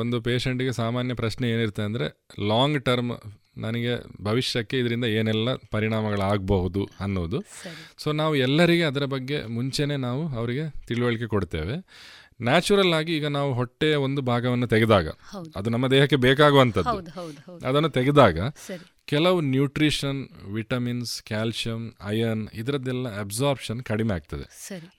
ಒಂದು 0.00 0.16
ಪೇಷಂಟಿಗೆ 0.20 0.72
ಸಾಮಾನ್ಯ 0.72 1.14
ಪ್ರಶ್ನೆ 1.14 1.46
ಏನಿರುತ್ತೆ 1.50 1.82
ಅಂದರೆ 1.82 2.06
ಲಾಂಗ್ 2.48 2.78
ಟರ್ಮ್ 2.84 3.12
ನನಗೆ 3.58 3.92
ಭವಿಷ್ಯಕ್ಕೆ 4.24 4.76
ಇದರಿಂದ 4.78 5.06
ಏನೆಲ್ಲ 5.18 5.48
ಪರಿಣಾಮಗಳಾಗಬಹುದು 5.70 6.82
ಅನ್ನೋದು. 7.00 7.38
ಸೊ 7.98 8.08
ನಾವು 8.12 8.34
ಎಲ್ಲರಿಗೆ 8.36 8.84
ಅದರ 8.84 9.04
ಬಗ್ಗೆ 9.14 9.38
ಮುಂಚೆನೇ 9.56 9.96
ನಾವು 10.06 10.22
ಅವರಿಗೆ 10.38 10.66
ತಿಳುವಳಿಕೆ 10.86 11.26
ಕೊಡ್ತೇವೆ 11.26 11.76
ನ್ಯಾಚುರಲ್ 12.42 12.92
ಆಗಿ 12.94 13.12
ಈಗ 13.16 13.26
ನಾವು 13.36 13.50
ಹೊಟ್ಟೆಯ 13.52 13.94
ಒಂದು 14.06 14.20
ಭಾಗವನ್ನು 14.22 14.66
ತೆಗೆದಾಗ 14.66 15.08
ಅದು 15.56 15.68
ನಮ್ಮ 15.74 15.86
ದೇಹಕ್ಕೆ 15.90 16.18
ಬೇಕಾಗುವಂಥದ್ದು. 16.26 16.98
ಅದನ್ನು 17.66 17.90
ತೆಗೆದಾಗ. 17.96 18.38
ಕೆಲವು 19.08 19.38
ನ್ಯೂಟ್ರಿಷನ್ 19.40 20.20
ವಿಟಮಿನ್ಸ್ 20.54 21.12
ಕ್ಯಾಲ್ಶಿಯಂ 21.22 21.82
ಅಯರ್ನ್ 22.00 22.44
ಇದರದ್ದೆಲ್ಲ 22.54 23.20
ಅಬ್ಸಾರ್ಪ್ಷನ್ 23.20 23.80
ಕಡಿಮೆ 23.82 24.12
ಆಗ್ತದೆ. 24.14 24.46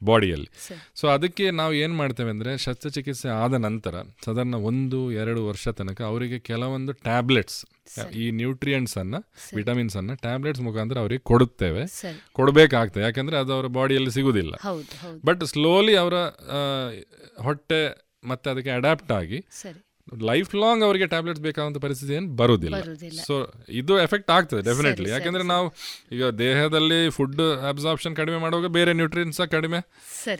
ಬಾಡಿಯಲ್ಲಿ. 0.03 0.49
ಸೊ 0.95 1.07
ಅದಕ್ಕೆ 1.07 1.45
ನಾವು 1.51 1.73
ಏನು 1.73 1.93
ಮಾಡ್ತೇವೆ 1.93 2.29
ಅಂದರೆ 2.29 2.53
ಶಸ್ತ್ರಚಿಕಿತ್ಸೆ 2.57 3.29
ಆದ 3.43 3.53
ನಂತರ 3.67 3.95
ಸಾಧಾರಣ 4.25 4.55
ಒಂದು 4.71 4.99
ಎರಡು 5.11 5.43
ವರ್ಷ 5.47 5.67
ತನಕ 5.79 6.01
ಅವರಿಗೆ 6.01 6.39
ಕೆಲವೊಂದು 6.39 6.93
ಟ್ಯಾಬ್ಲೆಟ್ಸ್ 7.07 7.59
ಈ 8.21 8.25
ನ್ಯೂಟ್ರಿಯೆಂಟ್ಸನ್ನು 8.31 9.19
ವಿಟಮಿನ್ಸನ್ನು 9.19 9.55
ವಿಟಮಿನ್ಸ್ 9.59 9.95
ಅನ್ನ 9.97 10.13
ಟ್ಯಾಬ್ಲೆಟ್ಸ್ 10.25 10.61
ಮುಖಾಂತರ 10.61 10.97
ಅವರಿಗೆ 10.99 11.21
ಕೊಡುತ್ತೇವೆ. 11.31 11.83
ಕೊಡಬೇಕಾಗ್ತದೆ. 12.33 13.03
ಯಾಕಂದ್ರೆ 13.03 13.37
ಅದು 13.37 13.53
ಅವರ 13.53 13.67
ಬಾಡಿಯಲ್ಲಿ 13.79 14.11
ಸಿಗುವುದಿಲ್ಲ. 14.11 14.53
ಬಟ್ 15.25 15.43
ಸ್ಲೋಲಿ 15.43 15.95
ಅವರ 15.95 16.17
ಹೊಟ್ಟೆ 17.41 17.81
ಮತ್ತೆ 18.23 18.47
ಅದಕ್ಕೆ 18.49 18.71
ಅಡಾಪ್ಟ್ 18.71 19.11
ಆಗಿ 19.11 19.39
ಲೈಫ್ 20.29 20.55
ಲಾಂಗ್ 20.55 20.83
ಅವರಿಗೆ 20.83 21.07
ಟ್ಯಾಬ್ಲೆಟ್ಸ್ 21.07 21.43
ಬೇಕಾದಂತ 21.43 21.77
ಪರಿಸ್ಥಿತಿ 21.77 22.13
ಏನು 22.13 22.27
ಬರುವುದಿಲ್ಲ 22.27 22.81
ಬರುವುದಿಲ್ಲ. 22.81 23.19
ಸೊ 23.21 23.35
ಇದು 23.69 23.99
ಎಫೆಕ್ಟ್ 23.99 24.31
ಆಗ್ತದೆ 24.31 24.61
ಡೆಫಿನೆಟ್ಲಿ 24.61 25.09
ಯಾಕಂದ್ರೆ. 25.09 25.43
ನಾವು 25.43 25.73
ಈಗ 26.11 26.23
ದೇಹದಲ್ಲಿ 26.25 27.09
ಫುಡ್ 27.09 27.41
ಅಬ್ಸಾರ್ಪ್ಷನ್ 27.69 28.15
ಕಡಿಮೆ 28.15 28.37
ಮಾಡುವಾಗ 28.37 28.65
ಬೇರೆ 28.65 28.93
ನ್ಯೂಟ್ರಿಯನ್ಸ್ 28.93 29.41
ಕಡಿಮೆ. 29.51 29.79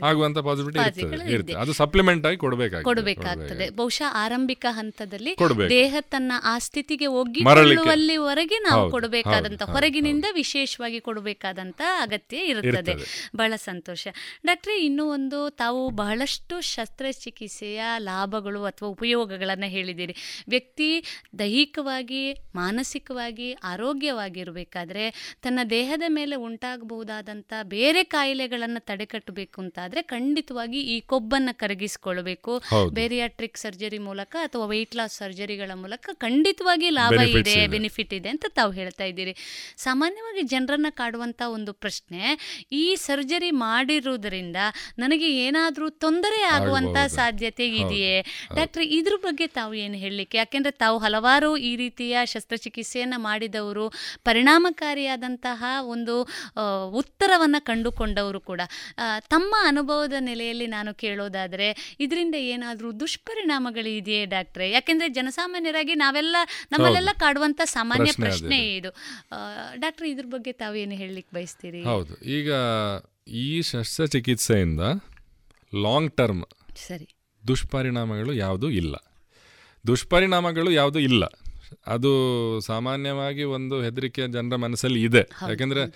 ಆಗುವಂತ 0.02 0.38
ಪಾಸಿಬಿಲಿಟಿ 0.38 1.00
ಇರ್ತದೆ 1.32 1.52
ಅದು 1.52 1.72
ಸಪ್ಲಿಮೆಂಟ್ 1.72 2.26
ಆಗಿ 2.26 2.36
ಕೊಡಬೇಕಾಗ್ತದೆ 2.36 2.84
ಕೊಡಬೇಕಾಗ್ತದೆ. 2.84 3.70
ಬಹುಶಃ 3.70 4.10
ಆರಂಭಿಕ 4.12 4.66
ಹಂತದಲ್ಲಿ 4.70 5.34
ದೇಹ 5.68 5.94
ತನ್ನ 6.00 6.32
ಆ 6.44 6.58
ಸ್ಥಿತಿಗೆ 6.58 7.06
ಹೋಗಿ 7.06 7.18
ಒಗ್ಗಿಕೊಳ್ಳುವಲ್ಲಿವರೆಗೆ 7.20 8.58
ನಾವು 8.58 8.90
ಕೊಡಬೇಕಾದಂತ 8.90 9.62
ಹೊರಗಿನಿಂದ 9.62 10.24
ವಿಶೇಷವಾಗಿ 10.32 11.00
ಕೊಡಬೇಕಾದಂತ 11.00 11.80
ಅಗತ್ಯ 12.00 12.36
ಇರುತ್ತದೆ 12.36 12.94
ಬಹಳ 13.36 13.52
ಸಂತೋಷ. 13.56 14.06
ಡಾಕ್ಟ್ರೆ 14.46 14.76
ಇನ್ನೂ 14.84 15.04
ಒಂದು 15.04 15.50
ತಾವು 15.50 15.90
ಬಹಳಷ್ಟು 15.90 16.60
ಶಸ್ತ್ರಚಿಕಿತ್ಸೆಯ 16.60 17.82
ಲಾಭಗಳು 17.98 18.64
ಅಥವಾ 18.64 18.88
ಉಪಯೋಗಗಳನ್ನ 18.88 19.59
ಹೇಳಿದಿರಿ 19.68 20.44
ವ್ಯಕ್ತಿ 20.48 21.04
ದೈಹಿಕವಾಗಿ 21.38 22.32
ಮಾನಸಿಕವಾಗಿ 22.54 23.52
ಆರೋಗ್ಯವಾಗಿರಬೇಕಾದ್ರೆ 23.52 25.36
ತನ್ನ 25.42 25.60
ದೇಹದ 25.70 26.02
ಮೇಲೆ 26.08 26.36
ಉಂಟಾಗಬಹುದಾದಂಥ 26.36 27.52
ಬೇರೆ 27.62 28.04
ಕಾಯಿಲೆಗಳನ್ನು 28.04 28.84
ತಡೆಗಟ್ಟಬೇಕು 28.84 29.60
ಅಂತಾದ್ರೆ 29.60 30.02
ಖಂಡಿತವಾಗಿ 30.02 30.80
ಈ 30.80 31.00
ಕೊಬ್ಬನ್ನು 31.00 31.58
ಕರಗಿಸಿಕೊಳ್ಳಬೇಕು. 31.58 32.62
ಬೇರಿಯಾಟ್ರಿಕ್ 32.90 33.56
ಸರ್ಜರಿ 33.56 33.98
ಮೂಲಕ 33.98 34.36
ಅಥವಾ 34.42 34.66
ವೆಯ್ಟ್ 34.66 34.96
ಲಾಸ್ 34.96 35.14
ಸರ್ಜರಿಗಳ 35.14 35.70
ಮೂಲಕ 35.74 36.10
ಖಂಡಿತವಾಗಿ 36.12 36.90
ಲಾಭ 36.90 37.12
ಇದೆ. 37.12 37.66
ಬೆನಿಫಿಟ್ 37.66 38.14
ಇದೆ 38.14 38.28
ಅಂತ 38.28 38.44
ತಾವು 38.48 38.72
ಹೇಳ್ತಾ 38.72 39.04
ಇದ್ದೀರಿ. 39.04 39.36
ಸಾಮಾನ್ಯವಾಗಿ 39.76 40.42
ಜನರನ್ನ 40.42 40.86
ಕಾಡುವಂತ 40.90 41.42
ಒಂದು 41.46 41.72
ಪ್ರಶ್ನೆ 41.72 42.20
ಈ 42.72 42.94
ಸರ್ಜರಿ 42.94 43.50
ಮಾಡಿರುವುದರಿಂದ 43.50 44.56
ನನಗೆ 44.98 45.36
ಏನಾದರೂ 45.46 45.90
ತೊಂದರೆ 45.90 46.42
ಆಗುವಂತ 46.42 46.96
ಸಾಧ್ಯತೆ 47.06 47.68
ಇದೆಯೇ? 47.68 48.20
ಡಾಕ್ಟ್ರೆ 48.56 48.86
ಇದ್ರ 48.86 49.12
ಬಗ್ಗೆ 49.16 49.46
ತಾವು 49.54 49.72
ಏನು 49.84 49.96
ಹೇಳಲಿಕ್ಕೆ? 50.02 50.36
ಯಾಕೆಂದರೆ 50.38 50.72
ತಾವು 50.82 50.96
ಹಲವಾರು 50.98 51.50
ಈ 51.68 51.72
ರೀತಿಯ 51.76 52.24
ಶಸ್ತ್ರಚಿಕಿತ್ಸೆಯನ್ನು 52.32 53.18
ಮಾಡಿದವರು 53.20 53.86
ಪರಿಣಾಮಕಾರಿಯಾದಂತಹ 54.28 55.64
ಒಂದು 55.94 56.16
ಉತ್ತರವನ್ನು 57.00 57.60
ಕಂಡುಕೊಂಡವರು 57.64 58.40
ಕೂಡ. 58.50 58.60
ತಮ್ಮ 59.34 59.52
ಅನುಭವದ 59.70 60.16
ನೆಲೆಯಲ್ಲಿ 60.28 60.68
ನಾನು 60.76 60.90
ಕೇಳೋದಾದರೆ 61.04 61.68
ಇದರಿಂದ 62.06 62.36
ಏನಾದರೂ 62.54 62.90
ದುಷ್ಪರಿಣಾಮಗಳು 63.00 63.90
ಇದೆಯೇ 64.00 64.24
ಡಾಕ್ಟ್ರೆ? 64.34 64.68
ಯಾಕೆಂದರೆ 64.70 65.08
ಜನಸಾಮಾನ್ಯರಾಗಿ 65.18 65.94
ನಾವೆಲ್ಲ 66.04 66.36
ನಮ್ಮಲ್ಲೆಲ್ಲ 66.72 67.14
ಕಾಡುವಂಥ 67.18 67.60
ಸಾಮಾನ್ಯ 67.76 68.10
ಪ್ರಶ್ನೆ 68.22 68.58
ಇದು. 68.78 68.92
ಡಾಕ್ಟ್ರೆ 69.84 70.08
ಇದ್ರ 70.10 70.26
ಬಗ್ಗೆ 70.36 70.52
ತಾವು 70.62 70.76
ಏನು 70.84 70.96
ಹೇಳಲಿಕ್ಕೆ 71.02 71.32
ಬಯಸ್ತೀರಿ? 71.36 71.82
ಹೌದು. 71.84 72.14
ಈಗ 72.38 72.50
ಈ 73.44 73.48
ಶಸ್ತ್ರಚಿಕಿತ್ಸೆಯಿಂದ 73.70 74.82
ಲಾಂಗ್ 75.72 76.12
ಟರ್ಮ್ 76.16 76.44
ಸರಿ. 76.86 77.08
ದುಷ್ಪರಿಣಾಮಗಳು 77.44 78.32
ಯಾವುದೂ 78.34 78.68
ಇಲ್ಲ. 78.80 78.94
ದುಷ್ಪರಿಣಾಮಗಳು 79.86 80.70
ಯಾವುದೂ 80.70 80.98
ಇಲ್ಲ. 80.98 81.24
ಅದು 81.86 82.60
ಸಾಮಾನ್ಯವಾಗಿ 82.60 83.42
ಒಂದು 83.42 83.82
ಹೆದರಿಕೆ 83.82 84.28
ಜನರ 84.28 84.56
ಮನಸ್ಸಲ್ಲಿ 84.56 85.02
ಇದೆ. 85.02 85.18
ಯಾಕೆಂದರೆ 85.18 85.94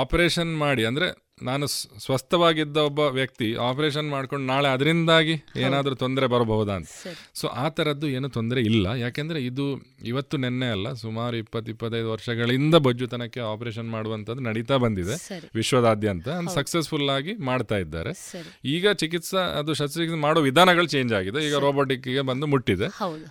ಆಪರೇಷನ್ 0.00 0.58
ಮಾಡಿ 0.58 0.84
ಅಂದ್ರೆ 0.84 1.25
ನಾನು 1.42 1.66
ಸ್ವಸ್ಥವಾಗಿದ್ದ 1.66 2.76
ಒಬ್ಬ 2.76 2.98
ವ್ಯಕ್ತಿ 2.98 3.54
ಆಪರೇಷನ್ 3.54 4.10
ಮಾಡ್ಕೊಂಡು 4.10 4.46
ನಾಳೆ 4.46 4.68
ಅದರಿಂದಾಗಿ 4.68 5.44
ಏನಾದರೂ 5.56 5.94
ತೊಂದರೆ 5.94 6.26
ಬರಬಹುದಾ 6.26 6.72
ಅಂತ. 6.72 6.88
ಸೊ 7.34 7.46
ಆ 7.46 7.68
ಥರದ್ದು 7.68 8.08
ಏನು 8.08 8.28
ತೊಂದರೆ 8.28 8.60
ಇಲ್ಲ. 8.60 8.86
ಯಾಕೆಂದರೆ 8.86 9.44
ಇದು 9.44 9.64
ಇವತ್ತು 10.04 10.36
ನಿನ್ನೆ 10.36 10.66
ಅಲ್ಲ 10.66 10.92
ಸುಮಾರು 10.92 11.36
ಇಪ್ಪತ್ತು 11.36 11.72
ಇಪ್ಪತ್ತೈದು 11.72 12.10
ವರ್ಷಗಳಿಂದ 12.10 12.74
ಬೊಜ್ಜುತನಕ್ಕೆ 12.74 13.40
ಆಪರೇಷನ್ 13.40 13.90
ಮಾಡುವಂಥದ್ದು 13.90 14.42
ನಡೀತಾ 14.42 14.76
ಬಂದಿದೆ. 14.76 15.44
ವಿಶ್ವದಾದ್ಯಂತ. 15.54 16.28
ಸಕ್ಸಸ್ಫುಲ್ 16.54 17.10
ಆಗಿ 17.10 17.34
ಮಾಡ್ತಾ 17.34 17.76
ಇದ್ದಾರೆ. 17.76 18.42
ಈಗ 18.64 18.90
ಚಿಕಿತ್ಸಾ 18.90 19.38
ಅದು 19.38 19.74
ಶಸ್ತ್ರಚಿಕಿತ್ಸೆ 19.74 20.20
ಮಾಡೋ 20.20 20.40
ವಿಧಾನಗಳು 20.40 20.86
ಚೇಂಜ್ 20.86 21.12
ಆಗಿದೆ. 21.12 21.46
ಈಗ 21.48 21.54
ರೋಬೋಟಿಕ್ಗೆ 21.54 22.20
ಬಂದು 22.20 22.46
ಮುಟ್ಟಿದೆ. 22.46 22.86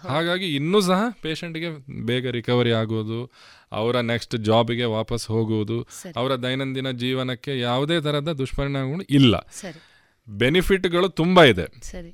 ಹಾಗಾಗಿ 0.08 0.56
ಇನ್ನೂ 0.56 0.82
ಸಹ 0.82 1.02
ಪೇಷಂಟ್ಗೆ 1.22 1.70
ಬೇಗ 2.06 2.30
ರಿಕವರಿ 2.30 2.72
ಆಗೋದು 2.72 3.32
ಅವರ 3.72 4.00
ನೆಕ್ಸ್ಟ್ 4.00 4.36
ಜಾಬಿಗೆ 4.36 4.84
ವಾಪಸ್ 4.84 5.28
ಹೋಗುವುದು 5.28 5.88
ಅವರ 6.16 6.36
ದೈನಂದಿನ 6.36 6.92
ಜೀವನಕ್ಕೆ 6.92 7.60
ಯಾವುದೇ 7.60 8.02
ತರಹದ 8.02 8.32
ದುಷ್ಪರಿಣಾಮಗಳು 8.32 9.02
ಇಲ್ಲ. 9.10 9.36
ಬೆನಿಫಿಟ್ಗಳು 10.28 11.10
ತುಂಬ 11.10 11.44
ಇದೆ. 11.44 11.62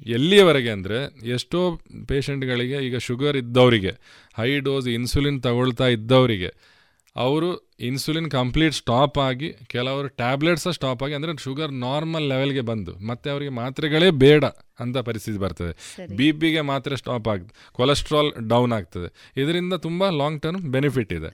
ಎಲ್ಲಿಯವರೆಗೆ 0.07 0.69
ಅಂದರೆ 0.69 1.29
ಎಷ್ಟೋ 1.29 1.81
ಪೇಷಂಟ್ಗಳಿಗೆ 2.07 2.85
ಈಗ 2.85 2.97
ಶುಗರ್ 2.97 3.37
ಇದ್ದವರಿಗೆ 3.37 3.91
ಹೈ 4.37 4.59
ಡೋಸ್ 4.59 4.87
ಇನ್ಸುಲಿನ್ 4.87 5.43
ತಗೊಳ್ತಾ 5.43 5.87
ಇದ್ದವರಿಗೆ 5.87 6.70
ಅವರು 7.15 7.49
ಇನ್ಸುಲಿನ್ 7.79 8.29
ಕಂಪ್ಲೀಟ್ 8.31 8.75
ಸ್ಟಾಪ್ 8.79 9.17
ಆಗಿ 9.19 9.47
ಕೆಲವರು 9.67 10.07
ಟ್ಯಾಬ್ಲೆಟ್ಸ್ 10.21 10.67
ಸ್ಟಾಪ್ 10.77 11.01
ಆಗಿ 11.03 11.13
ಅಂದರೆ 11.17 11.31
ಶುಗರ್ 11.45 11.73
ನಾರ್ಮಲ್ 11.85 12.27
ಲೆವೆಲ್ಗೆ 12.31 12.63
ಬಂದು 12.69 12.93
ಮತ್ತೆ 13.09 13.27
ಅವರಿಗೆ 13.29 13.53
ಮಾತ್ರೆಗಳೇ 13.61 14.09
ಬೇಡ 14.23 14.45
ಅಂತ 14.83 14.97
ಪರಿಸ್ಥಿತಿ 15.07 15.37
ಬರ್ತದೆ. 15.37 15.73
ಬಿ 16.19 16.27
ಪಿಗೆ 16.41 16.61
ಮಾತ್ರೆ 16.71 16.95
ಸ್ಟಾಪ್ 17.01 17.27
ಆಗ್ತದೆ 17.27 17.53
ಕೊಲೆಸ್ಟ್ರಾಲ್ 17.79 18.31
ಡೌನ್ 18.53 18.73
ಆಗ್ತದೆ. 18.77 19.09
ಇದರಿಂದ 19.43 19.73
ತುಂಬ 19.87 20.09
ಲಾಂಗ್ 20.21 20.41
ಟರ್ಮ್ 20.41 20.63
ಬೆನಿಫಿಟ್ 20.77 21.13
ಇದೆ. 21.19 21.31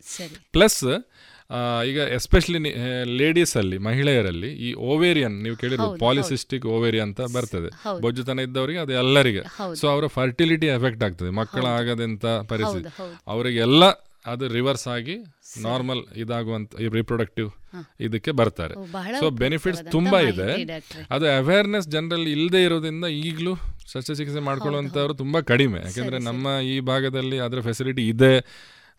ಪ್ಲಸ್ 0.58 0.84
ಈಗ 1.90 2.00
ಎಸ್ಪೆಷಲಿ 2.16 2.60
ಲೇಡೀಸಲ್ಲಿ 3.20 3.78
ಮಹಿಳೆಯರಲ್ಲಿ 3.86 4.50
ಈ 4.68 4.70
ಓವೇರಿಯನ್ 4.94 5.36
ನೀವು 5.44 5.56
ಕೇಳಿರ್ಬೋದು 5.62 6.00
ಪಾಲಿಸಿಸ್ಟಿಕ್ 6.00 6.66
ಓವೇರಿಯನ್ 6.78 7.08
ಅಂತ 7.10 7.22
ಬರ್ತದೆ. 7.36 7.70
ಬೊಜ್ಜುತನ 8.04 8.46
ಇದ್ದವರಿಗೆ 8.48 8.80
ಅದು 8.86 8.94
ಎಲ್ಲರಿಗೆ. 9.04 9.44
ಸೊ 9.82 9.86
ಅವರ 9.94 10.08
ಫರ್ಟಿಲಿಟಿ 10.18 10.68
ಎಫೆಕ್ಟ್ 10.78 11.04
ಆಗ್ತದೆ 11.08 11.32
ಮಕ್ಕಳ 11.42 11.66
ಆಗದಂತ 11.80 12.26
ಪರಿಸ್ಥಿತಿ. 12.52 12.90
ಅವರಿಗೆಲ್ಲ 13.28 13.84
ಅದು 14.28 14.48
ರಿವರ್ಸ್ 14.48 14.88
ಆಗಿ 14.88 15.16
ನಾರ್ಮಲ್ 15.62 16.02
ಇದಾಗುವಂತ 16.16 16.76
ರಿಪ್ರೊಡಕ್ಟಿವ್ 16.94 17.50
ಇದಕ್ಕೆ 18.00 18.32
ಬರ್ತಾರೆ. 18.32 18.74
ಸೊ 19.20 19.30
ಬೆನಿಫಿಟ್ಸ್ 19.30 19.92
ತುಂಬಾ 19.92 20.20
ಇದೆ. 20.20 20.50
ಅದು 21.12 21.38
ಅವೇರ್ನೆಸ್ 21.38 21.88
ಜನರಲ್ಲಿ 21.88 22.32
ಇಲ್ಲದೆ 22.32 22.64
ಇರೋದ್ರಿಂದ 22.64 23.06
ಈಗಲೂ 23.06 23.56
ಶಸ್ತ್ರಚಿಕಿತ್ಸೆ 23.94 24.40
ಮಾಡ್ಕೊಳ್ಳುವಂಥವ್ರು 24.40 25.14
ತುಂಬಾ 25.14 25.42
ಕಡಿಮೆ. 25.42 25.80
ಯಾಕೆಂದ್ರೆ 25.80 26.20
ನಮ್ಮ 26.20 26.48
ಈ 26.64 26.80
ಭಾಗದಲ್ಲಿ 26.80 27.40
ಅದರ 27.40 27.62
ಫೆಸಿಲಿಟಿ 27.62 28.08
ಇದೆ. 28.08 28.34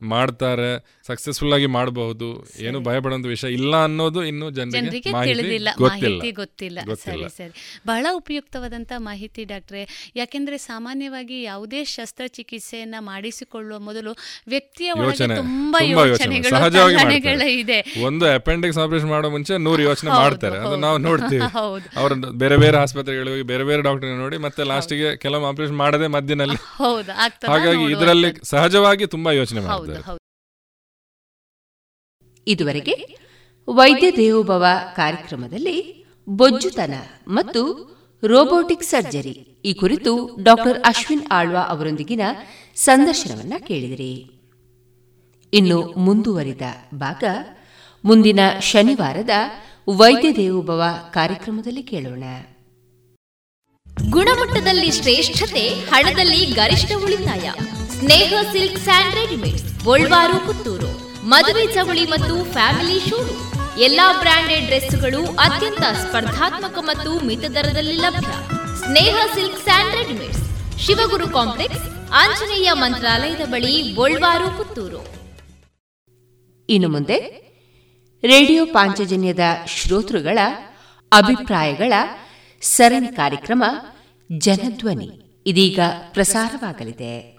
ಮಾಡ್ತಾರೆ 0.02 0.98
ಸಕ್ಸಸ್ಫುಲ್ 1.06 1.52
ಆಗಿ 1.52 1.66
ಮಾಡಬಹುದು 1.66 2.46
ಏನು 2.60 2.80
ಭಯಪಡುವಂತ 2.80 3.26
ವಿಷಯ 3.26 3.48
ಇಲ್ಲ 3.48 3.84
ಅನ್ನೋದು 3.84 4.24
ಇನ್ನು 4.24 4.50
ಜನರಿಗೆ 4.50 5.12
ತಿಳಿದಿಲ್ಲ 5.12 5.68
ಮಾಹಿತಿ 5.80 6.30
ಗೊತ್ತಿಲ್ಲ. 6.30 6.78
ಸರಿ 7.04 7.36
ಸರಿ. 7.36 7.80
ಬಹಳ 7.86 8.06
ಉಪಯುಕ್ತವಾದಂತ 8.12 8.92
ಮಾಹಿತಿ 8.96 9.44
ಡಾಕ್ಟ್ರೆ. 9.44 10.12
ಯಾಕೆಂದ್ರೆ 10.16 10.58
ಸಾಮಾನ್ಯವಾಗಿ 10.58 11.42
ಯಾವುದೇ 11.42 11.84
ಶಸ್ತ್ರಚಿಕಿತ್ಸೆಯನ್ನ 11.84 12.94
ಮಾಡಿಸಿಕೊಳ್ಳುವ 12.98 13.78
ಮೊದಲು 13.78 14.16
ವ್ಯಕ್ತಿಯ 14.48 14.92
ಒಳಗೆ 14.92 15.04
ಯೋಚನೆ 15.04 15.36
ತುಂಬಾ 15.36 15.84
ಯೋಚನೆಗಳು 15.84 17.48
ಇದೆ. 17.48 17.94
ಒಂದು 18.02 18.26
ಅಪೆಂಡಿಕ್ಸ್ 18.26 18.78
ಆಪರೇಷನ್ 18.78 19.08
ಮಾಡೋ 19.08 19.30
ಮುಂಚೆ 19.30 19.58
ನೂರು 19.58 19.82
ಯೋಚನೆ 19.82 20.10
ಮಾಡ್ತಾರೆ. 20.10 20.58
ಅದು. 20.58 20.76
ನಾವು 20.76 20.98
ನೋಡ್ತೀವಿ. 20.98 21.42
ಅವರು 21.96 22.14
ಬೇರೆ 22.14 22.56
ಬೇರೆ 22.56 22.76
ಆಸ್ಪತ್ರೆಗಳಿಗೆ 22.76 23.30
ಹೋಗಿ 23.30 23.42
ಬೇರೆ 23.42 23.64
ಬೇರೆ 23.64 23.82
ಡಾಕ್ಟರ್ 23.82 24.08
ನೋಡಿ 24.08 24.38
ಮತ್ತೆ 24.38 24.62
ಲಾಸ್ಟಿಗೆ 24.62 25.16
ಕೆಲವು 25.16 25.46
ಆಪರೇಷನ್ 25.46 25.76
ಮಾಡದೆ 25.76 26.06
ಮಧ್ಯದಲ್ಲಿ. 26.06 26.56
ಹೌದು 26.56 27.12
ಹಾಗಾಗಿ. 27.12 27.92
ಇದರಲ್ಲಿ 27.92 28.32
ಸಹಜವಾಗಿ 28.42 29.06
ತುಂಬಾ 29.06 29.32
ಯೋಚನೆ 29.32 29.60
ಮಾಡ್ತಾರೆ. 29.60 29.87
ಇದುವರೆಗೆ 32.46 32.94
ವೈದ್ಯ 33.68 34.10
ದೇವೋಭವ 34.10 34.66
ಕಾರ್ಯಕ್ರಮದಲ್ಲಿ 34.96 36.04
ಬೊಜ್ಜುತನ 36.28 36.94
ಮತ್ತು 37.28 37.62
ರೋಬೋಟಿಕ್ 38.22 38.82
ಸರ್ಜರಿ, 38.82 39.34
ಈ 39.64 39.72
ಕುರಿತು 39.74 40.12
ಡಾಕ್ಟರ್ 40.42 40.78
ಅಶ್ವಿನ್ 40.82 41.26
ಆಳ್ವಾ 41.30 41.60
ಅವರೊಂದಿಗಿನ 41.60 42.20
ಸಂದರ್ಶನವನ್ನ 42.74 43.54
ಕೇಳಿದಿರಿ. 43.58 44.12
ಇನ್ನು 45.52 45.78
ಮುಂದುವರಿದ 45.96 46.62
ಭಾಗ, 46.94 47.24
ಮುಂದಿನ 48.04 48.40
ಶನಿವಾರದ 48.60 49.30
ವೈದ್ಯ 49.96 50.32
ದೇವೋಭವ 50.32 50.82
ಕಾರ್ಯಕ್ರಮದಲ್ಲಿ 51.12 51.82
ಕೇಳೋಣ. 51.82 52.24
ಗುಣಮಟ್ಟದಲ್ಲಿ 54.06 54.90
ಶ್ರೇಷ್ಠತೆ, 54.90 55.68
ಹಣದಲ್ಲಿ 55.90 56.36
ಗರಿಷ್ಠ 56.36 56.92
ಉಳಿತಾಯ. 57.04 57.52
ಸ್ನೇಹ 57.98 58.32
ಸಿಲ್ಕ್ 58.52 58.78
ಸ್ಯಾಂಡ್ 58.78 59.14
ರೆಡಿಮೇಡ್ಸ್, 59.14 59.84
ಗೋಲ್ವಾರು, 59.84 60.46
ಪುತ್ತೂರು. 60.46 60.92
ಮದುವೆ 61.24 61.66
ಚವಳಿ 61.74 62.04
ಮತ್ತು 62.04 62.52
ಫ್ಯಾಮಿಲಿ 62.52 62.98
ಶೂರು. 63.10 63.36
ಎಲ್ಲಾ 63.78 64.12
ಬ್ರಾಂಡೆಡ್ 64.18 64.66
ಡ್ರೆಸ್ಗಳು 64.66 65.26
ಅತ್ಯಂತ 65.26 65.80
ಸ್ಪರ್ಧಾತ್ಮಕ 65.80 66.78
ಮತ್ತು 66.80 67.26
ಮಿತ 67.26 67.40
ದರದಲ್ಲಿ 67.40 67.92
ಲಭ್ಯ. 67.92 68.32
Sneha 68.78 69.16
silk 69.34 69.62
and 69.62 69.94
readymades, 69.94 70.44
Shivaguru 70.86 71.28
complex, 71.28 72.10
Anjaneya 72.12 72.72
ಮಂತ್ರಾಲಯದ 72.72 73.44
ಬಳಿ 73.46 73.82
ಗೋಲ್ವಾರು, 73.92 74.56
ಪುತ್ತೂರು. 74.56 75.02
ಇನ್ನು 76.68 76.88
ಮುಂದೆ, 76.88 77.18
ರೇಡಿಯೋ 78.22 78.66
ಪಾಂಚಜನ್ಯದ 78.66 79.44
ಶ್ರೋತೃಗಳ 79.66 80.38
ಅಭಿಪ್ರಾಯಗಳ 81.12 81.92
ಸರಣಿ 82.60 83.06
ಕಾರ್ಯಕ್ರಮ 83.06 83.64
ಜನಧ್ವನಿ. 84.38 85.42
ಇದೀಗ 85.46 85.80
ಪ್ರಸಾರವಾಗಲಿದೆ. 86.12 87.38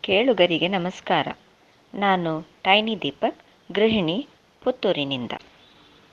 ಕೇಳುಗರಿಗೆ 0.00 0.68
ನಮಸ್ಕಾರ. 0.68 1.28
ನಾನು 1.94 2.42
ಟೈನಿ 2.62 3.02
ದೀಪಕ್, 3.02 3.72
ಗೃಹಿಣಿ 3.72 4.28
ಪುತ್ತೂರಿನಿಂದ. 4.64 5.30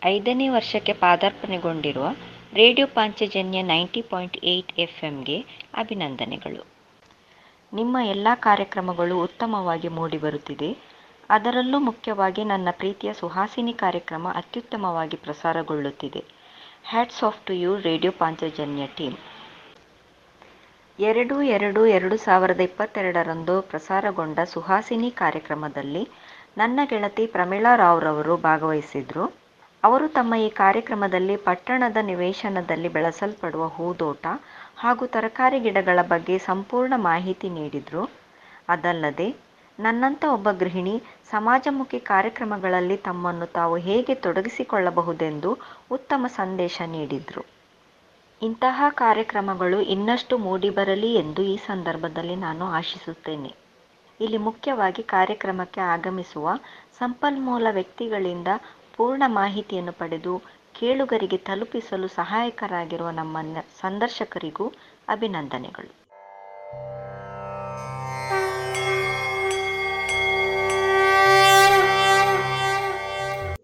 ಐದನೇ 0.06 0.49
ವರ್ಷಕ್ಕೆ 0.49 0.93
ಪಾದಾರ್ಪಣೆಗೊಂಡಿರುವ 0.93 2.07
radio 2.53 2.88
Panchajanya 2.88 3.61
ninety 3.61 4.01
point 4.01 4.38
eight 4.43 4.80
F 4.80 5.06
ಅಭಿನಂದನೆಗಳು. 5.73 6.78
ನಿಮ್ಮ 7.73 7.97
ಎಲ್ಲ 8.01 8.27
ಕಾರ್ಯಕ್ರಮಗಳು 8.35 9.19
ಉತ್ತಮವಾಗಿ 9.19 9.87
ಮೂಡಿಬರುತ್ತಿದೆ. 9.87 10.77
ಅದರಲ್ಲೂ 11.29 11.79
ಮುಖ್ಯವಾಗಿ 11.79 12.43
ನನ್ನ 12.43 12.67
ಪ್ರೀತಿಯ 12.71 13.13
ಸುಹಾಸಿನಿ 13.13 13.73
ಕಾರ್ಯಕ್ರಮ 13.73 14.27
ಅತ್ಯುತ್ತಮವಾಗಿ 14.35 15.17
ಪ್ರಸಾರಗೊಳ್ಳುತ್ತಿದೆ. 15.17 16.23
Hats 16.83 17.23
off 17.23 17.45
to 17.45 17.53
you 17.53 17.75
radio 17.75 18.11
Panchajanya 18.17 18.87
team 18.87 19.17
ಎರಡು 20.99 21.41
ಎರಡು 21.41 21.85
ಎರಡು 21.85 22.17
ಸಾವಿರದ 22.17 22.59
ಇಪ್ಪತ್ತೆರಡರಂದು 22.59 23.61
ಪ್ರಸಾರಗೊಂಡ 23.61 24.39
ಸುಹಾಸಿನಿ 24.45 25.11
ಕಾರ್ಯಕ್ರಮದಲ್ಲಿ 25.11 26.07
ನನ್ನ 26.57 26.79
ಗೆಳತಿ 26.83 27.25
ಪ್ರಮೀಳಾ 27.25 27.75
ರಾವ್ರವರು 27.75 28.37
ಭಾಗವಹಿಸಿದ್ರು. 28.37 29.25
ಅವರು 29.83 30.07
ತಮ್ಮ 30.07 30.35
ಈ 30.35 30.49
ಕಾರ್ಯಕ್ರಮದಲ್ಲಿ 30.49 31.37
ಪಟ್ಟಣದ 31.37 31.97
ನಿವೇಶನದಲ್ಲಿ 32.01 32.87
ಬೆಳೆಸಲ್ಪಡುವ 32.87 33.67
ಹೂದೋಟ 33.67 34.27
ಹಾಗೂ 34.80 35.06
ತರಕಾರಿ 35.07 35.60
ಗಿಡಗಳ 35.60 35.99
ಬಗ್ಗೆ 36.07 36.35
ಸಂಪೂರ್ಣ 36.39 36.93
ಮಾಹಿತಿ 37.10 37.47
ನೀಡಿದರು. 37.49 38.03
ಅದಲ್ಲದೆ 38.69 39.27
ನನ್ನಂಥ 39.80 40.23
ಒಬ್ಬ 40.35 40.49
ಗೃಹಿಣಿ 40.51 40.93
ಸಮಾಜಮುಖಿ 41.31 41.99
ಕಾರ್ಯಕ್ರಮಗಳಲ್ಲಿ 42.11 42.97
ತಮ್ಮನ್ನು 42.97 43.47
ತಾವು 43.57 43.76
ಹೇಗೆ 43.88 44.14
ತೊಡಗಿಸಿಕೊಳ್ಳಬಹುದೆಂದು 44.15 45.51
ಉತ್ತಮ 45.91 46.26
ಸಂದೇಶ 46.39 46.81
ನೀಡಿದರು. 46.95 47.43
ಇಂತಹ 48.41 48.89
ಕಾರ್ಯಕ್ರಮಗಳು 48.97 49.80
ಇನ್ನಷ್ಟು 49.93 50.38
ಮೂಡಿಬರಲಿ 50.38 51.10
ಎಂದು 51.15 51.41
ಈ 51.43 51.56
ಸಂದರ್ಭದಲ್ಲಿ 51.68 52.35
ನಾನು 52.45 52.65
ಆಶಿಸುತ್ತೇನೆ. 52.72 53.51
ಇಲ್ಲಿ 54.19 54.39
ಮುಖ್ಯವಾಗಿ 54.47 55.03
ಕಾರ್ಯಕ್ರಮಕ್ಕೆ 55.15 55.81
ಆಗಮಿಸುವ 55.95 56.47
ಸಂಪನ್ಮೂಲ 56.99 57.68
ವ್ಯಕ್ತಿಗಳಿಂದ 57.72 58.49
ಪೂರ್ಣ 58.95 59.23
ಮಾಹಿತಿಯನ್ನು 59.39 59.91
ಪಡೆದು 59.91 60.34
ಕೇಳುಗರಿಗೆ 60.80 61.38
ತಲುಪಿಸಲು 61.38 62.07
ಸಹಾಯಕರಾಗಿರುವ 62.07 63.10
ನಮ್ಮ 63.10 63.38
ಸಂದರ್ಶಕರಿಗೂ 63.81 64.68
ಅಭಿನಂದನೆಗಳು. 65.07 65.99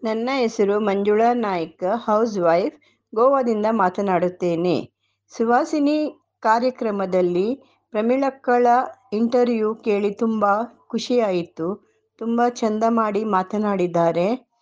ನನ್ನ 0.04 0.30
ಹೆಸರು 0.34 0.80
ಮಂಜುಳಾ 0.80 1.34
ನಾಯ್ಕ 1.34 1.84
ಹೌಸ್ 1.94 2.40
ವೈಫ್ 2.40 2.76
ಗೋವಾದಿಂದ 3.16 3.66
ಮಾತನಾಡುತ್ತೇನೆ. 3.72 4.90
ಸುವಾಸಿನಿ 5.38 6.28
ಕಾರ್ಯಕ್ರಮದಲ್ಲಿ 6.40 7.78
ಪ್ರಮಿಳಕ್ಕಳ 7.92 8.68
ಇಂಟರ್ವ್ಯೂ 9.14 9.76
ಕೇಳಿ 9.76 10.12
ತುಂಬ 10.14 10.46
ಖುಷಿಯಾಯಿತು. 10.88 11.68
ತುಂಬ 12.18 12.42
ಚಂದ 12.50 12.84
ಮಾಡಿ 12.90 13.24
ಮಾತನಾಡಿದ್ದಾರೆ. 13.24 14.55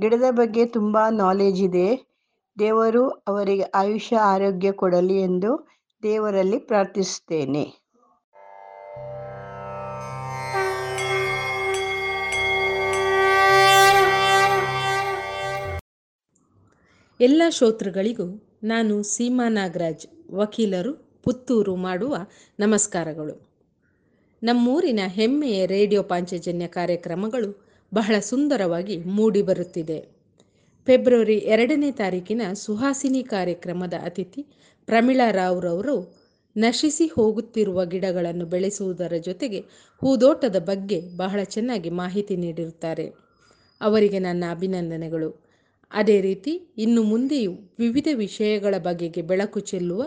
ಗಿಡದ 0.00 0.24
ಬಗ್ಗೆ 0.30 0.66
ತುಂಬ 0.66 0.98
ನಾಲೆಜ್ 1.10 1.60
ಇದೆ. 1.60 2.06
ದೇವರು 2.58 3.08
ಅವರಿಗೆ 3.08 3.62
ಆಯುಷ್ಯ, 3.62 4.16
ಆರೋಗ್ಯ 4.16 4.72
ಕೊಡಲಿ 4.72 5.20
ಎಂದು 5.20 5.68
ದೇವರಲ್ಲಿ 6.02 6.58
ಪ್ರಾರ್ಥಿಸುತ್ತೇನೆ. 6.58 7.80
ಎಲ್ಲ 17.20 17.42
ಶ್ರೋತೃಗಳಿಗೂ 17.48 18.58
ನಾನು 18.62 19.02
ಸೀಮಾ 19.02 19.48
ನಾಗರಾಜ್, 19.48 20.06
ವಕೀಲರು, 20.32 21.22
ಪುತ್ತೂರು 21.22 21.76
ಮಾಡುವ 21.76 22.16
ನಮಸ್ಕಾರಗಳು. 22.60 23.50
ನಮ್ಮೂರಿನ 24.42 25.00
ಹೆಮ್ಮೆಯ 25.06 25.66
ರೇಡಿಯೋ 25.66 26.02
ಪಾಂಚಜನ್ಯ 26.02 26.66
ಕಾರ್ಯಕ್ರಮಗಳು 26.66 27.69
ಬಹಳ 27.94 28.18
ಸುಂದರವಾಗಿ 28.20 28.96
ಮೂಡಿಬರುತ್ತಿದೆ. 28.96 29.98
ಫೆಬ್ರವರಿ 30.86 31.36
ಎರಡನೇ 31.36 31.92
ತಾರೀಕಿನ 31.92 32.42
ಸುಹಾಸಿನಿ 32.52 33.22
ಕಾರ್ಯಕ್ರಮದ 33.24 33.94
ಅತಿಥಿ 34.04 34.42
ಪ್ರಮೀಳಾ 34.86 35.30
ರಾವ್ರವರು 35.30 35.96
ನಶಿಸಿ 36.56 37.06
ಹೋಗುತ್ತಿರುವ 37.06 37.84
ಗಿಡಗಳನ್ನು 37.84 38.46
ಬೆಳೆಸುವುದರ 38.46 39.12
ಜೊತೆಗೆ 39.18 39.60
ಹೂದೋಟದ 40.02 40.58
ಬಗ್ಗೆ 40.58 41.00
ಬಹಳ 41.16 41.42
ಚೆನ್ನಾಗಿ 41.44 41.90
ಮಾಹಿತಿ 41.90 42.36
ನೀಡಿರುತ್ತಾರೆ. 42.36 43.06
ಅವರಿಗೆ 43.80 44.18
ನನ್ನ 44.18 44.44
ಅಭಿನಂದನೆಗಳು. 44.50 45.30
ಅದೇ 45.90 46.20
ರೀತಿ 46.20 46.52
ಇನ್ನು 46.78 47.02
ಮುಂದೆಯೂ 47.02 47.52
ವಿವಿಧ 47.78 48.08
ವಿಷಯಗಳ 48.14 48.74
ಬಗೆಗೆ 48.78 49.22
ಬೆಳಕು 49.22 49.60
ಚೆಲ್ಲುವ, 49.60 50.02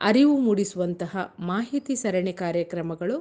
ಅರಿವು 0.00 0.38
ಮೂಡಿಸುವಂತಹ 0.38 1.16
ಮಾಹಿತಿ 1.40 1.94
ಸರಣಿ 1.96 2.32
ಕಾರ್ಯಕ್ರಮಗಳು, 2.32 3.16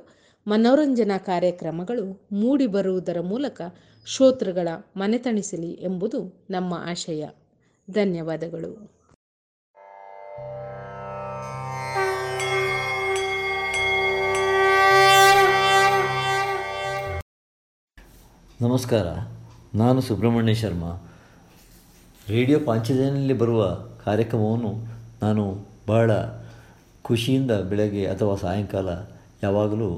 ಮನೋರಂಜನಾ 0.48 1.18
ಕಾರ್ಯಕ್ರಮಗಳು 1.18 2.27
ಮೂಡಿ 2.31 2.68
ಬರುವುದರ 2.68 3.19
ಮೂಲಕ 3.22 3.61
ಶ್ರೋತೃಗಳ 4.10 4.68
ಮನೆತಣಿಸಲಿ 4.98 5.72
ಎಂಬುದು 5.72 6.46
ನಮ್ಮ 6.50 6.74
ಆಶಯ. 6.80 7.28
ಧನ್ಯವಾದಗಳು. 7.92 8.72
ನಮಸ್ಕಾರ, 18.62 19.08
ನಾನು 19.76 20.02
ಸುಬ್ರಹ್ಮಣ್ಯ 20.02 20.54
ಶರ್ಮಾ. 20.54 20.92
ರೇಡಿಯೋ 22.30 22.60
ಪಾಂಚಜನ್ಯಲ್ಲಿ 22.60 23.34
ಬರುವ 23.34 23.66
ಕಾರ್ಯಕ್ರಮವನ್ನು 24.06 24.74
ನಾನು 25.22 25.68
ಬಹಳ 25.88 26.12
ಖುಷಿಯಿಂದ 27.02 27.52
ಬೆಳಗ್ಗೆ 27.52 28.08
ಅಥವಾ 28.08 28.36
ಸಾಯಂಕಾಲ 28.36 28.90
ಯಾವಾಗಲೂ 29.44 29.92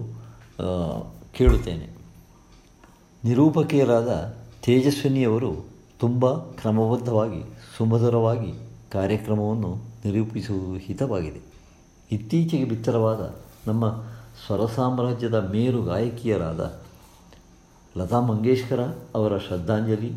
ಕೇಳುತ್ತೇನೆ. 1.34 1.99
ನಿರೂಪಕಿಯರಾದ 3.24 4.36
ತೇಜಸ್ವಿನಿಯವರು 4.64 5.66
ತುಂಬ 6.00 6.34
ಕ್ರಮಬದ್ಧವಾಗಿ, 6.34 7.42
ಸುಮಧುರವಾಗಿ 7.78 8.54
ಕಾರ್ಯಕ್ರಮವನ್ನು 8.92 9.76
ನಿರೂಪಿಸುವುದು 10.06 10.78
ಹಿತವಾಗಿದೆ 10.78 11.42
ಇತ್ತೀಚೆಗೆ 12.12 12.66
ಬಿತ್ತರವಾದ 12.66 13.36
ನಮ್ಮ 13.68 13.86
ಸ್ವರ 14.46 14.66
ಸಾಮ್ರಾಜ್ಯದ 14.66 15.50
ಮೇರು 15.52 15.84
ಗಾಯಕಿಯರಾದ 15.84 16.80
ಲತಾ 17.98 18.20
ಮಂಗೇಶ್ಕರ 18.20 18.82
ಅವರ 19.16 19.38
ಶ್ರದ್ಧಾಂಜಲಿ, 19.38 20.12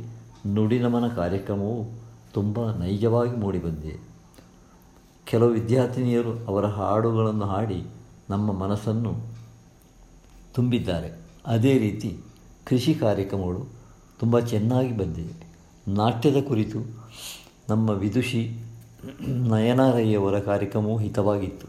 ನುಡಿನಮನ 0.54 1.08
ಕಾರ್ಯಕ್ರಮವು 1.08 1.84
ತುಂಬ 2.32 2.70
ನೈಜವಾಗಿ 2.70 3.36
ಮೂಡಿಬಂದಿದೆ. 3.36 3.98
ಕೆಲವು 5.26 5.48
ವಿದ್ಯಾರ್ಥಿನಿಯರು 5.48 6.46
ಅವರ 6.46 6.66
ಹಾಡುಗಳನ್ನು 6.66 7.44
ಹಾಡಿ 7.44 7.84
ನಮ್ಮ 8.30 8.52
ಮನಸ್ಸನ್ನು 8.52 9.12
ತುಂಬಿದ್ದಾರೆ. 10.54 11.10
ಅದೇ 11.46 11.78
ರೀತಿ 11.78 12.18
ಕೃಷಿ 12.72 12.94
ಕಾರ್ಯಕ್ರಮಗಳು 12.94 13.62
ತುಂಬ 14.20 14.40
ಚೆನ್ನಾಗಿ 14.40 14.96
ಬಂದಿದೆ. 14.96 15.46
ನಾಟ್ಯದ 15.88 16.36
ಕುರಿತು 16.48 16.78
ನಮ್ಮ 17.68 17.90
ವಿದುಷಿ 17.90 18.60
ನಯನಾರಯ್ಯವರ 19.28 20.38
ಕಾರ್ಯಕ್ರಮವು 20.40 20.98
ಹಿತವಾಗಿತ್ತು. 20.98 21.66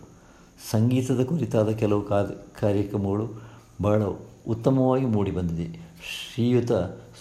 ಸಂಗೀತದ 0.72 1.24
ಕುರಿತಾದ 1.24 1.70
ಕೆಲವು 1.70 2.02
ಕಾರ್ಯ, 2.02 2.36
ಕಾರ್ಯಕ್ರಮಗಳು 2.62 3.42
ಬಹಳ 3.82 4.04
ಉತ್ತಮವಾಗಿ 4.48 5.06
ಮೂಡಿಬಂದಿದೆ 5.06 5.78
ಶ್ರೀಯುತ 6.06 6.72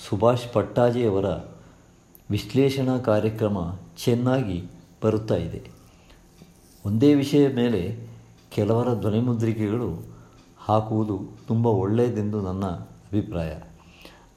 ಸುಭಾಷ್ 0.08 0.52
ಪಟ್ಟಾಜಿಯವರ 0.52 1.24
ವಿಶ್ಲೇಷಣಾ 2.30 2.98
ಕಾರ್ಯಕ್ರಮ 2.98 3.58
ಚೆನ್ನಾಗಿ 4.04 4.64
ಬರುತ್ತಾ 5.04 5.34
ಇದೆ. 5.34 5.62
ಒಂದೇ 6.86 7.14
ವಿಷಯ 7.14 7.52
ಮೇಲೆ 7.52 8.08
ಕೆಲವರ 8.50 8.94
ಧ್ವನಿಮುದ್ರಿಕೆಗಳು 8.94 10.06
ಹಾಕುವುದು 10.58 11.20
ತುಂಬ 11.48 11.66
ಒಳ್ಳೆಯದೆಂದು 11.66 12.40
ನನ್ನ 12.40 12.64
ಅಭಿಪ್ರಾಯ. 13.12 13.52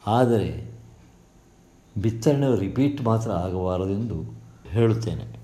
ಆದರೆ 0.08 0.76
ಬಿತ್ತರಣೆ 2.02 2.60
ರಿಪೀಟ್ 2.60 3.02
ಮಾತ್ರ 3.02 3.32
ಆಗಬಾರದೆಂದು 3.32 4.34
ಹೇಳುತ್ತೇನೆ. 4.70 5.36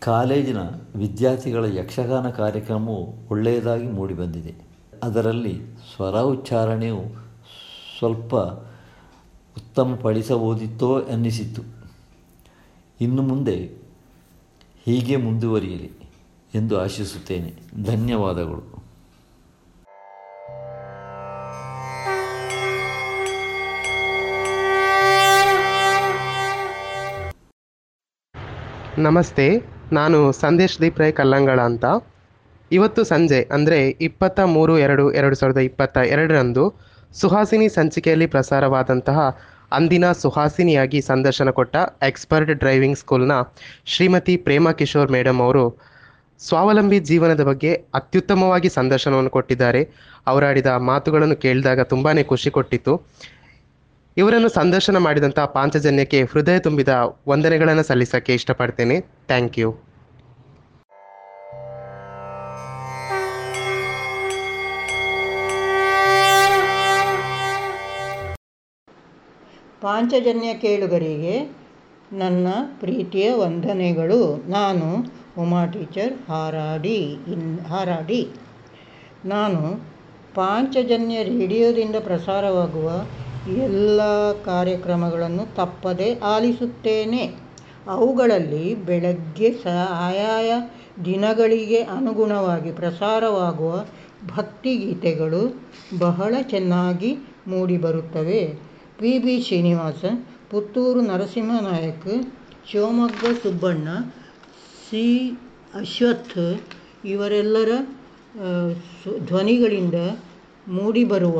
ಕಾಲೇಜಿನ 0.00 0.58
ವಿದ್ಯಾರ್ಥಿಗಳ 0.96 1.64
ಯಕ್ಷಗಾನ 1.64 2.30
ಕಾರ್ಯಕ್ರಮವು 2.30 3.14
ಒಳ್ಳೆಯದಾಗಿ 3.30 3.86
ಮೂಡಿಬಂದಿದೆ. 3.86 4.54
ಅದರಲ್ಲಿ 5.02 5.60
ಸ್ವರ 5.94 6.20
ಉಚ್ಚಾರಣೆಯು 6.20 7.00
ಸ್ವಲ್ಪ 7.98 8.34
ಉತ್ತಮಪಡಿಸಬಹುದಿತ್ತೋ 9.56 11.00
ಅನ್ನಿಸಿತ್ತು. 11.00 11.62
ಇನ್ನು 13.00 13.22
ಮುಂದೆ 13.22 13.72
ಹೀಗೆ 14.84 15.16
ಮುಂದುವರಿಯಲಿ 15.16 15.90
ಎಂದು 16.54 16.80
ಆಶಿಸುತ್ತೇನೆ. 16.80 17.52
ಧನ್ಯವಾದಗಳು. 17.84 18.77
ನಮಸ್ತೆ, 29.06 29.44
ನಾನು 29.96 30.18
ಸಂದೇಶ್ 30.40 30.74
ದೀಪ್ 30.82 30.96
ರೈ 31.00 31.08
ಕಲ್ಲಂಗಳ 31.18 31.58
ಅಂತ. 31.70 31.84
ಇವತ್ತು 32.70 33.02
ಸಂಜೆ, 33.10 33.38
ಅಂದರೆ 33.56 33.78
ಇಪ್ಪತ್ತ 34.06 34.46
ಮೂರು 34.54 34.74
ಎರಡು 34.84 35.04
ಎರಡು 35.18 35.36
ಸಾವಿರದ 35.40 35.60
ಇಪ್ಪತ್ತ 35.68 35.96
ಎರಡರಂದು 36.14 36.64
ಸುಹಾಸಿನಿ 37.20 37.68
ಸಂಚಿಕೆಯಲ್ಲಿ 37.68 38.28
ಪ್ರಸಾರವಾದಂತಹ 38.34 39.18
ಅಂದಿನ 39.78 40.06
ಸುಹಾಸಿನಿಯಾಗಿ 40.22 41.00
ಸಂದರ್ಶನ 41.10 41.52
ಕೊಟ್ಟ 41.58 41.76
ಎಕ್ಸ್ಪರ್ಟ್ 42.08 42.52
ಡ್ರೈವಿಂಗ್ 42.62 43.00
ಸ್ಕೂಲ್ನ 43.02 43.36
ಶ್ರೀಮತಿ 43.92 44.36
ಪ್ರೇಮಾ 44.46 44.72
ಕಿಶೋರ್ 44.80 45.14
ಮೇಡಮ್ 45.16 45.42
ಅವರು 45.46 45.64
ಸ್ವಾವಲಂಬಿ 46.40 47.00
ಜೀವನದ 47.10 47.44
ಬಗ್ಗೆ 47.50 47.72
ಅತ್ಯುತ್ತಮವಾಗಿ 47.94 48.68
ಸಂದರ್ಶನವನ್ನು 48.68 49.34
ಕೊಟ್ಟಿದ್ದಾರೆ. 49.36 49.80
ಅವರಾಡಿದ 50.26 50.72
ಮಾತುಗಳನ್ನು 50.90 51.38
ಕೇಳಿದಾಗ 51.44 51.80
ತುಂಬಾ 51.92 52.10
ಖುಷಿ 52.32 52.50
ಕೊಟ್ಟಿತ್ತು. 52.58 52.94
ಇವರನ್ನು 54.18 54.48
ಸಂದರ್ಶನ 54.48 54.96
ಮಾಡಿದಂಥ 54.96 55.38
ಪಾಂಚಜನ್ಯಕ್ಕೆ 55.38 56.22
ಹೃದಯ 56.22 56.58
ತುಂಬಿದ 56.58 56.88
ವಂದನೆಗಳನ್ನು 57.28 57.82
ಸಲ್ಲಿಸಕ್ಕೆ 57.82 58.34
ಇಷ್ಟಪಡ್ತೇನೆ. 58.34 59.00
ಥ್ಯಾಂಕ್ 59.00 59.58
ಯು 59.58 59.68
ಪಾಂಚಜನ್ಯ 69.80 70.54
ಕೇಳುಗರಿಗೆ 70.54 71.36
ನನ್ನ 72.12 72.48
ಪ್ರೀತಿಯ 72.80 73.32
ವಂದನೆಗಳು. 73.32 74.50
ನಾನು 74.50 74.88
ಉಮಾ 75.42 75.66
ಟೀಚರ್, 75.66 76.12
ಹಾರಾಡಿ, 76.28 76.98
ಇನ್, 77.32 77.60
ಹಾರಾಡಿ. 77.60 78.22
ನಾನು 79.24 79.62
ಪಾಂಚಜನ್ಯ 80.34 81.22
ರೇಡಿಯೋದಿಂದ 81.22 81.96
ಪ್ರಸಾರವಾಗುವ 82.00 82.90
ಎಲ್ಲ 83.46 84.00
ಕಾರ್ಯಕ್ರಮಗಳನ್ನು 84.44 85.54
ತಪ್ಪದೆ 85.54 86.14
ಆಲಿಸುತ್ತೇನೆ. 86.14 87.22
ಅವುಗಳಲ್ಲಿ 87.86 88.74
ಬೆಳಗ್ಗೆ 88.84 89.52
ಸ, 89.52 89.66
ಆಯಾಯ 90.00 90.50
ದಿನಗಳಿಗೆ 91.04 91.82
ಅನುಗುಣವಾಗಿ 91.82 92.70
ಪ್ರಸಾರವಾಗುವ 92.70 93.72
ಭಕ್ತಿಗೀತೆಗಳು 94.26 95.42
ಬಹಳ 95.98 96.34
ಚೆನ್ನಾಗಿ 96.42 97.10
ಮೂಡಿಬರುತ್ತವೆ. 97.46 98.42
P. 98.98 99.18
B. 99.18 99.40
Srinivasa, 99.40 100.02
Puttur 100.50 101.00
Narasimhanayak, 101.00 102.10
Shivamogga 102.70 103.24
Subbanna, 103.42 103.88
C. 104.84 105.04
Ashwath 105.74 106.38
ಇವರೆಲ್ಲರ 107.04 107.72
ಧ್ವನಿಗಳಿಂದ 109.24 109.98
ಮೂಡಿಬರುವ 110.68 111.38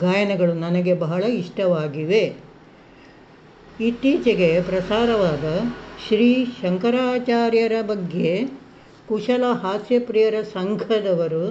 ಗಾಯನಗಳು 0.00 0.54
ನನಗೆ 0.54 0.94
ಬಹಳ 0.94 1.22
ಇಷ್ಟವಾಗಿವೆ. 1.22 2.22
ಇತ್ತೀಚೆಗೆ 3.80 4.60
ಪ್ರಸಾರವಾದ 4.62 5.46
ಶ್ರೀ 6.06 6.28
ಶಂಕರಾಚಾರ್ಯರ 6.60 7.72
ಬಗ್ಗೆ 7.82 8.30
ಕುಶಲ 9.08 9.44
ಹಾಸ್ಯಪ್ರಿಯರ 9.62 10.36
ಸಂಘದವರು 10.54 11.44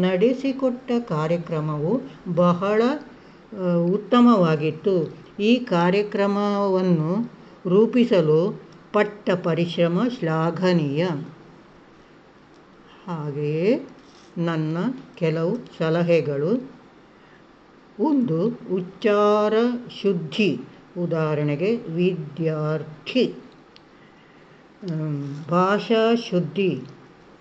ನಡೆಸಿಕೊಟ್ಟ 0.00 0.92
ಕಾರ್ಯಕ್ರಮವು 1.08 1.92
ಬಹಳ 2.34 2.80
ಉತ್ತಮವಾಗಿತ್ತು. 3.94 4.94
ಈ 5.40 5.56
ಕಾರ್ಯಕ್ರಮವನ್ನು 5.56 7.12
ರೂಪಿಸಲು 7.70 8.40
ಪಟ್ಟ 8.92 9.30
ಪರಿಶ್ರಮ 9.30 10.00
ಶ್ಲಾಘನೀಯ. 10.18 11.02
ಹಾಗೆಯೇ 13.06 13.70
ನನ್ನ 14.38 14.76
ಕೆಲವು 15.16 15.52
ಸಲಹೆಗಳು. 15.78 16.73
ಒಂದು 18.00 18.48
ಉಚ್ಚಾರ 18.48 19.54
ಶುದ್ಧಿ. 20.02 20.60
ಉದಾಹರಣೆಗೆ 20.98 21.76
ವಿದ್ಯಾರ್ಥಿ. 21.76 23.34
ಭಾಷಾ 25.48 26.14
ಶುದ್ಧಿ. 26.14 26.80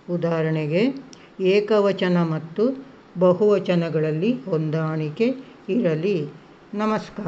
ಉದಾಹರಣೆಗೆ 0.10 0.94
ಏಕವಚನ 1.42 2.18
ಮತ್ತು 2.18 2.86
ಬಹುವಚನಗಳಲ್ಲಿ 3.20 4.34
ಹೊಂದಾಣಿಕೆ 4.34 5.34
ಇರಲಿ. 5.70 6.28
ನಮಸ್ಕಾರ. 6.74 7.28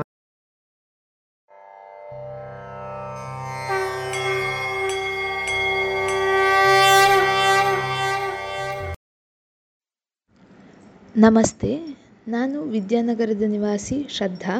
ನಮಸ್ತೆ. 11.18 11.95
ನಾನು 12.28 12.62
ವಿದ್ಯಾನಗರದ 12.64 13.44
ನಿವಾಸಿ 13.48 14.06
ಶ್ರದ್ಧಾ. 14.10 14.54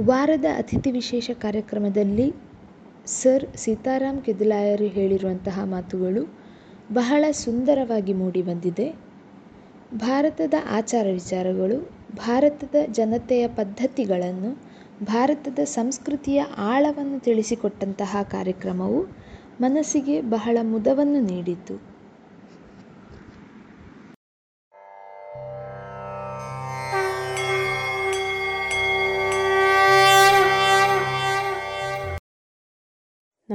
ವಾರದ 0.00 0.44
ಅತಿಥಿ 0.56 0.90
ವಿಶೇಷ 0.90 1.30
ಕಾರ್ಯಕ್ರಮದಲ್ಲಿ 1.34 2.26
ಸರ್ 3.06 3.56
ಸೀತಾರಾಮ್ 3.56 4.22
ಕೆದಿಲಾಯರು 4.22 4.86
ಹೇಳಿರುವಂತಹ 4.86 5.64
ಮಾತುಗಳು 5.64 6.22
ಬಹಳ 6.92 7.24
ಸುಂದರವಾಗಿ 7.30 8.12
ಮೂಡಿ 8.12 8.42
ಬಂದಿದೆ 8.42 8.86
ಭಾರತದ 9.98 10.54
ಆಚಾರ 10.70 11.06
ವಿಚಾರಗಳು, 11.10 11.78
ಭಾರತದ 12.16 12.74
ಜನತೆಯ 12.90 13.48
ಪದ್ಧತಿಗಳನ್ನು, 13.48 14.50
ಭಾರತದ 15.04 15.58
ಸಂಸ್ಕೃತಿಯ 15.64 16.42
ಆಳವನ್ನು 16.56 17.20
ತಿಳಿಸಿಕೊಟ್ಟಂತಹ 17.20 18.22
ಕಾರ್ಯಕ್ರಮವು 18.30 19.00
ಮನಸ್ಸಿಗೆ 19.60 20.20
ಬಹಳ 20.30 20.58
ಮುದವನ್ನು 20.62 21.20
ನೀಡಿತು. 21.20 21.91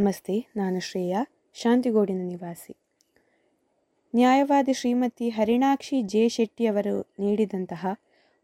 ನಮಸ್ತೆ, 0.07 0.47
ನಾನು 0.55 0.79
ಶ್ರೇಯಾ, 0.79 1.27
ಶಾಂತಿಗೋಡಿನ 1.53 2.21
ನಿವಾಸಿ. 2.23 2.77
ನ್ಯಾಯವಾದಿ 4.15 4.73
ಶ್ರೀಮತಿ 4.73 5.29
ಹರಿಣಾಕ್ಷಿ 5.29 6.01
ಜೆ. 6.01 6.29
ಶೆಟ್ಟಿಯವರು 6.29 7.11
ನೀಡಿದಂತಹ 7.19 7.87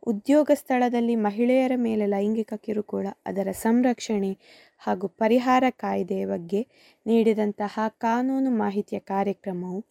ಉದ್ಯೋಗ 0.07 0.51
ಸ್ಥಳದಲ್ಲಿ 0.53 1.15
ಮಹಿಳೆಯರ 1.15 1.71
ಮೇಲೆ 1.75 2.05
ಲೈಂಗಿಕ 2.05 2.53
ಕಿರುಕುಳ, 2.53 3.07
ಅದರ 3.25 3.47
ಸಂರಕ್ಷಣೆ 3.51 4.37
ಹಾಗೂ 4.77 5.07
ಪರಿಹಾರ 5.07 5.63
ಕಾಯ್ದೆಯ 5.69 6.25
ಬಗ್ಗೆ 6.25 6.67
ನೀಡಿದಂತಹ 7.05 7.79
ಕಾನೂನು 7.87 8.49
ಮಾಹಿತಿಯ 8.49 8.99
ಕಾರ್ಯಕ್ರಮವು 8.99 9.85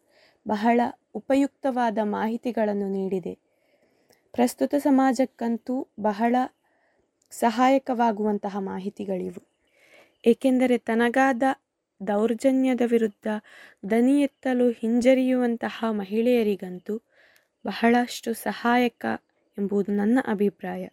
ಬಹಳ 0.48 0.80
ಉಪಯುಕ್ತವಾದ 1.14 1.98
ಮಾಹಿತಿಗಳನ್ನು 2.02 2.88
ನೀಡಿದೆ. 2.88 3.38
ಪ್ರಸ್ತುತ 4.32 4.74
ಸಮಾಜಕ್ಕಂತೂ 4.74 5.88
ಬಹಳ 6.00 6.36
ಸಹಾಯಕವಾಗುವಂತಹ 7.30 8.56
ಮಾಹಿತಿಗಳಿವು. 8.58 9.52
ಏಕೆಂದರೆ 10.24 10.78
ತನಗಾದ 10.78 11.42
ದೌರ್ಜನ್ಯದ 12.06 12.80
ವಿರುದ್ಧ 12.86 13.26
ದನಿ 13.90 14.22
ಎತ್ತಲು 14.22 14.70
ಹಿಂಜರಿಯುವಂತಹ 14.70 15.84
ಮಹಿಳೆಯರಿಗಂತೂ 15.90 16.96
ಬಹಳಷ್ಟು 17.66 18.34
ಸಹಾಯಕ 18.34 19.06
ಎಂಬುದು 19.58 19.92
ನನ್ನ 19.92 20.18
ಅಭಿಪ್ರಾಯ. 20.26 20.88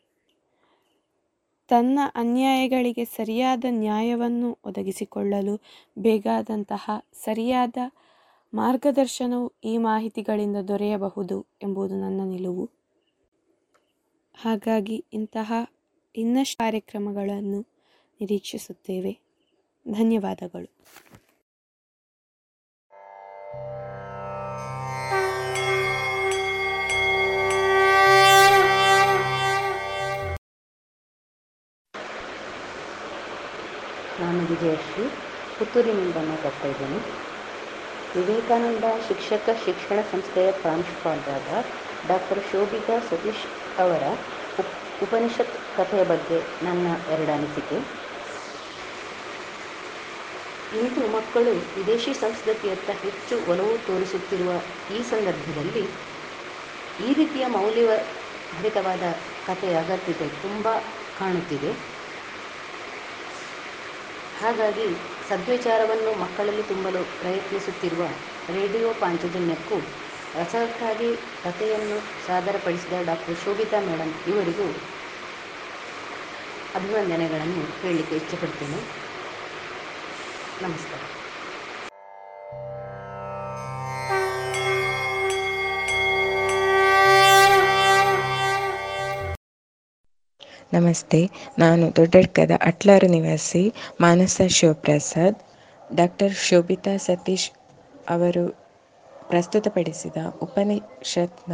ತನ್ನ 1.67 1.99
ಅನ್ಯಾಯಗಳಿಗೆ 2.15 3.05
ಸರಿಯಾದ 3.05 3.65
ನ್ಯಾಯವನ್ನು 3.69 4.59
ಒದಗಿಸಿಕೊಳ್ಳಲು 4.65 5.61
ಬೇಕಾದಂತಹ 5.99 6.89
ಸರಿಯಾದ 7.13 7.77
ಮಾರ್ಗದರ್ಶನವು 8.53 9.53
ಈ 9.63 9.77
ಮಾಹಿತಿಗಳಿಂದ 9.77 10.57
ದೊರೆಯಬಹುದು 10.57 11.45
ಎಂಬುದು 11.63 11.95
ನನ್ನ 11.95 12.21
ನಿಲುವು. 12.23 12.69
ಹಾಗಾಗಿ 14.35 15.05
ಇಂತಹ 15.13 15.53
ಇನ್ನಷ್ಟು 16.15 16.57
ಕಾರ್ಯಕ್ರಮಗಳನ್ನು 16.57 17.59
ನಿರೀಕ್ಷಿಸುತ್ತೇವೆ. 18.21 19.28
ಧನ್ಯವಾದಗಳು. 19.91 20.79
ನಾನು 34.21 34.39
ವಿಜಯಶ್ರೀ, 34.45 35.05
ಪುತ್ತೂರಿನಿಂದ 35.59 36.15
ಮಾತಾಡ್ತಾ 36.15 36.67
ಇದ್ದೇನೆ. 36.67 36.99
ವಿವೇಕಾನಂದ 38.15 38.83
ಶಿಕ್ಷಕ 39.07 39.49
ಶಿಕ್ಷಣ 39.65 40.01
ಸಂಸ್ಥೆಯ 40.01 40.51
ಪ್ರಾಂಶುಪಾಲರಾದ 40.51 41.65
ಡಾಕ್ಟರ್ 42.07 42.43
ಶೋಭಿತಾ 42.51 42.99
ಸತೀಶ್ 42.99 43.79
ಅವರ 43.79 44.03
ಉಪ್, 44.59 45.03
ಉಪನಿಷತ್ 45.03 45.77
ಕಥೆಯ 45.77 46.03
ಬಗ್ಗೆ 46.03 46.65
ನನ್ನ 46.65 46.87
ಎರಡು 47.11 47.31
ಅನಿಸಿಕೆ 47.31 47.98
ಇಂದು 50.71 51.07
ಮಕ್ಕಳು 51.07 51.53
ವಿದೇಶಿ 51.75 52.13
ಸಂಸ್ಕೃತಿಯತ್ತ 52.13 52.89
ಹೆಚ್ಚು 53.01 53.35
ಒಲವು 53.47 53.77
ತೋರಿಸುತ್ತಿರುವ 53.79 54.51
ಈ 54.89 55.03
ಸಂದರ್ಭದಲ್ಲಿ 55.03 55.83
ಈ 56.99 57.13
ರೀತಿಯ 57.13 57.47
ಮೌಲ್ಯಭರಿತವಾದ 57.47 59.03
ಕಥೆಯ 59.45 59.75
ಅಗತ್ಯತೆ 59.75 60.27
ತುಂಬ 60.41 60.65
ಕಾಣುತ್ತಿದೆ. 61.15 61.71
ಹಾಗಾಗಿ 64.33 64.87
ಸದ್ವಿಚಾರವನ್ನು 65.29 66.13
ಮಕ್ಕಳಲ್ಲಿ 66.15 66.63
ತುಂಬಲು 66.63 67.05
ಪ್ರಯತ್ನಿಸುತ್ತಿರುವ 67.19 68.03
ರೇಡಿಯೋ 68.49 68.93
ಪಾಂಚಜನ್ಯಕ್ಕೂ 68.93 69.77
ರಸಕ್ಕಾಗಿ 70.33 71.09
ಕಥೆಯನ್ನು 71.43 71.97
ಸಾದರಪಡಿಸಿದ 72.25 72.93
ಡಾಕ್ಟರ್ 73.05 73.37
ಶೋಭಿತಾ 73.37 73.79
ಮೇಡಮ್ 73.81 74.13
ಇವರಿಗೂ 74.27 74.67
ಅಭಿವಂದನೆಗಳನ್ನು 76.73 77.63
ಹೇಳಲಿಕ್ಕೆ 77.81 78.15
ಇಚ್ಛೆಪಡ್ತೇನೆ. 78.15 78.79
ನಮಸ್ಕಾರ 80.63 81.01
ನಮಸ್ತೆ, 90.75 91.19
ನಾನು 91.59 91.85
ದೊಡ್ಡಡ್ಕದ 91.97 92.51
ಅಟ್ಲಾರು 92.65 93.07
ನಿವಾಸಿ 93.07 93.61
ಮಾನಸ 94.01 94.41
ಶಿವಪ್ರಸಾದ್. 94.57 95.39
ಡಾಕ್ಟರ್ 95.95 96.35
ಶೋಭಿತಾ 96.49 96.93
ಸತೀಶ್ 96.97 97.47
ಅವರು 98.15 98.43
ಪ್ರಸ್ತುತಪಡಿಸಿದ 99.29 100.17
ಉಪನಿಷತ್ನ 100.41 101.53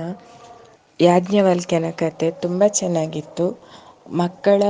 ಯಾಜ್ಞವಲ್ಕ್ಯನ 1.00 1.92
ಕತೆ 2.04 2.30
ತುಂಬ 2.32 2.64
ಚೆನ್ನಾಗಿತ್ತು. 2.82 3.48
ಮಕ್ಕಳ 4.24 4.64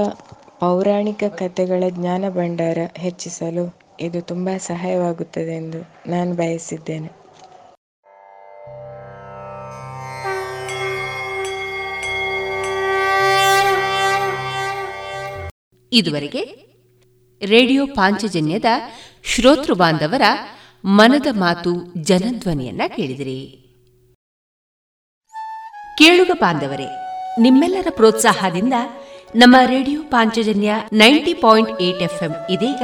ಪೌರಾಣಿಕ 0.60 1.24
ಕಥೆಗಳ 1.42 1.84
ಜ್ಞಾನ 1.90 2.26
ಭಂಡಾರ 2.30 2.80
ಹೆಚ್ಚಿಸಲು 2.98 3.66
ಇದು 4.00 4.22
ತುಂಬ 4.22 4.50
ಸಹಾಯವಾಗುತ್ತದೆ 4.58 5.58
ಎಂದು 5.58 6.12
ನಾನು 6.12 6.34
ಬಯಸಿದ್ದೇನೆ. 6.34 7.26
ಇದುವರೆಗೆ 15.92 16.66
ರೇಡಿಯೋ 17.46 17.88
ಪಾಂಚಜನ್ಯದ 17.88 18.66
ಶ್ರೋತೃ 19.24 19.74
ಬಾಂಧವರ 19.74 20.22
ಮನದ 20.86 21.28
ಮಾತು 21.32 21.94
ಜನಧ್ವನಿಯನ್ನ 21.98 22.82
ಕೇಳಿದಿರಿ. 22.88 23.62
ಕೇಳುಗ 25.98 26.32
ಬಾಂಧವರೇ, 26.42 26.88
ನಿಮ್ಮೆಲ್ಲರ 27.40 27.88
ಪ್ರೋತ್ಸಾಹದಿಂದ 27.90 28.74
ನಮ್ಮ 29.36 29.56
radio 29.66 30.04
Panchajanya 30.04 30.74
ninety 30.94 31.34
point 31.34 31.82
eight 31.82 32.02
FM 32.02 32.32
ಇದೀಗ 32.50 32.84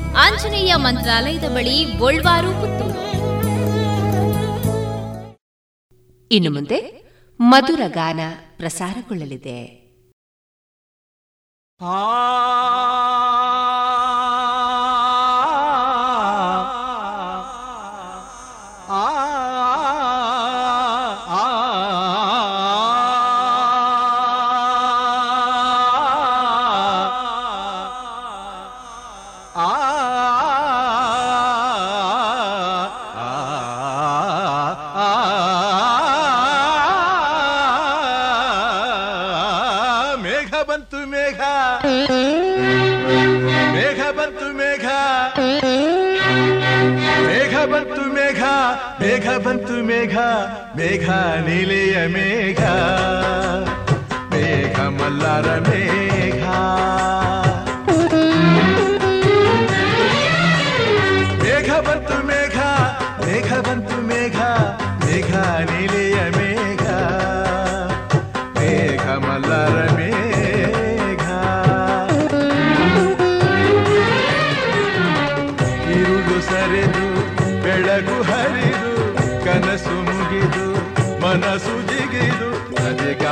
Anjaneya 0.15 0.75
ಮಂತ್ರಾಲಯದ 0.75 1.43
ಬಳಿ 1.43 1.83
ಗೋಳ್ವಾರು 1.83 2.47
ಪುತ್ತೂರು 2.47 3.01
ಇನ್ನು 6.31 6.51
ಮುಂದೆ 6.51 7.01
ಮಧುರ 7.39 7.81
ಗಾನ 7.87 8.19
ಪ್ರಸಾರಗೊಳ್ಳಲಿದೆ. 8.57 9.81
ಆ 11.81 11.95
ಮೇಘ 51.45 51.80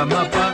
ಅದೇ 0.02 0.14
ಗಮಪ 0.14 0.49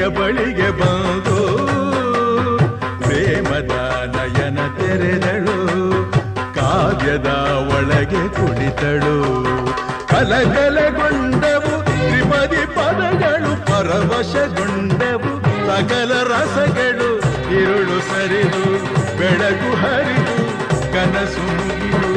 ಕವಿಯ 0.00 0.08
ಬಳಿಗೆ 0.16 0.68
ಬಂದು 0.78 1.38
ಪ್ರೇಮದ 3.02 3.72
ನಯನ 4.14 4.58
ತೆರೆದಳು, 4.76 5.56
ಕಾವ್ಯದ 6.56 7.30
ಒಳಗೆ 7.74 8.22
ಕುಳಿತಳು 8.36 9.16
ಕಲಗಲಗೊಂಡವು 10.12 11.72
ತ್ರಿಪದಿ 11.88 12.62
ಪದಗಳು, 12.76 13.52
ಪರವಶಗೊಂಡವು 13.68 15.32
ಸಕಲ 15.68 16.12
ರಸಗಳು. 16.30 17.10
ಇರುಳು 17.60 17.98
ಸರಿದು, 18.08 18.64
ಬೆಳಕು 19.18 19.70
ಹರಿದು, 19.82 20.38
ಕನಸು 20.94 21.44
ಮುಗಿದು, 21.58 22.14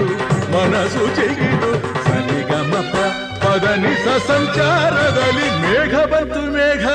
ಮನಸ್ಸು 0.53 1.05
ಚಿಗಿದು 1.19 1.73
ಸರಿಗಮಪ 2.07 2.95
ಪದನಿಸ 3.43 4.07
ಸಂಚಾರದಲ್ಲಿ 4.31 5.49
ಮೇಘ 5.61 5.93
ಬಂತು 6.13 6.43
ಮೇಘ. 6.55 6.85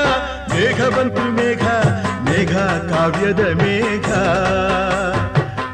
ಮೇಘ 0.59 0.81
ಬಂತು 0.89 1.25
ಮೇಘ 1.33 1.65
ಮೇಘ 2.29 2.55
ಕಾವ್ಯದ 2.91 3.43
ಮೇಘ 3.63 4.09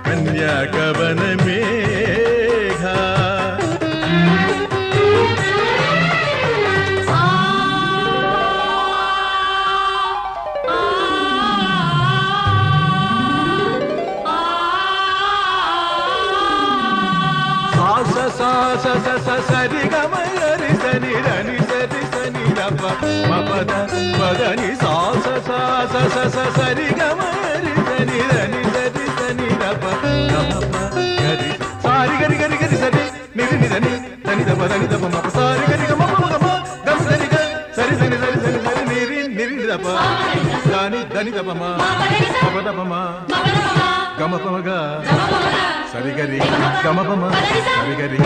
ಕನ್ಯಾ 0.05 0.55
ಕವನ 0.73 1.23
ಮೇಘ 1.44 2.82
ಸಾಸ 17.78 18.86
ಸಾಸ 19.06 19.28
ಸ 19.48 19.55
ಮಪದ 23.55 23.74
ಪದನಿ 24.20 24.70
ಸಾಸ 24.81 25.26
ಸಾಸ 25.48 25.93
ಸ 26.14 26.22
ಸ 26.35 26.44
ಸರಿ 26.56 26.86
ಗಮ 26.98 27.20
ರಿ 27.64 27.74
ಸನಿ 27.89 28.16
ರನಿ 28.31 28.62
ಸರಿ 28.74 29.05
ಸನಿ 29.18 29.48
ರಪ 29.60 29.85
ಗಮಪ 30.32 30.74
ಗರಿ 31.20 31.51
ಸಾರಿ 31.85 32.16
ಗರಿ 32.22 32.36
ಗರಿ 32.43 32.56
ಗರಿ 32.62 32.78
ಸರಿ 32.82 33.02
ನಿರಿ 33.39 33.56
ನಿಧನಿ 33.62 33.93
ಧನಿ 34.26 34.44
ದಪ 34.48 34.60
ಧನಿ 34.72 34.89
ದಪ 34.93 35.05
ಮಪ 35.14 35.28
ಸಾರಿ 35.36 35.66
ಗರಿ 35.70 35.86
ಗಮ 35.93 36.02
ಮಮ 36.14 36.24
ಗಮ 36.35 36.48
ಗಮ 36.89 36.98
ಧನಿ 37.10 37.28
ಗ 37.32 37.39
ಸರಿ 37.78 37.94
ಸರಿ 38.01 38.18
ಸರಿ 38.24 38.40
ಸರಿ 38.44 38.59
ಸರಿ 38.66 38.82
ನಿರಿ 38.90 39.20
ನಿರಿ 39.39 39.68
ದಪ 39.70 39.86
ದಾನಿ 40.72 41.02
ಧನಿ 41.14 41.35
ದಪ 41.39 41.51
ಮ 41.60 41.70
ಮಪ 42.43 42.56
ದಪ 42.68 42.81
ಮ 42.93 42.97
ಗಮ 44.20 44.35
ಪಮ 44.44 44.59
ಗ 44.66 44.81
ಸರಿ 45.94 46.12
ಗರಿ 46.18 46.40
ಗಮ 46.85 46.98
ಪಮ 47.10 47.22
ಸರಿ 47.70 47.94
ಗರಿ 48.02 48.18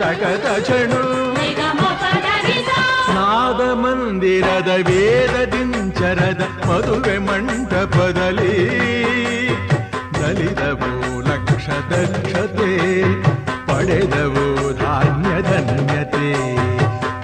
ತಕ್ಕ 0.00 0.24
ತಜಣು 0.44 1.00
ನಾದ 3.14 3.62
ಮಂದಿರದ 3.74 4.70
ವೇದ 4.88 5.36
ದಿಂಚರದ 5.52 6.42
ಮದುವೆ 6.68 7.16
ಮಂಟಪದಲ್ಲಿ 7.18 8.56
ನಲಿದವು 10.18 10.90
ಲಕ್ಷ 11.28 11.66
ದಕ್ಷತೆ 11.92 12.70
ಪಡೆದವು 13.68 14.46
ಧಾನ್ಯ 14.80 15.34
ಧನ್ಯತೆ 15.50 16.30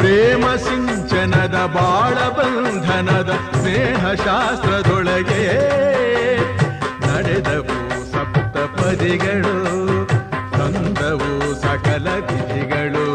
ಪ್ರೇಮ 0.00 0.44
ಸಿಂಚನದ 0.66 1.58
ಬಾಳ 1.76 2.16
ಬಂಧನದ 2.38 3.30
ಸ್ನೇಹ 3.54 4.02
ಶಾಸ್ತ್ರದೊಳಗೆ 4.24 5.42
ನಡೆದವು 7.06 7.78
ಸಪ್ತಪದಿಗಳು 8.12 9.56
ವಿಧಿಗಳು 12.04 13.06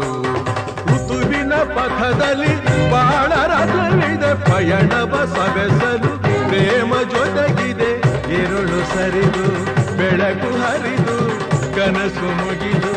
ಋತುವಿನ 0.86 1.54
ಪಥದಲ್ಲಿ 1.54 2.54
ಬಾಳ 2.90 3.32
ರಥವಿದೆ, 3.46 4.50
ಪಯಣವ 4.50 5.24
ಸವೆಸಲು 5.24 6.18
ಪ್ರೇಮ 6.48 6.94
ಜೊತೆಗಿದೆ. 7.10 7.90
ಇರುಳು 8.34 8.94
ಸರಿದು, 8.94 9.46
ಬೆಳಕು 9.96 10.50
ಹರಿದು, 10.62 11.16
ಕನಸು 11.76 12.28
ಮುಗಿದು, 12.42 12.92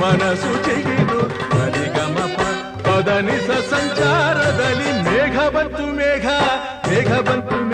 ಮನಸ್ಸು 0.00 0.64
ಚಿಗಿದು. 0.64 1.20
ಹರಿಗಮ 1.56 2.16
ಪದನಿಸ 2.84 3.50
ಸಂಚಾರದಲ್ಲಿ 3.74 4.92
ಮೇಘ 5.02 5.36
ಬಂತು 5.48 5.86
ಮೇಘ 5.86 6.26
ಮೇಘ 6.88 7.30
ಬಂತು 7.30 7.71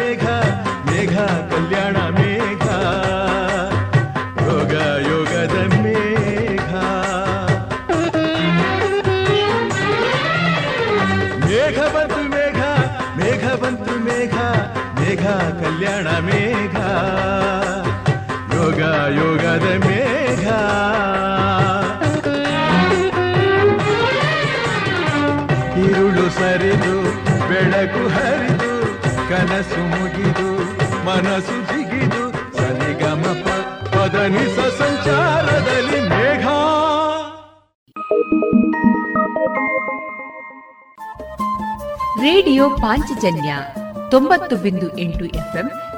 ಮೇಘ, 16.20 16.76
ಯೋಗ, 18.54 18.80
ಯೋಗದ 19.10 19.86
ಮೇಘ. 19.86 20.48
ಇರುಳು 25.90 26.30
ಸರಿದು, 26.30 27.02
ಬೆಳಕು 27.48 28.08
ಹರಿದು, 28.08 28.70
ಕನಸು 29.28 29.80
ಮುಗಿದು, 29.88 30.50
ಮನಸ್ಸು 31.06 31.72
ಜಿಗಿದು 31.72 32.32
ಸನಿಗಮಪ 32.56 33.46
ಪದನಿಸ 33.96 34.58
ಸಂಚಾರದಲ್ಲಿ 34.58 36.00
ಮೇಘ. 36.00 36.46
ರೇಡಿಯೋ 42.22 42.70
ಪಾಂಚಜನ್ಯ 42.70 43.54
ತೊಂಬತ್ತು 44.10 44.56
ಬಿಂದು 44.56 44.98
ಎಂಟು 44.98 45.24
ಎಫ್ಎಂ 45.24 45.70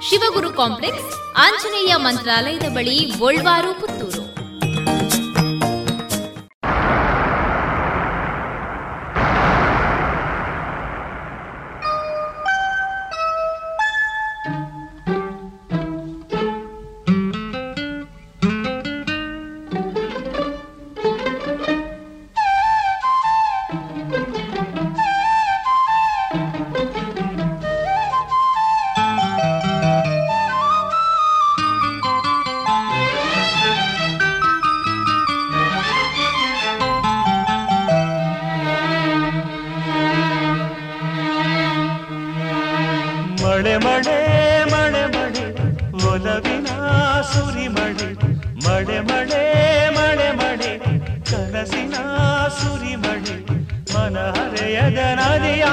Shivaguru 0.00 0.50
complex 0.52 1.06
Anjaneya 1.36 1.92
ಮಂತ್ರಾಲಯದ 1.96 2.68
ಬಳಿ 2.74 3.12
ಗೋಲ್ವಾರು 3.18 3.72
ಸುರಿ 47.36 47.68
ಮಳೆ 47.68 48.08
ಮಳೆ 48.66 49.00
ಮಳೆ 49.02 49.42
ಮಳೆ 49.98 50.28
ಮಳೆ. 50.32 50.72
ಕನಸಿನ 51.30 51.94
ಸುರಿ 52.58 52.96
ಮಳೆ 52.96 53.36
ಮನ 53.94 54.16
ಹರೆಯದ 54.36 54.98
ನದಿಯಾ 55.20 55.72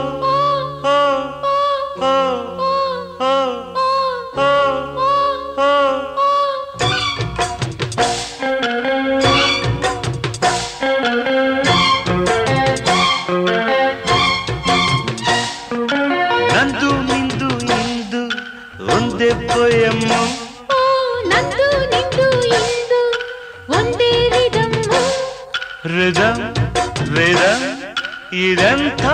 ಇದೆಂಥ 28.31 29.05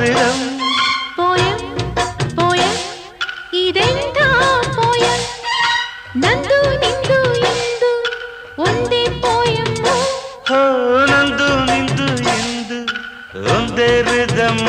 ರಿದಮ್ 0.00 0.42
ಪೋಯಂ 1.16 1.60
ಪೋಯಂ 2.36 2.74
ಇದೆಂಥ 3.60 4.18
ಪೋಯಂ 4.76 5.20
ನಂದು 6.14 6.58
ನಿಂದು 6.82 7.18
ಇಂದು 7.44 7.92
ಒಂದೇ 8.58 9.02
ಪೋಯಮ್ಮು 9.24 9.94
ಹೋ 10.50 10.60
ನಂದು 11.06 11.48
ನಿಂದು 11.68 12.08
ಇಂದು 12.36 12.80
ಒಂದೇ 13.46 13.90
ರಿದಮ್ 14.08 14.62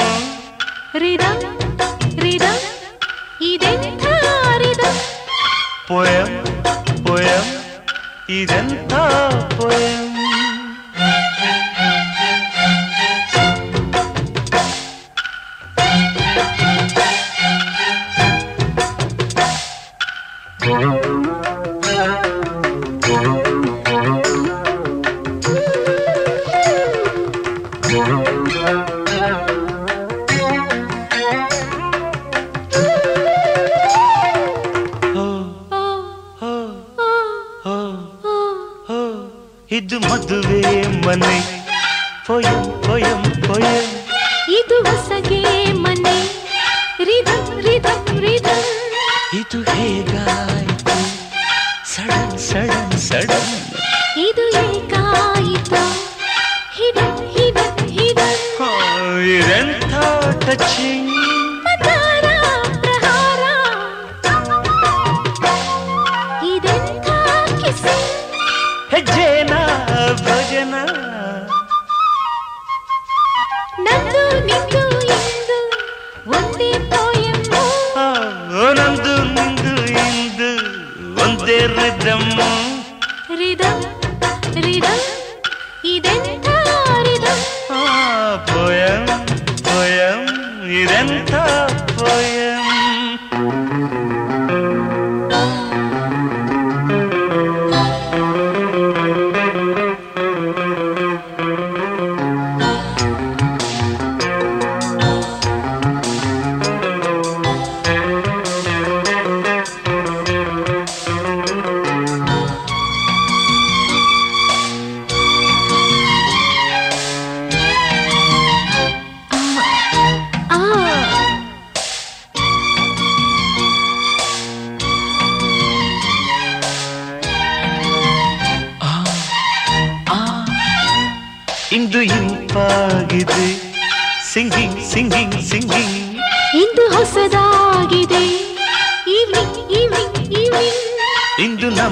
ರಿದಮ್ 0.97 1.43
ರಿದಮ್ 2.19 2.63
ಇದೆಂಥ 3.49 4.05
ರಿದಮ್ 4.63 5.01
ಪೊಯಂ 5.89 6.31
ಪೊಯಂ 7.03 7.47
ಇದೆಂಥ 8.31 8.93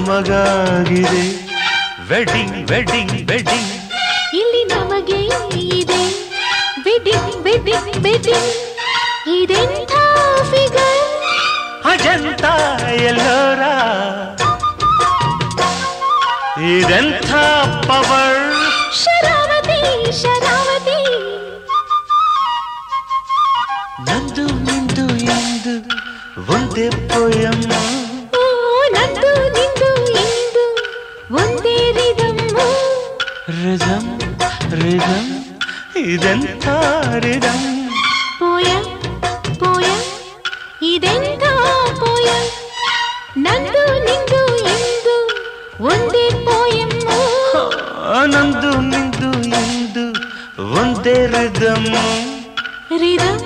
ನಮಗಾಗಿದೆ 0.08 1.24
ವೆಡ್ಡಿಂಗ್ 2.10 2.54
ವೆಡ್ಡಿಂಗ್ 2.70 3.10
ವೆಡ್ಡಿಂಗ್ 3.30 3.72
ಇಲ್ಲಿ 4.38 4.62
ನಮಗೆ 4.72 5.18
ಇದೆ. 5.78 5.98
ವೆಡ್ಡಿಂಗ್ 6.86 7.34
ವೆಡ್ಡಿಂಗ್ 7.46 7.90
ವೆಡ್ಡಿಂಗ್ 8.06 8.54
ಇದೆಂತ 9.34 9.92
ಫಿಗರ್ 10.50 11.02
ಅಜಂತ 11.92 12.44
ಎಲ್ಲೋರ. 13.08 13.62
ಇದೆಂತ 16.72 17.30
ಪವರ್ 17.88 18.42
ಶರಾವತಿ 19.02 19.80
ಶರಾವತಿ. 20.22 20.98
ನಂದು 24.08 24.46
ನಿಂದು 24.66 25.06
ಎಂದು 25.38 25.76
ಒಂದೇ 26.56 26.88
ಪೊಯಮ್ಮ 27.12 27.72
రిజం 33.68 34.04
రిజం 34.80 35.24
ఇదంతా 36.04 36.74
రిజం 37.24 37.60
పోయం 38.40 38.84
పోయం 39.62 39.98
ఇదంతా 40.90 41.50
పోయం. 42.02 42.44
నందు 43.44 43.82
నిందు 44.06 44.40
ఇందు 44.74 45.16
ఉంది 45.90 46.24
పోయం 46.46 46.92
నందు 48.34 48.72
నిందు 48.90 49.30
ఇందు 49.60 50.06
ఉంది 50.78 51.16
రిజం 51.34 51.84
రిజం 53.02 53.36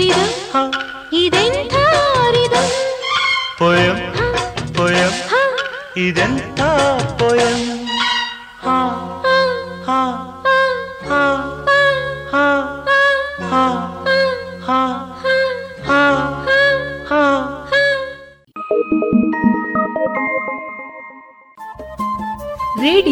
రిజం 0.00 0.30
ఇదంతా 1.20 1.84
రిజం 2.36 2.68
పోయం 3.60 3.98
పోయం 4.78 5.12
ఇదంతా 5.98 6.49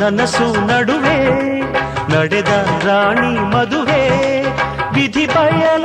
ನನಸು 0.00 0.66
ನಡುವೆ 0.66 1.18
ನಡೆದ 2.12 2.48
ರಾಣಿ 2.86 3.40
ಮದುವೆ. 3.40 4.02
ವಿಧಿ 4.94 5.26
ಬಯಲಾಟದ 5.26 5.79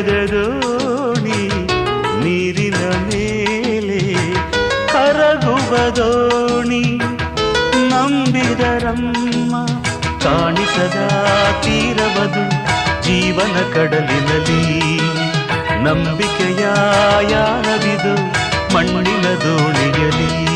ನಡೆಯದ 0.00 0.32
ದೋಣಿ 0.32 1.40
ನೀರಿನ 2.24 2.74
ಮೇಲೆ 2.74 3.98
ಕರಗುವ 4.92 5.88
ದೋಣಿ 5.88 6.98
ನಂಬಿದರಮ್ಮ 7.88 9.56
ಕಾಣಿಸದ 10.22 10.98
ತೀರವದು 11.62 12.44
ಜೀವನ 13.02 13.72
ಕಡಲಿನಲ್ಲಿ. 13.74 14.96
ನಂಬಿಕೆಯ 15.84 16.64
ಯಾನವಿದು 17.30 18.14
ಮಣ್ಣಿನ 18.74 19.34
ದೋಣಿಯಲಿ 19.34 20.49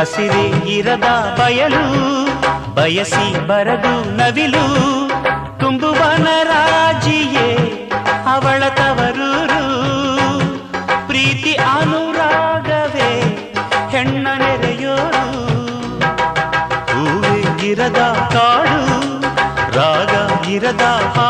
ಹಸಿರೇ 0.00 0.72
ಇರದ 0.72 1.36
ಬಯಲು, 1.38 1.84
ಬಯಸಿ 2.74 3.46
ಬರದು 3.46 4.16
ನವಿಲು. 4.16 4.64
ತುಂಬುವನ 5.58 6.28
ರಾಜಿಯೇ 6.42 7.48
ಅವಳ 8.26 8.62
ತವರೂರು. 8.68 9.64
ಪ್ರೀತಿ 11.06 11.52
ಅನುರಾಗವೇ 11.54 13.10
ಹೆಣ್ಣ 13.90 14.28
ನೆರೆಯೋರು. 14.38 15.26
ಹೂವೇ 16.92 17.68
ಇರದ 17.68 18.30
ಕಾಡು, 18.32 18.80
ರಾಗ 19.76 20.48
ಇರದ 20.48 20.82
ಹಾಡು. 21.16 21.29